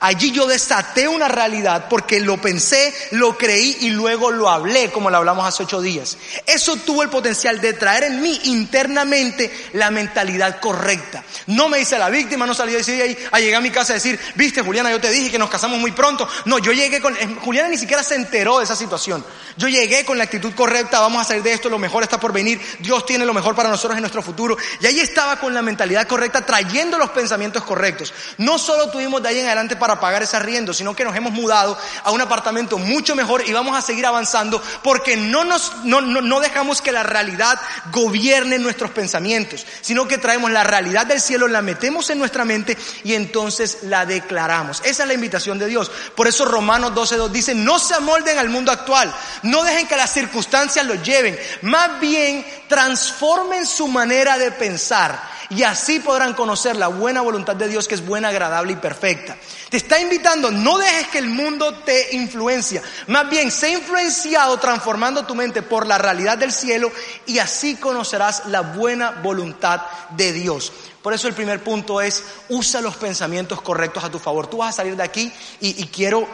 Allí 0.00 0.30
yo 0.30 0.46
desaté 0.46 1.08
una 1.08 1.28
realidad 1.28 1.86
porque 1.88 2.20
lo 2.20 2.40
pensé, 2.40 2.92
lo 3.12 3.38
creí 3.38 3.78
y 3.80 3.90
luego 3.90 4.30
lo 4.30 4.48
hablé, 4.50 4.90
como 4.90 5.10
lo 5.10 5.16
hablamos 5.16 5.46
hace 5.46 5.62
ocho 5.62 5.80
días. 5.80 6.18
Eso 6.46 6.76
tuvo 6.76 7.02
el 7.02 7.08
potencial 7.08 7.60
de 7.60 7.72
traer 7.72 8.04
en 8.04 8.20
mí 8.20 8.38
internamente 8.44 9.50
la 9.72 9.90
mentalidad 9.90 10.60
correcta. 10.60 11.24
No 11.46 11.68
me 11.68 11.80
hice 11.80 11.98
la 11.98 12.10
víctima, 12.10 12.46
no 12.46 12.54
salí 12.54 12.72
decir 12.72 13.00
ahí, 13.00 13.16
a 13.30 13.40
llegar 13.40 13.60
a 13.60 13.62
mi 13.62 13.70
casa 13.70 13.92
a 13.92 13.94
decir, 13.94 14.18
viste 14.34 14.62
Juliana, 14.62 14.90
yo 14.90 15.00
te 15.00 15.10
dije 15.10 15.30
que 15.30 15.38
nos 15.38 15.48
casamos 15.48 15.78
muy 15.78 15.92
pronto. 15.92 16.28
No, 16.44 16.58
yo 16.58 16.72
llegué 16.72 17.00
con, 17.00 17.16
eh, 17.16 17.36
Juliana 17.42 17.68
ni 17.68 17.78
siquiera 17.78 18.02
se 18.02 18.16
enteró 18.16 18.58
de 18.58 18.64
esa 18.64 18.76
situación. 18.76 19.24
Yo 19.56 19.68
llegué 19.68 20.04
con 20.04 20.18
la 20.18 20.24
actitud 20.24 20.52
correcta, 20.54 21.00
vamos 21.00 21.22
a 21.22 21.24
salir 21.24 21.42
de 21.42 21.52
esto, 21.52 21.70
lo 21.70 21.78
mejor 21.78 22.02
está 22.02 22.20
por 22.20 22.32
venir, 22.32 22.60
Dios 22.80 23.06
tiene 23.06 23.24
lo 23.24 23.32
mejor 23.32 23.54
para 23.54 23.70
nosotros 23.70 23.96
en 23.96 24.02
nuestro 24.02 24.22
futuro. 24.22 24.56
Y 24.80 24.86
ahí 24.86 25.00
estaba 25.00 25.40
con 25.40 25.54
la 25.54 25.62
mentalidad 25.62 26.06
correcta, 26.06 26.44
trayendo 26.44 26.98
los 26.98 27.10
pensamientos 27.10 27.64
correctos. 27.64 28.12
No 28.36 28.58
solo 28.58 28.90
tuvimos 28.90 29.22
de 29.22 29.30
ahí 29.30 29.38
en 29.38 29.46
adelante 29.46 29.76
para 29.76 29.85
pagar 29.94 30.22
ese 30.22 30.36
arriendo, 30.36 30.74
sino 30.74 30.96
que 30.96 31.04
nos 31.04 31.14
hemos 31.14 31.32
mudado 31.32 31.78
a 32.02 32.10
un 32.10 32.20
apartamento 32.20 32.78
mucho 32.78 33.14
mejor 33.14 33.46
y 33.46 33.52
vamos 33.52 33.76
a 33.76 33.82
seguir 33.82 34.04
avanzando 34.04 34.60
porque 34.82 35.16
no, 35.16 35.44
nos, 35.44 35.84
no, 35.84 36.00
no, 36.00 36.40
dejamos 36.40 36.82
que 36.82 36.90
la 36.92 37.04
realidad 37.04 37.60
gobierne 37.92 38.58
nuestros 38.58 38.90
pensamientos, 38.90 39.64
sino 39.80 40.08
que 40.08 40.18
traemos 40.18 40.50
la 40.50 40.64
realidad 40.64 41.06
del 41.06 41.20
cielo, 41.20 41.48
la 41.48 41.62
metemos 41.62 42.10
en 42.10 42.18
nuestra 42.18 42.44
mente 42.44 42.76
y 43.04 43.14
entonces 43.14 43.78
la 43.82 44.04
declaramos. 44.04 44.82
Esa 44.84 45.02
es 45.04 45.08
la 45.08 45.14
invitación 45.14 45.58
de 45.58 45.66
Dios. 45.66 45.90
Por 46.14 46.26
eso 46.26 46.44
Romanos 46.44 46.92
12.2 46.92 47.28
dice, 47.30 47.54
no 47.54 47.78
se 47.78 47.94
amolden 47.94 48.38
al 48.38 48.48
mundo 48.48 48.72
actual, 48.72 49.14
no 49.42 49.62
dejen 49.62 49.86
que 49.86 49.96
las 49.96 50.12
circunstancias 50.12 50.84
los 50.84 51.02
lleven, 51.02 51.38
más 51.62 52.00
bien 52.00 52.44
transformen 52.68 53.66
su 53.66 53.88
manera 53.88 54.38
de 54.38 54.50
pensar 54.50 55.36
y 55.50 55.62
así 55.62 56.00
podrán 56.00 56.34
conocer 56.34 56.76
la 56.76 56.88
buena 56.88 57.20
voluntad 57.20 57.56
de 57.56 57.68
Dios 57.68 57.86
que 57.86 57.94
es 57.94 58.04
buena, 58.04 58.28
agradable 58.28 58.72
y 58.72 58.76
perfecta. 58.76 59.36
Te 59.68 59.76
está 59.76 60.00
invitando, 60.00 60.50
no 60.50 60.78
dejes 60.78 61.08
que 61.08 61.18
el 61.18 61.28
mundo 61.28 61.74
te 61.74 62.16
influencia, 62.16 62.82
más 63.06 63.28
bien 63.28 63.50
sé 63.50 63.70
influenciado 63.70 64.58
transformando 64.58 65.24
tu 65.24 65.34
mente 65.34 65.62
por 65.62 65.86
la 65.86 65.98
realidad 65.98 66.38
del 66.38 66.52
cielo 66.52 66.90
y 67.26 67.38
así 67.38 67.76
conocerás 67.76 68.46
la 68.46 68.62
buena 68.62 69.10
voluntad 69.22 69.82
de 70.10 70.32
Dios. 70.32 70.72
Por 71.02 71.12
eso 71.14 71.28
el 71.28 71.34
primer 71.34 71.62
punto 71.62 72.00
es, 72.00 72.24
usa 72.48 72.80
los 72.80 72.96
pensamientos 72.96 73.62
correctos 73.62 74.02
a 74.02 74.10
tu 74.10 74.18
favor. 74.18 74.48
Tú 74.48 74.58
vas 74.58 74.70
a 74.70 74.78
salir 74.78 74.96
de 74.96 75.04
aquí 75.04 75.32
y, 75.60 75.80
y 75.82 75.86
quiero, 75.86 76.26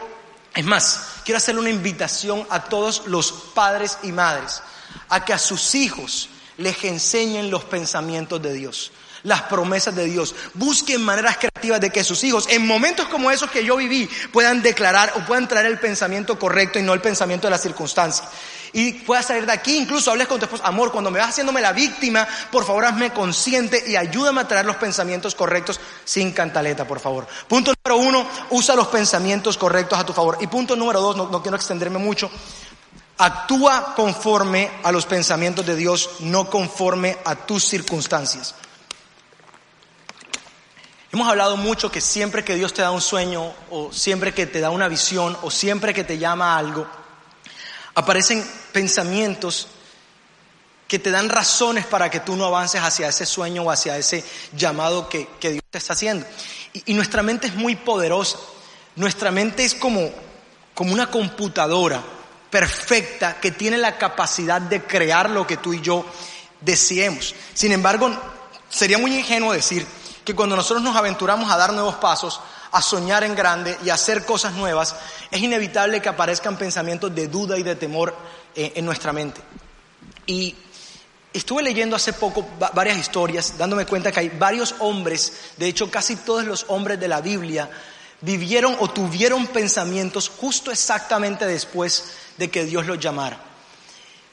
es 0.55 0.65
más, 0.65 1.09
quiero 1.25 1.37
hacerle 1.37 1.61
una 1.61 1.71
invitación 1.71 2.47
a 2.49 2.65
todos 2.65 3.03
los 3.07 3.33
padres 3.33 3.99
y 4.03 4.13
madres 4.13 4.63
a 5.11 5.25
que 5.25 5.35
a 5.35 5.39
sus 5.39 5.75
hijos 5.75 6.31
les 6.57 6.83
enseñen 6.85 7.51
los 7.51 7.65
pensamientos 7.65 8.41
de 8.41 8.55
Dios 8.55 8.93
las 9.23 9.43
promesas 9.43 9.95
de 9.95 10.05
Dios. 10.07 10.35
Busquen 10.55 11.03
maneras 11.03 11.37
creativas 11.39 11.81
de 11.81 11.91
que 11.91 12.05
sus 12.05 12.23
hijos, 12.25 12.47
en 12.49 12.67
momentos 12.67 13.09
como 13.09 13.31
esos 13.31 13.51
que 13.51 13.65
yo 13.65 13.77
viví, 13.77 14.09
puedan 14.33 14.63
declarar 14.63 15.13
o 15.17 15.27
puedan 15.27 15.49
traer 15.49 15.67
el 15.67 15.79
pensamiento 15.79 16.39
correcto 16.39 16.79
y 16.79 16.83
no 16.83 16.95
el 16.95 17.01
pensamiento 17.01 17.47
de 17.47 17.53
la 17.53 17.59
circunstancia. 17.59 18.25
Y 18.75 18.93
puedas 18.93 19.27
salir 19.27 19.45
de 19.45 19.53
aquí, 19.53 19.77
incluso 19.77 20.11
hables 20.11 20.27
con 20.27 20.39
tu 20.39 20.47
esposo, 20.47 20.65
amor, 20.65 20.91
cuando 20.91 21.11
me 21.11 21.19
vas 21.19 21.29
haciéndome 21.29 21.61
la 21.61 21.73
víctima, 21.73 22.27
por 22.51 22.65
favor 22.65 22.87
hazme 22.87 23.13
consciente 23.13 23.85
y 23.87 23.97
ayúdame 23.97 24.41
a 24.41 24.49
traer 24.49 24.65
los 24.65 24.77
pensamientos 24.77 25.35
correctos 25.35 25.79
sin 26.05 26.33
cantaleta, 26.33 26.87
por 26.87 26.99
favor. 26.99 27.27
Punto 27.47 27.75
número 27.85 28.03
uno, 28.03 28.27
usa 28.51 28.75
los 28.75 28.89
pensamientos 28.89 29.59
correctos 29.59 29.99
a 29.99 30.07
tu 30.07 30.15
favor. 30.15 30.39
Y 30.41 30.47
punto 30.47 30.75
número 30.75 31.03
dos, 31.03 31.17
no 31.17 31.43
quiero 31.43 31.57
extenderme 31.57 31.99
mucho, 31.99 32.31
actúa 33.19 33.95
conforme 33.95 34.71
a 34.83 34.91
los 34.91 35.05
pensamientos 35.05 35.67
de 35.67 35.77
Dios, 35.77 36.09
no 36.21 36.49
conforme 36.49 37.19
a 37.25 37.35
tus 37.35 37.65
circunstancias. 37.65 38.55
Hemos 41.13 41.29
hablado 41.29 41.59
mucho 41.59 41.93
que 41.93 42.01
siempre 42.01 42.43
que 42.43 42.55
Dios 42.55 42.73
te 42.73 42.81
da 42.81 42.91
un 42.91 43.03
sueño 43.03 43.53
o 43.69 43.93
siempre 43.93 44.33
que 44.33 44.47
te 44.47 44.61
da 44.61 44.71
una 44.71 44.89
visión 44.89 45.37
o 45.43 45.51
siempre 45.51 45.93
que 45.93 46.05
te 46.05 46.17
llama 46.17 46.55
a 46.55 46.59
algo, 46.59 46.87
aparecen 47.95 48.43
pensamientos 48.73 49.69
que 50.89 50.99
te 50.99 51.11
dan 51.11 51.29
razones 51.29 51.85
para 51.85 52.11
que 52.11 52.21
tú 52.21 52.35
no 52.35 52.47
avances 52.47 52.81
hacia 52.81 53.09
ese 53.09 53.27
sueño 53.27 53.63
o 53.63 53.71
hacia 53.71 53.99
ese 53.99 54.25
llamado 54.57 55.11
que, 55.11 55.29
Dios 55.39 55.63
te 55.71 55.77
está 55.77 55.93
haciendo. 55.93 56.27
Y, 56.73 56.95
nuestra 56.95 57.23
mente 57.23 57.49
es 57.49 57.55
muy 57.55 57.77
poderosa. 57.77 58.39
Nuestra 58.97 59.31
mente 59.31 59.67
es 59.67 59.75
como, 59.75 60.11
como 60.73 60.95
una 60.95 61.11
computadora 61.11 62.03
perfecta 62.49 63.39
que 63.39 63.51
tiene 63.51 63.77
la 63.77 63.99
capacidad 63.99 64.63
de 64.63 64.83
crear 64.85 65.29
lo 65.29 65.47
que 65.47 65.59
tú 65.59 65.75
y 65.75 65.83
yo 65.83 66.07
deseemos. 66.63 67.35
Sin 67.53 67.73
embargo, 67.73 68.11
sería 68.71 68.97
muy 68.97 69.15
ingenuo 69.15 69.53
decir 69.53 69.87
que 70.25 70.35
cuando 70.35 70.57
nosotros 70.57 70.83
nos 70.83 70.97
aventuramos 70.97 71.51
a 71.51 71.57
dar 71.57 71.73
nuevos 71.73 71.97
pasos, 71.97 72.41
a 72.71 72.81
soñar 72.81 73.25
en 73.25 73.35
grande 73.35 73.77
y 73.85 73.91
a 73.91 73.95
hacer 73.95 74.25
cosas 74.25 74.53
nuevas, 74.55 74.95
es 75.31 75.41
inevitable 75.41 76.01
que 76.01 76.09
aparezcan 76.09 76.57
pensamientos 76.57 77.15
de 77.15 77.29
duda 77.29 77.59
y 77.59 77.63
de 77.63 77.77
temor 77.77 78.17
eh, 78.55 78.73
en 78.77 78.85
nuestra 78.85 79.13
mente. 79.13 79.41
Y 80.27 80.57
estuve 81.33 81.63
leyendo 81.63 81.97
hace 81.97 82.13
poco 82.13 82.47
varias 82.75 82.99
historias, 82.99 83.59
dándome 83.59 83.87
cuenta 83.87 84.13
que 84.13 84.21
hay 84.21 84.29
varios 84.29 84.75
hombres, 84.79 85.53
de 85.57 85.67
hecho 85.67 85.91
casi 85.91 86.17
todos 86.17 86.45
los 86.45 86.67
hombres 86.69 87.01
de 87.01 87.09
la 87.09 87.21
Biblia, 87.21 87.69
vivieron 88.21 88.77
o 88.79 88.89
tuvieron 88.89 89.49
pensamientos 89.49 90.29
justo 90.29 90.71
exactamente 90.71 91.47
después 91.47 92.13
de 92.39 92.51
que 92.51 92.65
Dios 92.65 92.87
los 92.87 92.99
llamara. 92.99 93.39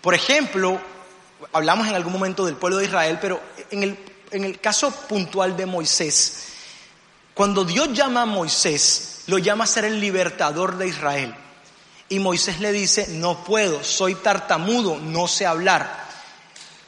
Por 0.02 0.14
ejemplo, 0.14 0.80
hablamos 1.52 1.88
en 1.88 1.96
algún 1.96 2.14
momento 2.14 2.46
del 2.46 2.56
pueblo 2.56 2.78
de 2.78 2.86
Israel, 2.86 3.18
pero 3.22 3.42
en 3.72 3.84
el 3.84 3.98
en 4.32 4.44
el 4.44 4.60
caso 4.60 4.92
puntual 4.92 5.56
de 5.58 5.66
Moisés, 5.66 6.44
cuando 7.34 7.64
Dios 7.64 7.94
llama 7.94 8.24
a 8.24 8.26
Moisés, 8.26 9.24
lo 9.28 9.38
llama 9.38 9.64
a 9.64 9.68
ser 9.68 9.86
el 9.86 10.00
libertador 10.00 10.78
de 10.78 10.88
Israel. 10.88 11.36
Y 12.10 12.20
Moisés 12.20 12.60
le 12.60 12.72
dice, 12.72 13.08
no 13.10 13.44
puedo, 13.44 13.84
soy 13.84 14.16
tartamudo, 14.16 14.98
no 14.98 15.28
sé 15.28 15.46
hablar. 15.46 16.08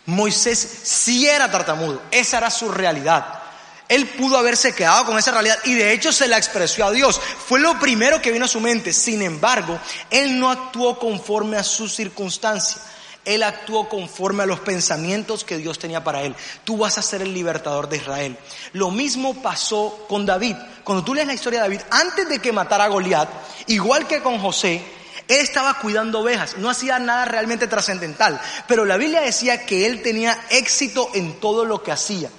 Moisés 0.08 0.58
sí 0.84 1.28
era 1.28 1.50
tartamudo, 1.50 2.02
esa 2.12 2.40
era 2.40 2.50
su 2.50 2.70
realidad. 2.70 3.42
Él 3.88 4.08
pudo 4.08 4.38
haberse 4.38 4.74
quedado 4.74 5.06
con 5.06 5.18
esa 5.18 5.32
realidad 5.32 5.60
y 5.66 5.74
de 5.74 5.92
hecho 5.92 6.12
se 6.12 6.28
la 6.28 6.38
expresó 6.38 6.86
a 6.86 6.92
Dios. 6.92 7.20
Fue 7.20 7.60
lo 7.60 7.78
primero 7.78 8.22
que 8.22 8.32
vino 8.32 8.46
a 8.46 8.48
su 8.48 8.62
mente. 8.62 8.94
Sin 8.94 9.22
embargo, 9.22 9.78
él 10.10 10.40
no 10.40 10.50
actuó 10.50 10.98
conforme 10.98 11.58
a 11.58 11.64
su 11.64 11.90
circunstancia. 11.90 12.82
Él 13.26 13.44
actuó 13.44 13.88
conforme 13.88 14.44
a 14.44 14.48
los 14.48 14.60
pensamientos 14.60 15.44
que 15.44 15.58
Dios 15.58 15.78
tenía 15.78 16.04
para 16.04 16.24
él. 16.24 16.36
Tú 16.64 16.78
vas 16.78 16.98
a 16.98 17.02
ser 17.02 17.22
el 17.22 17.34
libertador 17.34 17.88
de 17.88 17.98
Israel. 17.98 18.38
Lo 18.74 18.92
mismo 18.92 19.42
pasó 19.42 20.06
con 20.08 20.26
David. 20.26 20.56
Cuando 20.84 21.04
tú 21.04 21.14
lees 21.14 21.28
la 21.28 21.34
historia 21.34 21.60
de 21.60 21.70
David, 21.70 21.82
antes 21.92 22.28
de 22.28 22.40
que 22.40 22.52
matara 22.52 22.86
a 22.86 22.90
Goliat, 22.90 23.30
igual 23.68 24.08
que 24.08 24.22
con 24.22 24.40
José, 24.40 24.84
él 25.28 25.40
estaba 25.40 25.76
cuidando 25.76 26.20
ovejas, 26.20 26.58
no 26.58 26.70
hacía 26.70 27.00
nada 27.00 27.26
realmente 27.26 27.68
trascendental, 27.68 28.42
pero 28.68 28.86
la 28.86 28.98
Biblia 28.98 29.22
decía 29.22 29.66
que 29.66 29.86
él 29.86 30.02
tenía 30.02 30.38
éxito 30.50 31.10
en 31.14 31.40
todo 31.40 31.64
lo 31.64 31.84
que 31.84 31.92
hacía. 31.92 32.30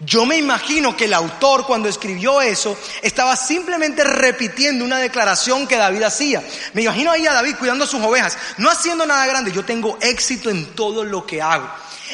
Yo 0.00 0.26
me 0.26 0.36
imagino 0.36 0.96
que 0.96 1.04
el 1.04 1.14
autor 1.14 1.66
cuando 1.66 1.88
escribió 1.88 2.40
eso 2.40 2.76
estaba 3.00 3.36
simplemente 3.36 4.02
repitiendo 4.02 4.84
una 4.84 4.98
declaración 4.98 5.66
que 5.66 5.76
David 5.76 6.02
hacía. 6.02 6.42
Me 6.72 6.82
imagino 6.82 7.12
ahí 7.12 7.26
a 7.26 7.32
David 7.32 7.56
cuidando 7.58 7.86
sus 7.86 8.02
ovejas, 8.02 8.36
no 8.58 8.70
haciendo 8.70 9.06
nada 9.06 9.26
grande. 9.26 9.52
Yo 9.52 9.64
tengo 9.64 9.96
éxito 10.00 10.50
en 10.50 10.74
todo 10.74 11.04
lo 11.04 11.24
que 11.24 11.40
hago. 11.40 11.68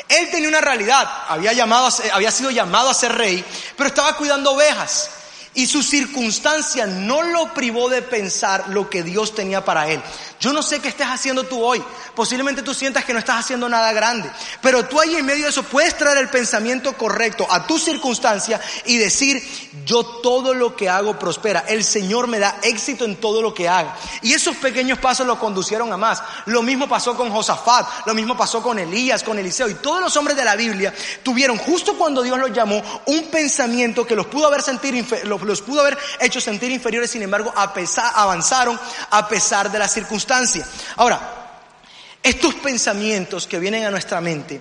Él 0.08 0.30
tenía 0.30 0.48
una 0.48 0.60
realidad, 0.60 1.08
había, 1.28 1.52
llamado 1.52 1.88
había 2.12 2.30
sido 2.30 2.50
llamado 2.50 2.90
a 2.90 2.94
ser 2.94 3.12
rey, 3.12 3.44
pero 3.76 3.88
estaba 3.88 4.16
cuidando 4.16 4.52
ovejas. 4.52 5.10
Y 5.52 5.66
su 5.66 5.82
circunstancia 5.82 6.86
no 6.86 7.22
lo 7.22 7.52
privó 7.52 7.88
de 7.88 8.02
pensar 8.02 8.68
lo 8.68 8.88
que 8.88 9.02
Dios 9.02 9.34
tenía 9.34 9.64
para 9.64 9.88
él. 9.88 10.00
Yo 10.38 10.52
no 10.52 10.62
sé 10.62 10.80
qué 10.80 10.88
estás 10.88 11.08
haciendo 11.08 11.44
tú 11.44 11.62
hoy. 11.62 11.82
Posiblemente 12.14 12.62
tú 12.62 12.72
sientas 12.72 13.04
que 13.04 13.12
no 13.12 13.18
estás 13.18 13.40
haciendo 13.40 13.68
nada 13.68 13.92
grande. 13.92 14.30
Pero 14.62 14.86
tú 14.86 15.00
ahí 15.00 15.16
en 15.16 15.26
medio 15.26 15.44
de 15.44 15.50
eso 15.50 15.64
puedes 15.64 15.96
traer 15.98 16.18
el 16.18 16.28
pensamiento 16.28 16.96
correcto 16.96 17.46
a 17.50 17.66
tu 17.66 17.78
circunstancia 17.78 18.60
y 18.86 18.96
decir, 18.96 19.42
yo 19.84 20.04
todo 20.04 20.54
lo 20.54 20.76
que 20.76 20.88
hago 20.88 21.18
prospera. 21.18 21.64
El 21.66 21.82
Señor 21.82 22.28
me 22.28 22.38
da 22.38 22.58
éxito 22.62 23.04
en 23.04 23.16
todo 23.16 23.42
lo 23.42 23.52
que 23.52 23.68
haga. 23.68 23.96
Y 24.22 24.32
esos 24.32 24.56
pequeños 24.56 24.98
pasos 24.98 25.26
lo 25.26 25.38
conducieron 25.38 25.92
a 25.92 25.96
más. 25.96 26.22
Lo 26.46 26.62
mismo 26.62 26.88
pasó 26.88 27.16
con 27.16 27.30
Josafat, 27.30 28.06
lo 28.06 28.14
mismo 28.14 28.36
pasó 28.36 28.62
con 28.62 28.78
Elías, 28.78 29.24
con 29.24 29.38
Eliseo. 29.38 29.68
Y 29.68 29.74
todos 29.74 30.00
los 30.00 30.16
hombres 30.16 30.36
de 30.36 30.44
la 30.44 30.54
Biblia 30.54 30.94
tuvieron, 31.24 31.58
justo 31.58 31.98
cuando 31.98 32.22
Dios 32.22 32.38
los 32.38 32.52
llamó, 32.52 32.80
un 33.06 33.24
pensamiento 33.26 34.06
que 34.06 34.14
los 34.14 34.26
pudo 34.26 34.46
haber 34.46 34.62
sentir, 34.62 35.04
los 35.46 35.62
pudo 35.62 35.80
haber 35.80 35.98
hecho 36.20 36.40
sentir 36.40 36.70
inferiores, 36.70 37.10
sin 37.10 37.22
embargo, 37.22 37.52
a 37.54 37.72
pesar, 37.72 38.12
avanzaron 38.14 38.78
a 39.10 39.28
pesar 39.28 39.70
de 39.70 39.78
la 39.78 39.88
circunstancia. 39.88 40.66
Ahora, 40.96 41.40
estos 42.22 42.54
pensamientos 42.56 43.46
que 43.46 43.58
vienen 43.58 43.84
a 43.84 43.90
nuestra 43.90 44.20
mente, 44.20 44.60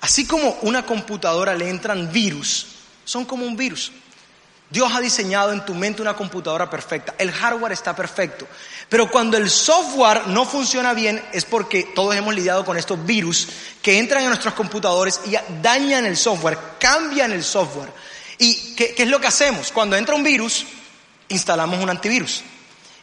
así 0.00 0.26
como 0.26 0.58
una 0.62 0.84
computadora 0.84 1.54
le 1.54 1.68
entran 1.68 2.12
virus, 2.12 2.66
son 3.04 3.24
como 3.24 3.46
un 3.46 3.56
virus. 3.56 3.90
Dios 4.70 4.92
ha 4.94 5.00
diseñado 5.00 5.52
en 5.52 5.64
tu 5.64 5.74
mente 5.74 6.02
una 6.02 6.14
computadora 6.14 6.68
perfecta. 6.68 7.14
El 7.16 7.32
hardware 7.32 7.72
está 7.72 7.96
perfecto. 7.96 8.46
Pero 8.90 9.10
cuando 9.10 9.38
el 9.38 9.48
software 9.48 10.26
no 10.26 10.44
funciona 10.44 10.92
bien 10.92 11.22
es 11.32 11.46
porque 11.46 11.90
todos 11.94 12.14
hemos 12.14 12.34
lidiado 12.34 12.66
con 12.66 12.76
estos 12.76 13.04
virus 13.06 13.48
que 13.80 13.98
entran 13.98 14.22
en 14.22 14.28
nuestros 14.28 14.52
computadores 14.52 15.20
y 15.24 15.36
dañan 15.62 16.04
el 16.04 16.18
software, 16.18 16.58
cambian 16.78 17.32
el 17.32 17.42
software. 17.42 17.90
¿Y 18.38 18.74
qué, 18.74 18.94
es 18.96 19.08
lo 19.08 19.20
que 19.20 19.26
hacemos? 19.26 19.72
Cuando 19.72 19.96
entra 19.96 20.14
un 20.14 20.22
virus, 20.22 20.64
instalamos 21.28 21.82
un 21.82 21.90
antivirus. 21.90 22.42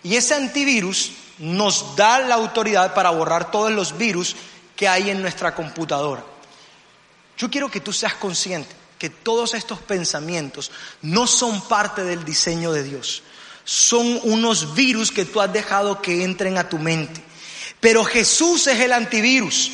Y 0.04 0.16
ese 0.16 0.34
antivirus 0.34 1.12
nos 1.40 1.96
da 1.96 2.20
la 2.20 2.36
autoridad 2.36 2.94
para 2.94 3.10
borrar 3.10 3.52
todos 3.52 3.72
los 3.72 3.98
virus 3.98 4.36
que 4.76 4.88
hay 4.88 5.10
en 5.10 5.22
nuestra 5.22 5.54
computadora. 5.54 6.24
Yo 7.38 7.50
quiero 7.50 7.70
que 7.70 7.82
tú 7.82 7.92
seas 7.92 8.14
consciente 8.16 8.74
que 8.98 9.10
todos 9.10 9.54
estos 9.54 9.80
pensamientos 9.80 10.72
no 11.02 11.28
son 11.28 11.62
parte 11.68 12.04
del 12.04 12.24
diseño 12.24 12.72
de 12.72 12.84
Dios. 12.84 13.24
Son 13.66 14.20
unos 14.24 14.74
virus 14.76 15.12
que 15.12 15.26
tú 15.26 15.42
has 15.42 15.52
dejado 15.52 16.02
que 16.02 16.24
entren 16.24 16.58
a 16.58 16.70
tu 16.70 16.78
mente. 16.78 17.22
Pero 17.80 18.06
Jesús 18.06 18.68
es 18.68 18.80
el 18.80 18.94
antivirus. 18.94 19.72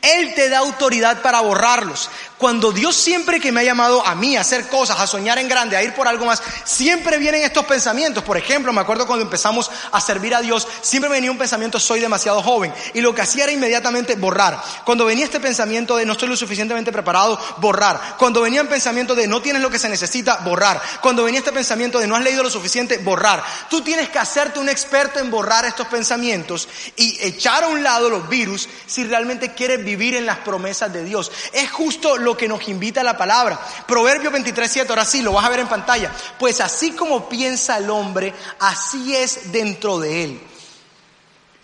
Él 0.00 0.34
te 0.34 0.48
da 0.48 0.58
autoridad 0.58 1.22
para 1.22 1.40
borrarlos. 1.40 2.10
Cuando 2.38 2.72
Dios 2.72 2.96
siempre 2.96 3.38
que 3.38 3.52
me 3.52 3.60
ha 3.60 3.64
llamado 3.64 4.04
a 4.04 4.14
mí 4.14 4.36
a 4.36 4.40
hacer 4.40 4.66
cosas, 4.68 4.98
a 4.98 5.06
soñar 5.06 5.38
en 5.38 5.48
grande, 5.48 5.76
a 5.76 5.82
ir 5.82 5.94
por 5.94 6.08
algo 6.08 6.26
más, 6.26 6.42
siempre 6.64 7.16
vienen 7.16 7.42
estos 7.42 7.64
pensamientos. 7.64 8.24
Por 8.24 8.36
ejemplo, 8.36 8.72
me 8.72 8.80
acuerdo 8.80 9.06
cuando 9.06 9.24
empezamos 9.24 9.70
a 9.92 10.00
servir 10.00 10.34
a 10.34 10.40
Dios, 10.40 10.66
siempre 10.82 11.08
venía 11.10 11.30
un 11.30 11.38
pensamiento, 11.38 11.78
soy 11.78 12.00
demasiado 12.00 12.42
joven. 12.42 12.74
Y 12.92 13.00
lo 13.00 13.14
que 13.14 13.22
hacía 13.22 13.44
era 13.44 13.52
inmediatamente 13.52 14.16
borrar. 14.16 14.60
Cuando 14.84 15.04
venía 15.04 15.24
este 15.24 15.38
pensamiento 15.38 15.96
de 15.96 16.04
no 16.04 16.12
estoy 16.14 16.28
lo 16.28 16.36
suficientemente 16.36 16.90
preparado, 16.90 17.38
borrar. 17.58 18.16
Cuando 18.18 18.40
venía 18.40 18.60
el 18.60 18.68
pensamiento 18.68 19.14
de 19.14 19.28
no 19.28 19.40
tienes 19.40 19.62
lo 19.62 19.70
que 19.70 19.78
se 19.78 19.88
necesita, 19.88 20.38
borrar. 20.38 20.82
Cuando 21.00 21.24
venía 21.24 21.38
este 21.38 21.52
pensamiento 21.52 22.00
de 22.00 22.08
no 22.08 22.16
has 22.16 22.24
leído 22.24 22.42
lo 22.42 22.50
suficiente, 22.50 22.98
borrar. 22.98 23.44
Tú 23.70 23.82
tienes 23.82 24.08
que 24.08 24.18
hacerte 24.18 24.58
un 24.58 24.68
experto 24.68 25.20
en 25.20 25.30
borrar 25.30 25.66
estos 25.66 25.86
pensamientos 25.86 26.68
y 26.96 27.16
echar 27.20 27.62
a 27.62 27.68
un 27.68 27.82
lado 27.84 28.10
los 28.10 28.28
virus 28.28 28.68
si 28.86 29.04
realmente 29.04 29.54
quieres 29.54 29.84
vivir 29.84 30.16
en 30.16 30.26
las 30.26 30.38
promesas 30.38 30.92
de 30.92 31.04
Dios. 31.04 31.30
Es 31.52 31.70
justo 31.70 32.18
lo 32.24 32.36
que 32.36 32.48
nos 32.48 32.66
invita 32.68 33.02
la 33.02 33.16
palabra. 33.16 33.60
Proverbio 33.86 34.30
23, 34.30 34.70
7, 34.70 34.88
ahora 34.90 35.04
sí, 35.04 35.22
lo 35.22 35.32
vas 35.32 35.44
a 35.44 35.50
ver 35.50 35.60
en 35.60 35.68
pantalla. 35.68 36.10
Pues 36.38 36.60
así 36.60 36.92
como 36.92 37.28
piensa 37.28 37.78
el 37.78 37.90
hombre, 37.90 38.34
así 38.58 39.14
es 39.14 39.52
dentro 39.52 39.98
de 39.98 40.24
él. 40.24 40.40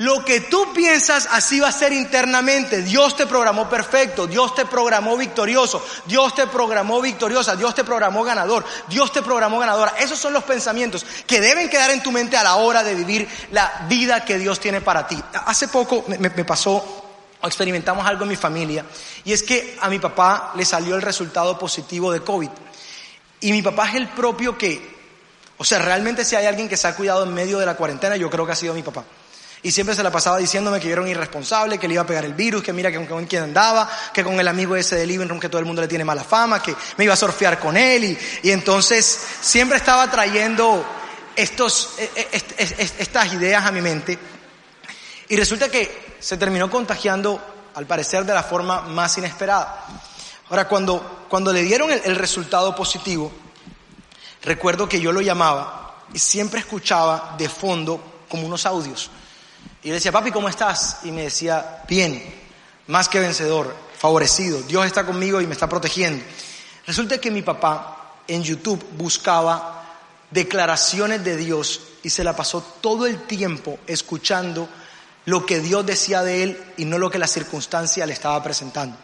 Lo 0.00 0.24
que 0.24 0.40
tú 0.40 0.72
piensas 0.72 1.28
así 1.30 1.60
va 1.60 1.68
a 1.68 1.72
ser 1.72 1.92
internamente. 1.92 2.80
Dios 2.80 3.14
te 3.14 3.26
programó 3.26 3.68
perfecto, 3.68 4.26
Dios 4.26 4.54
te 4.54 4.64
programó 4.64 5.14
victorioso, 5.14 5.84
Dios 6.06 6.34
te 6.34 6.46
programó 6.46 7.02
victoriosa, 7.02 7.54
Dios 7.54 7.74
te 7.74 7.84
programó 7.84 8.24
ganador, 8.24 8.64
Dios 8.88 9.12
te 9.12 9.20
programó 9.20 9.58
ganadora. 9.58 9.92
Esos 9.98 10.18
son 10.18 10.32
los 10.32 10.44
pensamientos 10.44 11.04
que 11.26 11.42
deben 11.42 11.68
quedar 11.68 11.90
en 11.90 12.02
tu 12.02 12.12
mente 12.12 12.38
a 12.38 12.42
la 12.42 12.56
hora 12.56 12.82
de 12.82 12.94
vivir 12.94 13.28
la 13.52 13.84
vida 13.90 14.24
que 14.24 14.38
Dios 14.38 14.58
tiene 14.58 14.80
para 14.80 15.06
ti. 15.06 15.22
Hace 15.44 15.68
poco 15.68 16.02
me, 16.06 16.30
pasó 16.30 16.99
experimentamos 17.48 18.06
algo 18.06 18.24
en 18.24 18.30
mi 18.30 18.36
familia, 18.36 18.84
y 19.24 19.32
es 19.32 19.42
que 19.42 19.76
a 19.80 19.88
mi 19.88 19.98
papá 19.98 20.52
le 20.56 20.64
salió 20.64 20.96
el 20.96 21.02
resultado 21.02 21.58
positivo 21.58 22.12
de 22.12 22.20
COVID. 22.20 22.50
Y 23.40 23.52
mi 23.52 23.62
papá 23.62 23.88
es 23.88 23.94
el 23.94 24.08
propio 24.08 24.56
que, 24.58 24.96
o 25.56 25.64
sea, 25.64 25.78
realmente 25.78 26.24
si 26.24 26.36
hay 26.36 26.46
alguien 26.46 26.68
que 26.68 26.76
se 26.76 26.86
ha 26.88 26.94
cuidado 26.94 27.24
en 27.24 27.32
medio 27.32 27.58
de 27.58 27.66
la 27.66 27.74
cuarentena, 27.74 28.16
yo 28.16 28.28
creo 28.28 28.44
que 28.44 28.52
ha 28.52 28.56
sido 28.56 28.74
mi 28.74 28.82
papá. 28.82 29.04
Y 29.62 29.72
siempre 29.72 29.94
se 29.94 30.02
la 30.02 30.10
pasaba 30.10 30.38
diciéndome 30.38 30.80
que 30.80 30.86
yo 30.86 30.92
era 30.92 31.02
un 31.02 31.08
irresponsable, 31.08 31.78
que 31.78 31.86
le 31.86 31.94
iba 31.94 32.02
a 32.02 32.06
pegar 32.06 32.24
el 32.24 32.32
virus, 32.32 32.62
que 32.62 32.72
mira 32.72 32.90
que 32.90 33.06
con 33.06 33.26
quien 33.26 33.42
andaba, 33.42 33.90
que 34.12 34.24
con 34.24 34.40
el 34.40 34.48
amigo 34.48 34.74
ese 34.74 34.96
de 34.96 35.06
living 35.06 35.26
room 35.26 35.38
que 35.38 35.50
todo 35.50 35.58
el 35.58 35.66
mundo 35.66 35.82
le 35.82 35.88
tiene 35.88 36.04
mala 36.04 36.24
fama, 36.24 36.62
que 36.62 36.74
me 36.96 37.04
iba 37.04 37.12
a 37.12 37.16
surfear 37.16 37.58
con 37.58 37.76
él. 37.76 38.04
Y, 38.04 38.18
y 38.42 38.50
entonces 38.52 39.20
siempre 39.40 39.76
estaba 39.76 40.10
trayendo 40.10 40.82
estos, 41.36 41.90
e, 41.98 42.10
e, 42.16 42.42
estas 42.98 43.32
ideas 43.34 43.64
a 43.64 43.70
mi 43.70 43.82
mente. 43.82 44.18
Y 45.28 45.36
resulta 45.36 45.68
que 45.68 46.09
se 46.20 46.36
terminó 46.36 46.70
contagiando, 46.70 47.40
al 47.74 47.86
parecer, 47.86 48.24
de 48.24 48.34
la 48.34 48.42
forma 48.42 48.82
más 48.82 49.16
inesperada. 49.18 49.86
Ahora, 50.50 50.68
cuando, 50.68 51.26
cuando 51.28 51.52
le 51.52 51.62
dieron 51.62 51.90
el, 51.90 52.16
resultado 52.16 52.74
positivo, 52.74 53.32
recuerdo 54.42 54.88
que 54.88 55.00
yo 55.00 55.12
lo 55.12 55.20
llamaba 55.20 56.04
y 56.12 56.18
siempre 56.18 56.60
escuchaba 56.60 57.34
de 57.38 57.48
fondo 57.48 58.22
como 58.28 58.46
unos 58.46 58.66
audios. 58.66 59.10
Y 59.82 59.88
le 59.88 59.94
decía, 59.94 60.12
papi, 60.12 60.30
¿cómo 60.30 60.48
estás? 60.48 60.98
Y 61.04 61.12
me 61.12 61.22
decía, 61.22 61.82
bien, 61.88 62.22
más 62.88 63.08
que 63.08 63.20
vencedor, 63.20 63.74
favorecido, 63.96 64.60
Dios 64.62 64.86
está 64.86 65.06
conmigo 65.06 65.40
y 65.40 65.46
me 65.46 65.52
está 65.54 65.68
protegiendo. 65.68 66.24
Resulta 66.86 67.18
que 67.18 67.30
mi 67.30 67.42
papá 67.42 68.14
en 68.26 68.42
YouTube 68.42 68.84
buscaba 68.96 69.84
declaraciones 70.30 71.24
de 71.24 71.36
Dios 71.36 71.80
y 72.02 72.10
se 72.10 72.24
la 72.24 72.34
pasó 72.34 72.62
todo 72.80 73.06
el 73.06 73.22
tiempo 73.22 73.78
escuchando 73.86 74.68
lo 75.26 75.46
que 75.46 75.60
Dios 75.60 75.84
decía 75.84 76.22
de 76.22 76.42
él 76.42 76.64
y 76.76 76.84
no 76.84 76.98
lo 76.98 77.10
que 77.10 77.18
la 77.18 77.26
circunstancia 77.26 78.06
le 78.06 78.12
estaba 78.12 78.42
presentando. 78.42 78.96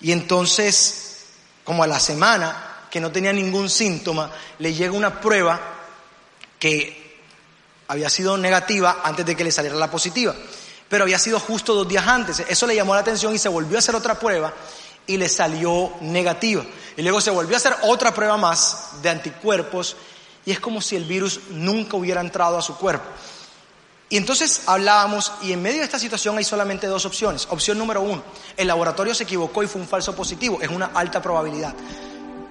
Y 0.00 0.12
entonces, 0.12 1.24
como 1.64 1.82
a 1.82 1.86
la 1.86 2.00
semana, 2.00 2.86
que 2.90 3.00
no 3.00 3.10
tenía 3.10 3.32
ningún 3.32 3.68
síntoma, 3.68 4.30
le 4.58 4.72
llega 4.72 4.92
una 4.92 5.20
prueba 5.20 5.60
que 6.58 7.20
había 7.88 8.08
sido 8.08 8.36
negativa 8.36 9.00
antes 9.04 9.26
de 9.26 9.36
que 9.36 9.44
le 9.44 9.52
saliera 9.52 9.76
la 9.76 9.90
positiva, 9.90 10.34
pero 10.88 11.04
había 11.04 11.18
sido 11.18 11.38
justo 11.40 11.74
dos 11.74 11.88
días 11.88 12.06
antes. 12.06 12.42
Eso 12.48 12.66
le 12.66 12.74
llamó 12.74 12.94
la 12.94 13.00
atención 13.00 13.34
y 13.34 13.38
se 13.38 13.48
volvió 13.48 13.76
a 13.76 13.80
hacer 13.80 13.94
otra 13.94 14.18
prueba 14.18 14.52
y 15.06 15.16
le 15.16 15.28
salió 15.28 15.92
negativa. 16.00 16.64
Y 16.96 17.02
luego 17.02 17.20
se 17.20 17.30
volvió 17.30 17.56
a 17.56 17.58
hacer 17.58 17.74
otra 17.82 18.14
prueba 18.14 18.36
más 18.36 19.02
de 19.02 19.10
anticuerpos 19.10 19.96
y 20.46 20.52
es 20.52 20.60
como 20.60 20.80
si 20.80 20.96
el 20.96 21.04
virus 21.04 21.40
nunca 21.50 21.96
hubiera 21.96 22.20
entrado 22.20 22.58
a 22.58 22.62
su 22.62 22.76
cuerpo. 22.76 23.06
Y 24.10 24.16
entonces 24.16 24.62
hablábamos, 24.66 25.32
y 25.42 25.52
en 25.52 25.62
medio 25.62 25.78
de 25.78 25.84
esta 25.84 25.98
situación 25.98 26.36
hay 26.36 26.44
solamente 26.44 26.86
dos 26.86 27.04
opciones. 27.06 27.46
Opción 27.50 27.78
número 27.78 28.02
uno, 28.02 28.22
el 28.56 28.68
laboratorio 28.68 29.14
se 29.14 29.24
equivocó 29.24 29.62
y 29.62 29.66
fue 29.66 29.80
un 29.80 29.88
falso 29.88 30.14
positivo, 30.14 30.60
es 30.60 30.68
una 30.68 30.90
alta 30.94 31.22
probabilidad. 31.22 31.74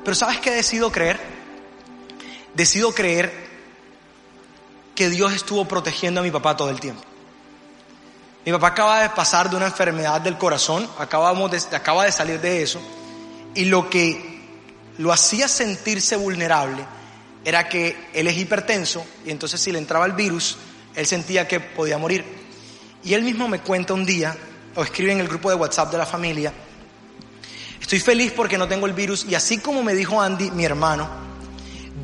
Pero 0.03 0.15
¿sabes 0.15 0.39
qué 0.39 0.51
decido 0.51 0.91
creer? 0.91 1.19
Decido 2.55 2.91
creer 2.91 3.31
que 4.95 5.09
Dios 5.09 5.33
estuvo 5.33 5.65
protegiendo 5.65 6.21
a 6.21 6.23
mi 6.23 6.31
papá 6.31 6.57
todo 6.57 6.69
el 6.69 6.79
tiempo. 6.79 7.03
Mi 8.45 8.51
papá 8.51 8.67
acaba 8.67 9.01
de 9.01 9.09
pasar 9.11 9.49
de 9.49 9.55
una 9.55 9.67
enfermedad 9.67 10.19
del 10.19 10.37
corazón, 10.37 10.89
acabamos 10.99 11.49
de, 11.49 11.75
acaba 11.75 12.03
de 12.03 12.11
salir 12.11 12.41
de 12.41 12.61
eso, 12.61 12.81
y 13.55 13.65
lo 13.65 13.89
que 13.89 14.41
lo 14.97 15.13
hacía 15.13 15.47
sentirse 15.47 16.17
vulnerable 16.17 16.85
era 17.45 17.69
que 17.69 18.09
él 18.13 18.27
es 18.27 18.37
hipertenso, 18.37 19.05
y 19.25 19.31
entonces 19.31 19.61
si 19.61 19.71
le 19.71 19.79
entraba 19.79 20.05
el 20.05 20.11
virus, 20.11 20.57
él 20.95 21.05
sentía 21.05 21.47
que 21.47 21.59
podía 21.59 21.97
morir. 21.97 22.23
Y 23.03 23.13
él 23.13 23.23
mismo 23.23 23.47
me 23.47 23.59
cuenta 23.59 23.93
un 23.93 24.05
día, 24.05 24.35
o 24.75 24.83
escribe 24.83 25.11
en 25.11 25.19
el 25.19 25.27
grupo 25.27 25.49
de 25.49 25.55
WhatsApp 25.55 25.91
de 25.91 25.97
la 25.97 26.05
familia, 26.05 26.53
estoy 27.81 27.99
feliz 27.99 28.31
porque 28.35 28.57
no 28.57 28.67
tengo 28.67 28.85
el 28.85 28.93
virus 28.93 29.25
y 29.27 29.35
así 29.35 29.57
como 29.57 29.83
me 29.83 29.93
dijo 29.93 30.21
Andy, 30.21 30.51
mi 30.51 30.65
hermano, 30.65 31.09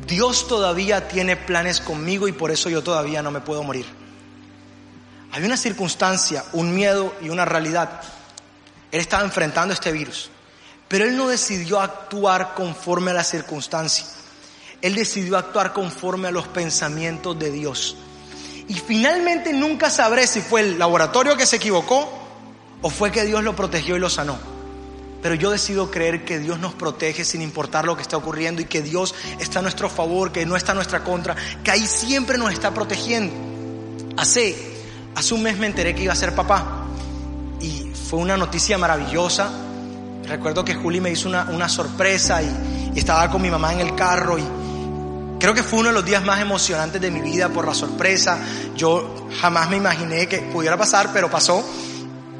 Dios 0.06 0.46
todavía 0.46 1.08
tiene 1.08 1.36
planes 1.36 1.80
conmigo 1.80 2.28
y 2.28 2.32
por 2.32 2.50
eso 2.50 2.68
yo 2.68 2.82
todavía 2.82 3.22
no 3.22 3.30
me 3.30 3.40
puedo 3.40 3.62
morir. 3.62 3.86
Hay 5.32 5.44
una 5.44 5.56
circunstancia, 5.56 6.44
un 6.52 6.74
miedo 6.74 7.14
y 7.22 7.28
una 7.28 7.44
realidad. 7.44 8.02
Él 8.90 9.00
estaba 9.00 9.22
enfrentando 9.22 9.72
este 9.72 9.92
virus, 9.92 10.30
pero 10.88 11.04
él 11.04 11.16
no 11.16 11.28
decidió 11.28 11.80
actuar 11.80 12.54
conforme 12.54 13.12
a 13.12 13.14
la 13.14 13.24
circunstancia. 13.24 14.04
Él 14.82 14.94
decidió 14.94 15.36
actuar 15.36 15.72
conforme 15.72 16.28
a 16.28 16.32
los 16.32 16.48
pensamientos 16.48 17.38
de 17.38 17.50
Dios. 17.50 17.96
Y 18.70 18.74
finalmente 18.74 19.52
nunca 19.52 19.90
sabré 19.90 20.28
si 20.28 20.40
fue 20.40 20.60
el 20.60 20.78
laboratorio 20.78 21.36
que 21.36 21.44
se 21.44 21.56
equivocó 21.56 22.08
o 22.80 22.88
fue 22.88 23.10
que 23.10 23.24
Dios 23.24 23.42
lo 23.42 23.56
protegió 23.56 23.96
y 23.96 23.98
lo 23.98 24.08
sanó. 24.08 24.38
Pero 25.20 25.34
yo 25.34 25.50
decido 25.50 25.90
creer 25.90 26.24
que 26.24 26.38
Dios 26.38 26.60
nos 26.60 26.74
protege 26.74 27.24
sin 27.24 27.42
importar 27.42 27.84
lo 27.84 27.96
que 27.96 28.02
está 28.02 28.16
ocurriendo 28.16 28.62
y 28.62 28.66
que 28.66 28.80
Dios 28.80 29.12
está 29.40 29.58
a 29.58 29.62
nuestro 29.62 29.90
favor, 29.90 30.30
que 30.30 30.46
no 30.46 30.54
está 30.54 30.70
a 30.70 30.76
nuestra 30.76 31.02
contra, 31.02 31.34
que 31.64 31.72
ahí 31.72 31.84
siempre 31.84 32.38
nos 32.38 32.52
está 32.52 32.72
protegiendo. 32.72 33.34
Hace, 34.16 34.54
hace 35.16 35.34
un 35.34 35.42
mes 35.42 35.58
me 35.58 35.66
enteré 35.66 35.92
que 35.92 36.04
iba 36.04 36.12
a 36.12 36.16
ser 36.16 36.36
papá 36.36 36.86
y 37.60 37.90
fue 38.08 38.20
una 38.20 38.36
noticia 38.36 38.78
maravillosa. 38.78 39.50
Recuerdo 40.28 40.64
que 40.64 40.76
Juli 40.76 41.00
me 41.00 41.10
hizo 41.10 41.28
una, 41.28 41.42
una 41.50 41.68
sorpresa 41.68 42.40
y, 42.40 42.92
y 42.94 43.00
estaba 43.00 43.28
con 43.32 43.42
mi 43.42 43.50
mamá 43.50 43.72
en 43.72 43.80
el 43.80 43.96
carro 43.96 44.38
y 44.38 44.44
creo 45.40 45.54
que 45.54 45.62
fue 45.62 45.80
uno 45.80 45.88
de 45.88 45.94
los 45.94 46.04
días 46.04 46.22
más 46.22 46.40
emocionantes 46.40 47.00
de 47.00 47.10
mi 47.10 47.20
vida 47.20 47.48
por 47.48 47.66
la 47.66 47.74
sorpresa. 47.74 48.38
Yo 48.76 49.26
jamás 49.40 49.68
me 49.70 49.76
imaginé 49.76 50.28
que 50.28 50.38
pudiera 50.38 50.76
pasar, 50.76 51.10
pero 51.12 51.28
pasó. 51.30 51.64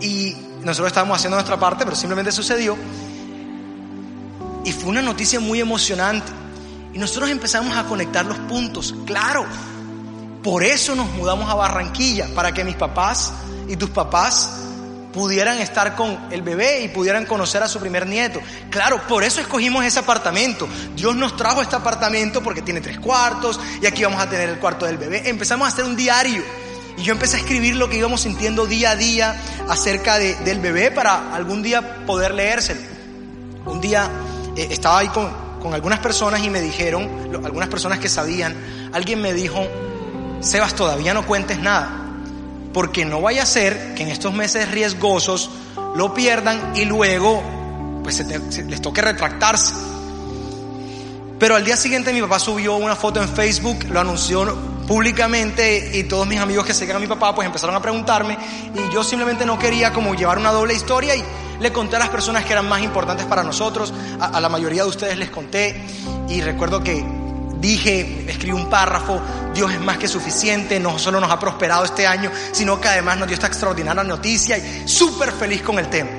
Y 0.01 0.37
nosotros 0.63 0.89
estábamos 0.89 1.17
haciendo 1.17 1.37
nuestra 1.37 1.59
parte, 1.59 1.85
pero 1.85 1.97
simplemente 1.97 2.31
sucedió. 2.31 2.77
Y 4.65 4.73
fue 4.73 4.91
una 4.91 5.03
noticia 5.03 5.41
muy 5.41 5.61
emocionante. 5.61 6.31
Y 6.93 6.99
nosotros 6.99 7.31
empezamos 7.31 7.77
a 7.77 7.85
conectar 7.85 8.27
los 8.27 8.39
puntos. 8.39 8.95
Claro, 9.07 9.47
por 10.43 10.63
eso 10.63 10.95
nos 10.95 11.11
mudamos 11.13 11.49
a 11.51 11.55
Barranquilla, 11.55 12.29
para 12.35 12.53
que 12.53 12.65
mis 12.65 12.77
papás 12.77 13.33
y 13.67 13.77
tus 13.77 13.91
papás 13.91 14.51
pudieran 15.13 15.59
estar 15.59 15.97
con 15.97 16.19
el 16.31 16.43
bebé 16.43 16.83
y 16.83 16.89
pudieran 16.89 17.27
conocer 17.27 17.63
a 17.63 17.69
su 17.69 17.81
primer 17.81 18.07
nieto. 18.07 18.41
Claro, 18.71 19.01
por 19.09 19.25
eso 19.25 19.41
escogimos 19.41 19.85
ese 19.85 19.99
apartamento. 19.99 20.69
Dios 20.95 21.17
nos 21.17 21.37
trajo 21.37 21.63
este 21.63 21.77
apartamento 21.77 22.43
porque 22.43 22.63
tiene 22.63 22.81
tres 22.81 22.99
cuartos 22.99 23.59
y 23.83 23.87
aquí 23.87 24.05
vamos 24.05 24.21
a 24.21 24.29
tener 24.29 24.49
el 24.49 24.59
cuarto 24.59 24.87
del 24.87 24.99
bebé. 24.99 25.29
Empezamos 25.29 25.67
a 25.67 25.69
hacer 25.69 25.85
un 25.85 25.97
diario 25.97 26.43
y 26.97 27.03
yo 27.03 27.13
empecé 27.13 27.37
a 27.37 27.41
escribir 27.41 27.77
lo 27.77 27.89
que 27.89 27.97
íbamos 27.97 28.23
sintiendo 28.23 28.67
día 28.67 28.91
a 28.91 28.97
día 28.97 29.41
acerca 29.69 30.19
de, 30.19 30.35
del 30.37 30.61
bebé 30.61 30.91
para 30.91 31.35
algún 31.35 31.63
día 31.63 32.05
poder 32.07 32.35
leérselo. 32.35 32.81
Un 33.67 33.81
día 33.81 34.11
eh, 34.57 34.69
estaba 34.71 34.99
ahí 34.99 35.09
con, 35.09 35.31
con 35.61 35.75
algunas 35.75 35.99
personas 35.99 36.43
y 36.43 36.51
me 36.51 36.61
dijeron, 36.61 37.31
algunas 37.45 37.69
personas 37.69 37.99
que 37.99 38.09
sabían, 38.09 38.55
alguien 38.93 39.21
me 39.21 39.33
dijo, 39.33 39.67
Sebas, 40.41 40.75
todavía 40.75 41.13
no 41.13 41.27
cuentes 41.27 41.59
nada 41.59 42.01
porque 42.73 43.05
no 43.05 43.21
vaya 43.21 43.43
a 43.43 43.47
ser 43.47 43.95
que 43.95 44.03
en 44.03 44.09
estos 44.09 44.33
meses 44.33 44.71
riesgosos 44.71 45.51
lo 45.95 46.15
pierdan 46.15 46.73
y 46.77 46.85
luego 46.85 47.43
pues 48.03 48.17
se 48.17 48.65
les 48.65 48.81
toque 48.81 49.03
retractarse. 49.03 49.75
Pero 51.39 51.57
al 51.57 51.65
día 51.65 51.77
siguiente 51.77 52.13
mi 52.13 52.21
papá 52.21 52.39
subió 52.39 52.77
una 52.77 52.95
foto 52.95 53.21
en 53.23 53.29
Facebook, 53.29 53.85
lo 53.91 54.01
anunció 54.01 54.45
públicamente 54.87 55.97
y 55.97 56.05
todos 56.05 56.27
mis 56.27 56.39
amigos 56.39 56.67
que 56.67 56.75
seguían 56.75 56.97
a 56.97 57.01
mi 57.01 57.07
papá 57.07 57.35
pues 57.35 57.47
empezaron 57.47 57.75
a 57.77 57.81
preguntarme 57.81 58.37
y 58.75 58.93
yo 58.93 59.05
simplemente 59.05 59.47
no 59.47 59.59
quería 59.59 59.93
como 59.93 60.15
llevar 60.15 60.39
una 60.39 60.51
doble 60.51 60.75
historia 60.75 61.15
y 61.17 61.25
le 61.61 61.73
conté 61.73 61.97
a 61.97 61.99
las 62.01 62.09
personas 62.09 62.45
que 62.45 62.53
eran 62.53 62.69
más 62.69 62.83
importantes 62.83 63.25
para 63.27 63.43
nosotros, 63.43 63.93
a, 64.19 64.27
a 64.27 64.41
la 64.41 64.49
mayoría 64.49 64.83
de 64.83 64.89
ustedes 64.89 65.17
les 65.17 65.31
conté 65.31 65.81
y 66.29 66.41
recuerdo 66.41 66.83
que 66.83 67.05
dije, 67.61 68.25
escribí 68.29 68.53
un 68.53 68.71
párrafo, 68.71 69.21
Dios 69.55 69.73
es 69.73 69.81
más 69.81 69.99
que 69.99 70.09
suficiente, 70.09 70.81
no 70.81 70.99
solo 70.99 71.21
nos 71.21 71.31
ha 71.31 71.39
prosperado 71.39 71.85
este 71.85 72.07
año, 72.07 72.31
sino 72.53 72.81
que 72.81 72.89
además 72.89 73.19
nos 73.19 73.29
dio 73.29 73.35
esta 73.35 73.47
extraordinaria 73.47 74.03
noticia 74.03 74.57
y 74.57 74.89
súper 74.89 75.33
feliz 75.33 75.63
con 75.63 75.79
el 75.79 75.89
tema. 75.89 76.11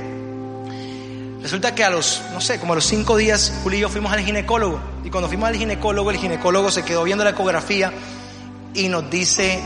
Resulta 1.41 1.73
que 1.73 1.83
a 1.83 1.89
los, 1.89 2.21
no 2.33 2.39
sé, 2.39 2.59
como 2.59 2.73
a 2.73 2.75
los 2.75 2.85
cinco 2.85 3.17
días, 3.17 3.51
Julio 3.63 3.79
y 3.79 3.81
yo 3.81 3.89
fuimos 3.89 4.11
al 4.13 4.19
ginecólogo. 4.19 4.79
Y 5.03 5.09
cuando 5.09 5.27
fuimos 5.27 5.49
al 5.49 5.55
ginecólogo, 5.55 6.11
el 6.11 6.17
ginecólogo 6.17 6.69
se 6.69 6.83
quedó 6.83 7.03
viendo 7.03 7.23
la 7.23 7.31
ecografía 7.31 7.91
y 8.75 8.89
nos 8.89 9.09
dice, 9.09 9.59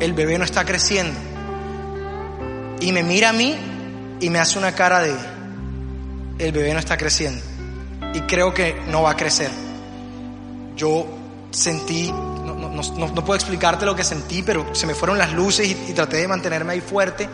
el 0.00 0.14
bebé 0.14 0.38
no 0.38 0.44
está 0.44 0.64
creciendo. 0.64 1.18
Y 2.80 2.92
me 2.92 3.02
mira 3.02 3.28
a 3.28 3.32
mí 3.34 3.54
y 4.20 4.30
me 4.30 4.38
hace 4.38 4.58
una 4.58 4.74
cara 4.74 5.00
de, 5.00 5.14
el 6.38 6.52
bebé 6.52 6.72
no 6.72 6.78
está 6.78 6.96
creciendo. 6.96 7.42
Y 8.14 8.20
creo 8.22 8.54
que 8.54 8.80
no 8.88 9.02
va 9.02 9.10
a 9.10 9.16
crecer. 9.16 9.50
Yo 10.80 11.06
sentí, 11.50 12.10
no, 12.10 12.54
no, 12.54 12.70
no, 12.70 13.08
no 13.08 13.22
puedo 13.22 13.34
explicarte 13.34 13.84
lo 13.84 13.94
que 13.94 14.02
sentí, 14.02 14.42
pero 14.42 14.74
se 14.74 14.86
me 14.86 14.94
fueron 14.94 15.18
las 15.18 15.34
luces 15.34 15.68
y, 15.68 15.90
y 15.90 15.92
traté 15.92 16.16
de 16.16 16.26
mantenerme 16.26 16.72
ahí 16.72 16.80
fuerte. 16.80 17.28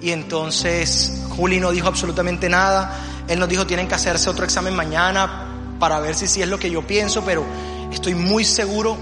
Y 0.00 0.12
entonces 0.12 1.24
Juli 1.36 1.60
no 1.60 1.72
dijo 1.72 1.88
absolutamente 1.88 2.48
nada. 2.48 2.90
Él 3.28 3.38
nos 3.38 3.50
dijo, 3.50 3.66
tienen 3.66 3.86
que 3.86 3.96
hacerse 3.96 4.30
otro 4.30 4.46
examen 4.46 4.74
mañana 4.74 5.74
para 5.78 6.00
ver 6.00 6.14
si 6.14 6.26
sí 6.26 6.40
es 6.40 6.48
lo 6.48 6.58
que 6.58 6.70
yo 6.70 6.86
pienso, 6.86 7.22
pero 7.22 7.44
estoy 7.92 8.14
muy 8.14 8.46
seguro 8.46 8.96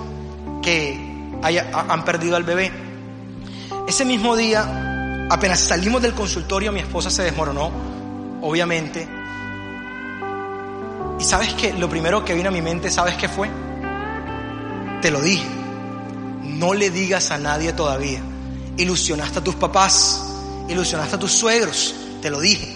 que 0.61 0.99
haya, 1.45 1.70
han 1.72 2.05
perdido 2.05 2.35
al 2.35 2.43
bebé. 2.43 2.72
Ese 3.87 4.05
mismo 4.05 4.35
día, 4.35 5.29
apenas 5.31 5.61
salimos 5.61 6.03
del 6.03 6.14
consultorio, 6.14 6.72
mi 6.72 6.81
esposa 6.81 7.11
se 7.11 7.22
desmoronó, 7.22 7.70
obviamente. 8.43 9.07
Y 11.20 11.22
sabes 11.22 11.55
que 11.55 11.72
lo 11.74 11.89
primero 11.89 12.24
que 12.24 12.35
vino 12.35 12.49
a 12.49 12.53
mi 12.53 12.61
mente, 12.61 12.91
¿sabes 12.91 13.14
qué 13.16 13.29
fue? 13.29 13.49
Te 15.01 15.11
lo 15.11 15.20
dije. 15.20 15.46
No 16.42 16.74
le 16.74 16.90
digas 16.90 17.30
a 17.30 17.38
nadie 17.38 17.72
todavía. 17.72 18.20
Ilusionaste 18.76 19.38
a 19.40 19.44
tus 19.44 19.55
papás, 19.55 20.24
ilusionaste 20.68 21.16
a 21.16 21.18
tus 21.18 21.32
suegros, 21.32 21.94
te 22.22 22.30
lo 22.30 22.40
dije. 22.40 22.74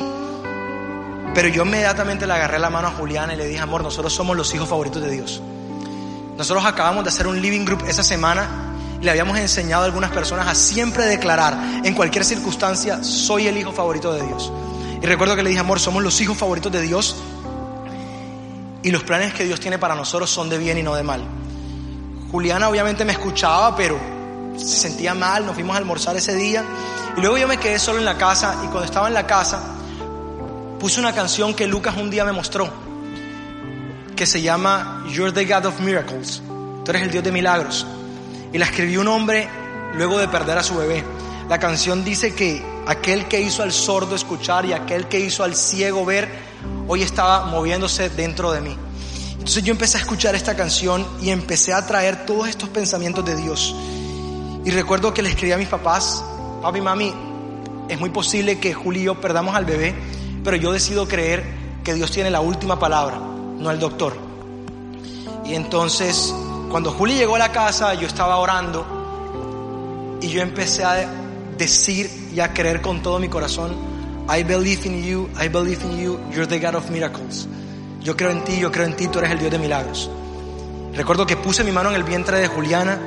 Pero 1.35 1.49
yo 1.49 1.65
inmediatamente 1.65 2.27
le 2.27 2.35
agarré 2.35 2.59
la 2.59 2.71
mano 2.71 2.89
a 2.89 2.91
Juliana 2.91 3.35
y 3.35 3.37
le 3.37 3.47
dije, 3.47 3.61
amor, 3.61 3.83
nosotros 3.83 4.13
somos 4.13 4.37
los 4.37 4.55
hijos 4.55 4.69
favoritos 4.69 5.03
de 5.03 5.11
Dios. 5.11 5.41
Nosotros 6.37 6.65
acabamos 6.65 7.05
de 7.05 7.11
hacer 7.11 7.27
un 7.27 7.41
living 7.41 7.65
group 7.65 7.85
esa 7.89 8.03
semana 8.03 8.75
y 9.01 9.05
le 9.05 9.11
habíamos 9.11 9.39
enseñado 9.39 9.83
a 9.83 9.87
algunas 9.87 10.11
personas 10.11 10.47
a 10.47 10.55
siempre 10.55 11.07
declarar, 11.07 11.83
en 11.85 11.95
cualquier 11.95 12.25
circunstancia, 12.25 13.03
soy 13.03 13.47
el 13.47 13.57
hijo 13.57 13.73
favorito 13.73 14.13
de 14.13 14.27
Dios. 14.27 14.53
Y 15.01 15.07
recuerdo 15.07 15.35
que 15.35 15.43
le 15.43 15.51
dije, 15.51 15.61
amor, 15.61 15.81
somos 15.81 16.03
los 16.03 16.21
hijos 16.21 16.37
favoritos 16.37 16.71
de 16.71 16.83
Dios 16.83 17.17
y 18.83 18.91
los 18.91 19.03
planes 19.03 19.33
que 19.35 19.45
Dios 19.45 19.61
tiene 19.61 19.79
para 19.79 19.95
nosotros 19.95 20.31
son 20.31 20.49
de 20.49 20.59
bien 20.59 20.79
y 20.79 20.83
no 20.83 20.95
de 20.95 21.03
mal. 21.03 21.23
Juliana 22.33 22.71
obviamente 22.71 23.05
me 23.05 23.13
escuchaba, 23.13 23.77
pero 23.77 24.01
se 24.57 24.77
sentía 24.77 25.15
mal, 25.15 25.45
nos 25.45 25.55
fuimos 25.55 25.75
a 25.75 25.79
almorzar 25.79 26.17
ese 26.17 26.35
día 26.35 26.65
y 27.15 27.21
luego 27.21 27.37
yo 27.37 27.47
me 27.47 27.59
quedé 27.59 27.79
solo 27.79 27.99
en 27.99 28.07
la 28.07 28.17
casa 28.17 28.55
y 28.65 28.69
cuando 28.69 28.85
estaba 28.85 29.09
en 29.09 29.15
la 29.15 29.27
casa 29.27 29.63
puse 30.81 30.99
una 30.99 31.15
canción 31.15 31.53
que 31.53 31.67
Lucas 31.67 31.95
un 31.99 32.09
día 32.11 32.25
me 32.25 32.33
mostró, 32.33 32.73
que 34.17 34.25
se 34.25 34.41
llama 34.41 35.05
You're 35.11 35.31
the 35.31 35.45
God 35.45 35.67
of 35.67 35.81
Miracles, 35.81 36.43
tú 36.85 36.91
eres 36.91 37.03
el 37.03 37.11
Dios 37.11 37.23
de 37.23 37.33
milagros. 37.33 37.87
Y 38.51 38.59
la 38.59 38.65
escribió 38.65 39.03
un 39.03 39.09
hombre 39.09 39.49
luego 39.95 40.19
de 40.19 40.29
perder 40.29 40.59
a 40.59 40.63
su 40.63 40.77
bebé. 40.77 41.05
La 41.49 41.59
canción 41.59 42.03
dice 42.03 42.35
que 42.35 42.65
aquel 42.87 43.27
que 43.27 43.41
hizo 43.41 43.63
al 43.63 43.73
sordo 43.73 44.15
escuchar 44.15 44.65
y 44.65 44.73
aquel 44.73 45.07
que 45.07 45.21
hizo 45.21 45.45
al 45.45 45.55
ciego 45.55 46.05
ver, 46.05 46.29
hoy 46.89 47.03
estaba 47.03 47.47
moviéndose 47.47 48.09
dentro 48.09 48.53
de 48.53 48.61
mí. 48.63 48.77
Entonces 49.43 49.65
yo 49.65 49.73
empecé 49.73 49.97
a 49.99 50.01
escuchar 50.03 50.37
esta 50.37 50.55
canción 50.55 51.05
y 51.21 51.31
empecé 51.31 51.73
a 51.73 51.85
traer 51.85 52.27
todos 52.27 52.47
estos 52.47 52.69
pensamientos 52.69 53.25
de 53.25 53.35
Dios. 53.35 53.75
Y 54.65 54.71
recuerdo 54.71 55.13
que 55.13 55.21
le 55.21 55.31
escribí 55.31 55.51
a 55.51 55.57
mis 55.57 55.67
papás, 55.67 56.23
papi, 56.63 56.81
mami, 56.81 57.13
es 57.89 57.99
muy 57.99 58.11
posible 58.11 58.61
que 58.61 58.73
Julio 58.73 59.21
perdamos 59.21 59.57
al 59.57 59.65
bebé, 59.65 59.97
pero 60.45 60.57
yo 60.57 60.71
decido 60.71 61.09
creer 61.09 61.43
que 61.83 61.93
Dios 61.93 62.13
tiene 62.13 62.31
la 62.31 62.41
última 62.41 62.79
palabra, 62.79 63.19
no 63.19 63.69
el 63.69 63.81
doctor. 63.81 64.17
Y 65.45 65.57
entonces, 65.57 66.33
cuando 66.71 66.93
Juli 66.93 67.15
llegó 67.17 67.35
a 67.35 67.41
la 67.41 67.51
casa, 67.51 67.95
yo 67.95 68.07
estaba 68.07 68.37
orando 68.37 70.19
y 70.23 70.29
yo 70.29 70.41
empecé 70.41 70.85
a 70.85 71.05
decir 71.59 72.09
y 72.33 72.39
a 72.39 72.55
creer 72.55 72.81
con 72.81 73.03
todo 73.03 73.19
mi 73.19 73.29
corazón, 73.29 73.75
I 74.33 74.45
believe 74.45 74.87
in 74.87 75.03
you, 75.03 75.29
I 75.37 75.49
believe 75.49 75.85
in 75.85 75.99
you, 75.99 76.21
you're 76.31 76.47
the 76.47 76.61
God 76.61 76.77
of 76.77 76.89
miracles. 76.91 77.49
Yo 78.03 78.17
creo 78.17 78.31
en 78.31 78.43
ti, 78.45 78.59
yo 78.59 78.73
creo 78.73 78.87
en 78.87 78.97
ti, 78.97 79.09
tú 79.09 79.19
eres 79.21 79.31
el 79.31 79.39
Dios 79.39 79.51
de 79.51 79.59
milagros. 79.59 80.11
Recuerdo 80.95 81.27
que 81.27 81.37
puse 81.37 81.65
mi 81.65 81.73
mano 81.73 81.91
en 81.91 81.97
el 81.97 82.05
vientre 82.05 82.39
de 82.39 82.49
Juliana 82.49 82.99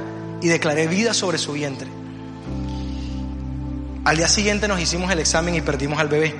y 0.41 0.47
declaré 0.47 0.87
vida 0.87 1.13
sobre 1.13 1.37
su 1.37 1.53
vientre. 1.53 1.87
Al 4.05 4.17
día 4.17 4.27
siguiente 4.27 4.67
nos 4.67 4.79
hicimos 4.79 5.11
el 5.11 5.19
examen 5.19 5.55
y 5.55 5.61
perdimos 5.61 5.99
al 5.99 6.07
bebé. 6.07 6.35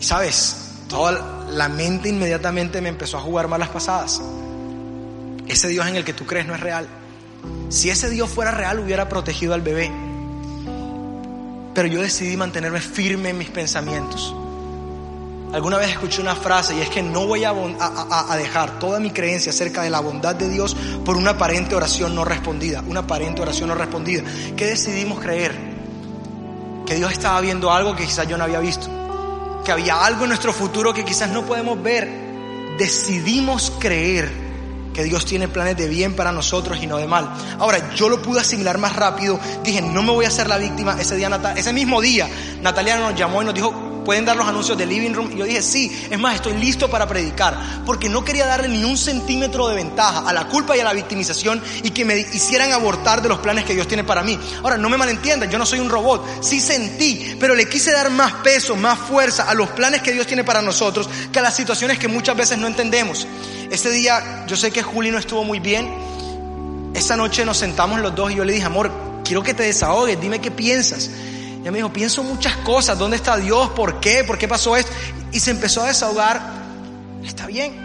Y 0.00 0.02
sabes, 0.02 0.70
toda 0.88 1.46
la 1.50 1.68
mente 1.68 2.08
inmediatamente 2.08 2.80
me 2.80 2.88
empezó 2.88 3.18
a 3.18 3.20
jugar 3.20 3.48
malas 3.48 3.68
pasadas. 3.68 4.20
Ese 5.46 5.68
Dios 5.68 5.86
en 5.86 5.96
el 5.96 6.04
que 6.04 6.12
tú 6.12 6.26
crees 6.26 6.46
no 6.46 6.54
es 6.54 6.60
real. 6.60 6.88
Si 7.68 7.90
ese 7.90 8.10
Dios 8.10 8.30
fuera 8.30 8.50
real 8.50 8.80
hubiera 8.80 9.08
protegido 9.08 9.54
al 9.54 9.60
bebé. 9.60 9.90
Pero 11.74 11.86
yo 11.88 12.00
decidí 12.00 12.36
mantenerme 12.36 12.80
firme 12.80 13.30
en 13.30 13.38
mis 13.38 13.50
pensamientos. 13.50 14.34
Alguna 15.52 15.78
vez 15.78 15.90
escuché 15.90 16.20
una 16.20 16.36
frase 16.36 16.76
y 16.76 16.80
es 16.80 16.88
que 16.88 17.02
no 17.02 17.26
voy 17.26 17.44
a, 17.44 17.52
dejar 18.36 18.78
toda 18.78 19.00
mi 19.00 19.10
creencia 19.10 19.50
acerca 19.50 19.82
de 19.82 19.90
la 19.90 19.98
bondad 19.98 20.36
de 20.36 20.48
Dios 20.48 20.76
por 21.04 21.16
una 21.16 21.32
aparente 21.32 21.74
oración 21.74 22.14
no 22.14 22.24
respondida, 22.24 22.84
una 22.86 23.00
aparente 23.00 23.42
oración 23.42 23.68
no 23.68 23.74
respondida. 23.74 24.22
¿Qué 24.56 24.66
decidimos 24.66 25.18
creer? 25.18 25.52
Que 26.86 26.94
Dios 26.94 27.10
estaba 27.10 27.40
viendo 27.40 27.72
algo 27.72 27.96
que 27.96 28.04
quizás 28.04 28.28
yo 28.28 28.38
no 28.38 28.44
había 28.44 28.60
visto, 28.60 28.88
que 29.64 29.72
había 29.72 30.04
algo 30.04 30.22
en 30.22 30.28
nuestro 30.28 30.52
futuro 30.52 30.94
que 30.94 31.04
quizás 31.04 31.30
no 31.30 31.44
podemos 31.44 31.82
ver. 31.82 32.08
Decidimos 32.78 33.72
creer 33.78 34.30
que 34.94 35.02
Dios 35.02 35.24
tiene 35.24 35.48
planes 35.48 35.76
de 35.76 35.88
bien 35.88 36.14
para 36.14 36.30
nosotros 36.30 36.78
y 36.80 36.86
no 36.86 36.96
de 36.96 37.08
mal. 37.08 37.28
Ahora, 37.58 37.92
yo 37.94 38.08
lo 38.08 38.22
pude 38.22 38.40
asimilar 38.40 38.78
más 38.78 38.94
rápido. 38.94 39.38
Dije, 39.64 39.82
no 39.82 40.02
me 40.02 40.12
voy 40.12 40.24
a 40.24 40.28
hacer 40.28 40.48
la 40.48 40.58
víctima. 40.58 40.96
Ese 40.98 41.16
día, 41.16 41.28
ese 41.56 41.72
mismo 41.72 42.00
día, 42.00 42.28
Natalia 42.62 42.96
nos 42.98 43.14
llamó 43.14 43.42
y 43.42 43.44
nos 43.44 43.54
dijo, 43.54 43.89
pueden 44.04 44.24
dar 44.24 44.36
los 44.36 44.46
anuncios 44.46 44.76
de 44.76 44.86
Living 44.86 45.12
Room. 45.12 45.30
Y 45.32 45.36
yo 45.36 45.44
dije, 45.44 45.62
sí, 45.62 46.06
es 46.10 46.18
más, 46.18 46.36
estoy 46.36 46.54
listo 46.54 46.88
para 46.88 47.06
predicar. 47.06 47.58
Porque 47.84 48.08
no 48.08 48.24
quería 48.24 48.46
darle 48.46 48.68
ni 48.68 48.84
un 48.84 48.96
centímetro 48.96 49.68
de 49.68 49.74
ventaja 49.74 50.28
a 50.28 50.32
la 50.32 50.46
culpa 50.46 50.76
y 50.76 50.80
a 50.80 50.84
la 50.84 50.92
victimización 50.92 51.62
y 51.82 51.90
que 51.90 52.04
me 52.04 52.18
hicieran 52.18 52.72
abortar 52.72 53.22
de 53.22 53.28
los 53.28 53.38
planes 53.38 53.64
que 53.64 53.74
Dios 53.74 53.86
tiene 53.86 54.04
para 54.04 54.22
mí. 54.22 54.38
Ahora, 54.62 54.76
no 54.76 54.88
me 54.88 54.96
malentiendan, 54.96 55.50
yo 55.50 55.58
no 55.58 55.66
soy 55.66 55.80
un 55.80 55.88
robot. 55.88 56.42
Sí 56.42 56.60
sentí, 56.60 57.36
pero 57.38 57.54
le 57.54 57.68
quise 57.68 57.92
dar 57.92 58.10
más 58.10 58.32
peso, 58.34 58.76
más 58.76 58.98
fuerza 58.98 59.44
a 59.48 59.54
los 59.54 59.68
planes 59.70 60.02
que 60.02 60.12
Dios 60.12 60.26
tiene 60.26 60.44
para 60.44 60.62
nosotros 60.62 61.08
que 61.32 61.38
a 61.38 61.42
las 61.42 61.54
situaciones 61.54 61.98
que 61.98 62.08
muchas 62.08 62.36
veces 62.36 62.58
no 62.58 62.66
entendemos. 62.66 63.26
Ese 63.70 63.90
día, 63.90 64.44
yo 64.46 64.56
sé 64.56 64.70
que 64.70 64.82
Juli 64.82 65.10
no 65.10 65.18
estuvo 65.18 65.44
muy 65.44 65.60
bien. 65.60 65.88
Esa 66.94 67.16
noche 67.16 67.44
nos 67.44 67.56
sentamos 67.56 68.00
los 68.00 68.14
dos 68.14 68.32
y 68.32 68.36
yo 68.36 68.44
le 68.44 68.52
dije, 68.52 68.64
amor, 68.64 68.90
quiero 69.24 69.42
que 69.42 69.54
te 69.54 69.62
desahogues, 69.62 70.20
dime 70.20 70.40
qué 70.40 70.50
piensas. 70.50 71.10
Ella 71.60 71.70
me 71.70 71.78
dijo, 71.78 71.92
pienso 71.92 72.22
muchas 72.22 72.56
cosas, 72.58 72.98
¿dónde 72.98 73.16
está 73.16 73.36
Dios? 73.36 73.70
¿Por 73.70 74.00
qué? 74.00 74.24
¿Por 74.24 74.38
qué 74.38 74.48
pasó 74.48 74.76
esto? 74.76 74.92
Y 75.32 75.40
se 75.40 75.50
empezó 75.50 75.82
a 75.82 75.86
desahogar. 75.86 76.40
Está 77.24 77.46
bien, 77.46 77.78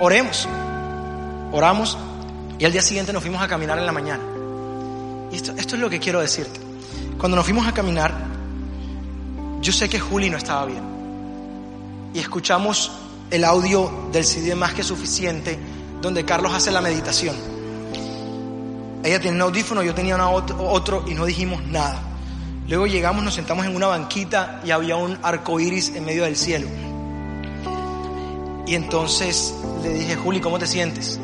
oremos. 0.00 0.48
Oramos 1.52 1.96
y 2.58 2.64
al 2.64 2.72
día 2.72 2.82
siguiente 2.82 3.12
nos 3.12 3.22
fuimos 3.22 3.40
a 3.40 3.48
caminar 3.48 3.78
en 3.78 3.86
la 3.86 3.92
mañana. 3.92 4.22
Y 5.30 5.36
esto, 5.36 5.52
esto 5.56 5.76
es 5.76 5.80
lo 5.80 5.88
que 5.88 6.00
quiero 6.00 6.20
decirte. 6.20 6.60
Cuando 7.18 7.36
nos 7.36 7.44
fuimos 7.44 7.66
a 7.66 7.72
caminar, 7.72 8.12
yo 9.60 9.72
sé 9.72 9.88
que 9.88 10.00
Juli 10.00 10.28
no 10.28 10.36
estaba 10.36 10.66
bien. 10.66 10.82
Y 12.12 12.18
escuchamos 12.18 12.90
el 13.30 13.44
audio 13.44 14.08
del 14.12 14.24
CD 14.24 14.54
más 14.56 14.74
que 14.74 14.82
suficiente 14.82 15.58
donde 16.00 16.24
Carlos 16.24 16.52
hace 16.52 16.70
la 16.70 16.80
meditación. 16.80 17.36
Ella 19.04 19.20
tiene 19.20 19.36
un 19.36 19.42
audífono, 19.42 19.82
yo 19.82 19.94
tenía 19.94 20.18
otro 20.28 21.04
y 21.06 21.14
no 21.14 21.24
dijimos 21.24 21.62
nada. 21.64 22.09
Luego 22.70 22.86
llegamos, 22.86 23.24
nos 23.24 23.34
sentamos 23.34 23.66
en 23.66 23.74
una 23.74 23.88
banquita 23.88 24.60
y 24.64 24.70
había 24.70 24.94
un 24.94 25.18
arco 25.24 25.58
iris 25.58 25.88
en 25.96 26.04
medio 26.04 26.22
del 26.22 26.36
cielo. 26.36 26.68
Y 28.64 28.76
entonces 28.76 29.56
le 29.82 29.92
dije, 29.92 30.14
Juli, 30.14 30.40
¿cómo 30.40 30.56
te 30.56 30.68
sientes? 30.68 31.18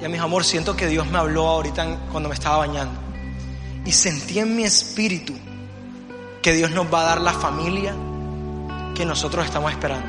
Y 0.00 0.04
a 0.04 0.08
mi 0.08 0.18
amor, 0.18 0.42
siento 0.42 0.74
que 0.74 0.88
Dios 0.88 1.08
me 1.08 1.18
habló 1.18 1.46
ahorita 1.46 2.08
cuando 2.10 2.28
me 2.28 2.34
estaba 2.34 2.56
bañando. 2.56 2.98
Y 3.84 3.92
sentí 3.92 4.40
en 4.40 4.56
mi 4.56 4.64
espíritu 4.64 5.32
que 6.42 6.52
Dios 6.54 6.72
nos 6.72 6.92
va 6.92 7.02
a 7.02 7.04
dar 7.04 7.20
la 7.20 7.34
familia 7.34 7.94
que 8.96 9.06
nosotros 9.06 9.46
estamos 9.46 9.70
esperando. 9.70 10.08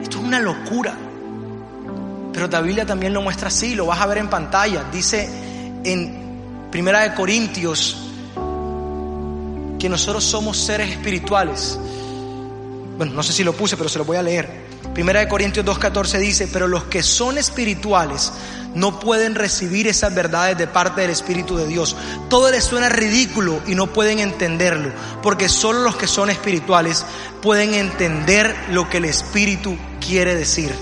Esto 0.00 0.16
es 0.16 0.24
una 0.24 0.40
locura. 0.40 0.96
Pero 2.32 2.46
la 2.46 2.62
Biblia 2.62 2.86
también 2.86 3.12
lo 3.12 3.20
muestra 3.20 3.48
así, 3.48 3.74
lo 3.74 3.84
vas 3.84 4.00
a 4.00 4.06
ver 4.06 4.16
en 4.16 4.30
pantalla. 4.30 4.84
Dice 4.90 5.28
en 5.84 6.70
Primera 6.70 7.00
de 7.00 7.12
Corintios 7.12 8.11
que 9.82 9.88
nosotros 9.88 10.22
somos 10.22 10.58
seres 10.58 10.92
espirituales. 10.92 11.76
Bueno, 12.96 13.14
no 13.14 13.22
sé 13.24 13.32
si 13.32 13.42
lo 13.42 13.52
puse, 13.52 13.76
pero 13.76 13.88
se 13.88 13.98
lo 13.98 14.04
voy 14.04 14.16
a 14.16 14.22
leer. 14.22 14.48
Primera 14.94 15.18
de 15.18 15.26
Corintios 15.26 15.66
2.14 15.66 16.20
dice, 16.20 16.48
pero 16.52 16.68
los 16.68 16.84
que 16.84 17.02
son 17.02 17.36
espirituales 17.36 18.32
no 18.76 19.00
pueden 19.00 19.34
recibir 19.34 19.88
esas 19.88 20.14
verdades 20.14 20.56
de 20.56 20.68
parte 20.68 21.00
del 21.00 21.10
Espíritu 21.10 21.56
de 21.56 21.66
Dios. 21.66 21.96
Todo 22.30 22.48
les 22.52 22.62
suena 22.62 22.90
ridículo 22.90 23.60
y 23.66 23.74
no 23.74 23.92
pueden 23.92 24.20
entenderlo, 24.20 24.92
porque 25.20 25.48
solo 25.48 25.80
los 25.80 25.96
que 25.96 26.06
son 26.06 26.30
espirituales 26.30 27.04
pueden 27.40 27.74
entender 27.74 28.54
lo 28.70 28.88
que 28.88 28.98
el 28.98 29.06
Espíritu 29.06 29.76
quiere 30.00 30.36
decir. 30.36 30.72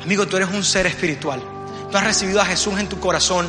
Amigo, 0.00 0.28
tú 0.28 0.36
eres 0.36 0.50
un 0.50 0.62
ser 0.62 0.86
espiritual. 0.86 1.42
Tú 1.90 1.98
has 1.98 2.04
recibido 2.04 2.40
a 2.40 2.46
Jesús 2.46 2.78
en 2.78 2.88
tu 2.88 3.00
corazón 3.00 3.48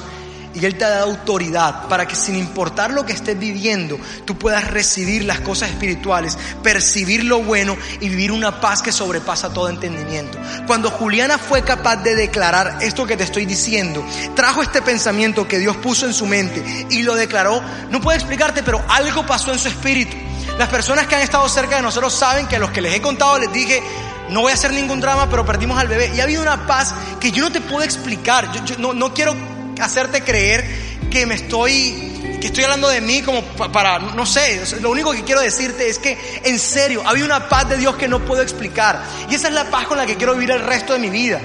y 0.53 0.65
Él 0.65 0.77
te 0.77 0.85
ha 0.85 0.89
dado 0.89 1.11
autoridad 1.11 1.87
para 1.87 2.07
que 2.07 2.15
sin 2.15 2.35
importar 2.35 2.91
lo 2.91 3.05
que 3.05 3.13
estés 3.13 3.37
viviendo, 3.37 3.99
tú 4.25 4.37
puedas 4.37 4.69
recibir 4.69 5.23
las 5.25 5.39
cosas 5.41 5.69
espirituales, 5.69 6.37
percibir 6.63 7.23
lo 7.23 7.41
bueno 7.43 7.77
y 7.99 8.09
vivir 8.09 8.31
una 8.31 8.59
paz 8.59 8.81
que 8.81 8.91
sobrepasa 8.91 9.53
todo 9.53 9.69
entendimiento. 9.69 10.37
Cuando 10.67 10.89
Juliana 10.89 11.37
fue 11.37 11.63
capaz 11.63 11.97
de 11.97 12.15
declarar 12.15 12.77
esto 12.81 13.05
que 13.05 13.17
te 13.17 13.23
estoy 13.23 13.45
diciendo, 13.45 14.03
trajo 14.35 14.61
este 14.61 14.81
pensamiento 14.81 15.47
que 15.47 15.59
Dios 15.59 15.77
puso 15.77 16.05
en 16.05 16.13
su 16.13 16.25
mente 16.25 16.87
y 16.89 17.03
lo 17.03 17.15
declaró, 17.15 17.61
no 17.89 18.01
puedo 18.01 18.17
explicarte, 18.17 18.63
pero 18.63 18.83
algo 18.89 19.25
pasó 19.25 19.51
en 19.51 19.59
su 19.59 19.67
espíritu. 19.67 20.15
Las 20.57 20.69
personas 20.69 21.07
que 21.07 21.15
han 21.15 21.21
estado 21.21 21.47
cerca 21.47 21.77
de 21.77 21.81
nosotros 21.81 22.13
saben 22.13 22.47
que 22.47 22.57
a 22.57 22.59
los 22.59 22.71
que 22.71 22.81
les 22.81 22.93
he 22.93 23.01
contado 23.01 23.37
les 23.39 23.51
dije, 23.53 23.81
no 24.29 24.41
voy 24.41 24.51
a 24.51 24.55
hacer 24.55 24.73
ningún 24.73 24.99
drama, 24.99 25.29
pero 25.29 25.45
perdimos 25.45 25.79
al 25.79 25.87
bebé. 25.87 26.11
Y 26.15 26.19
ha 26.19 26.23
habido 26.23 26.41
una 26.41 26.67
paz 26.67 26.93
que 27.19 27.31
yo 27.31 27.43
no 27.43 27.51
te 27.51 27.61
puedo 27.61 27.83
explicar. 27.83 28.49
No, 28.77 28.93
no 28.93 29.13
quiero 29.13 29.33
hacerte 29.79 30.21
creer 30.21 30.65
que 31.09 31.25
me 31.25 31.35
estoy, 31.35 32.37
que 32.39 32.47
estoy 32.47 32.63
hablando 32.63 32.87
de 32.87 33.01
mí 33.01 33.21
como 33.21 33.41
para, 33.43 33.99
no 33.99 34.25
sé, 34.25 34.61
lo 34.81 34.91
único 34.91 35.11
que 35.11 35.23
quiero 35.23 35.41
decirte 35.41 35.89
es 35.89 35.99
que 35.99 36.17
en 36.43 36.59
serio, 36.59 37.03
había 37.05 37.25
una 37.25 37.49
paz 37.49 37.69
de 37.69 37.77
Dios 37.77 37.95
que 37.95 38.07
no 38.07 38.19
puedo 38.19 38.41
explicar. 38.41 39.01
Y 39.29 39.35
esa 39.35 39.47
es 39.47 39.53
la 39.53 39.65
paz 39.65 39.87
con 39.87 39.97
la 39.97 40.05
que 40.05 40.15
quiero 40.15 40.33
vivir 40.33 40.51
el 40.51 40.61
resto 40.61 40.93
de 40.93 40.99
mi 40.99 41.09
vida. 41.09 41.39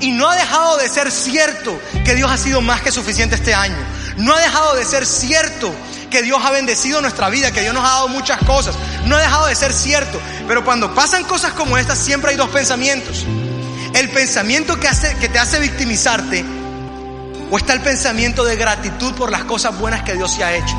Y 0.00 0.10
no 0.10 0.28
ha 0.28 0.34
dejado 0.34 0.78
de 0.78 0.88
ser 0.88 1.10
cierto 1.12 1.78
que 2.04 2.14
Dios 2.14 2.30
ha 2.30 2.36
sido 2.36 2.60
más 2.60 2.82
que 2.82 2.90
suficiente 2.90 3.36
este 3.36 3.54
año. 3.54 3.76
No 4.16 4.34
ha 4.34 4.40
dejado 4.40 4.74
de 4.74 4.84
ser 4.84 5.06
cierto 5.06 5.72
que 6.10 6.22
Dios 6.22 6.40
ha 6.44 6.50
bendecido 6.50 7.00
nuestra 7.00 7.30
vida, 7.30 7.52
que 7.52 7.60
Dios 7.60 7.72
nos 7.72 7.84
ha 7.84 7.94
dado 7.94 8.08
muchas 8.08 8.42
cosas. 8.44 8.74
No 9.06 9.16
ha 9.16 9.20
dejado 9.20 9.46
de 9.46 9.54
ser 9.54 9.72
cierto. 9.72 10.20
Pero 10.48 10.64
cuando 10.64 10.94
pasan 10.94 11.24
cosas 11.24 11.52
como 11.52 11.78
estas, 11.78 11.98
siempre 11.98 12.32
hay 12.32 12.36
dos 12.36 12.50
pensamientos. 12.50 13.24
El 13.94 14.08
pensamiento 14.10 14.78
que, 14.80 14.88
hace, 14.88 15.14
que 15.16 15.28
te 15.28 15.38
hace 15.38 15.60
victimizarte 15.60 16.44
¿O 17.52 17.58
está 17.58 17.74
el 17.74 17.82
pensamiento 17.82 18.44
de 18.44 18.56
gratitud 18.56 19.12
por 19.12 19.30
las 19.30 19.44
cosas 19.44 19.78
buenas 19.78 20.00
que 20.04 20.14
Dios 20.14 20.32
se 20.32 20.42
ha 20.42 20.56
hecho? 20.56 20.74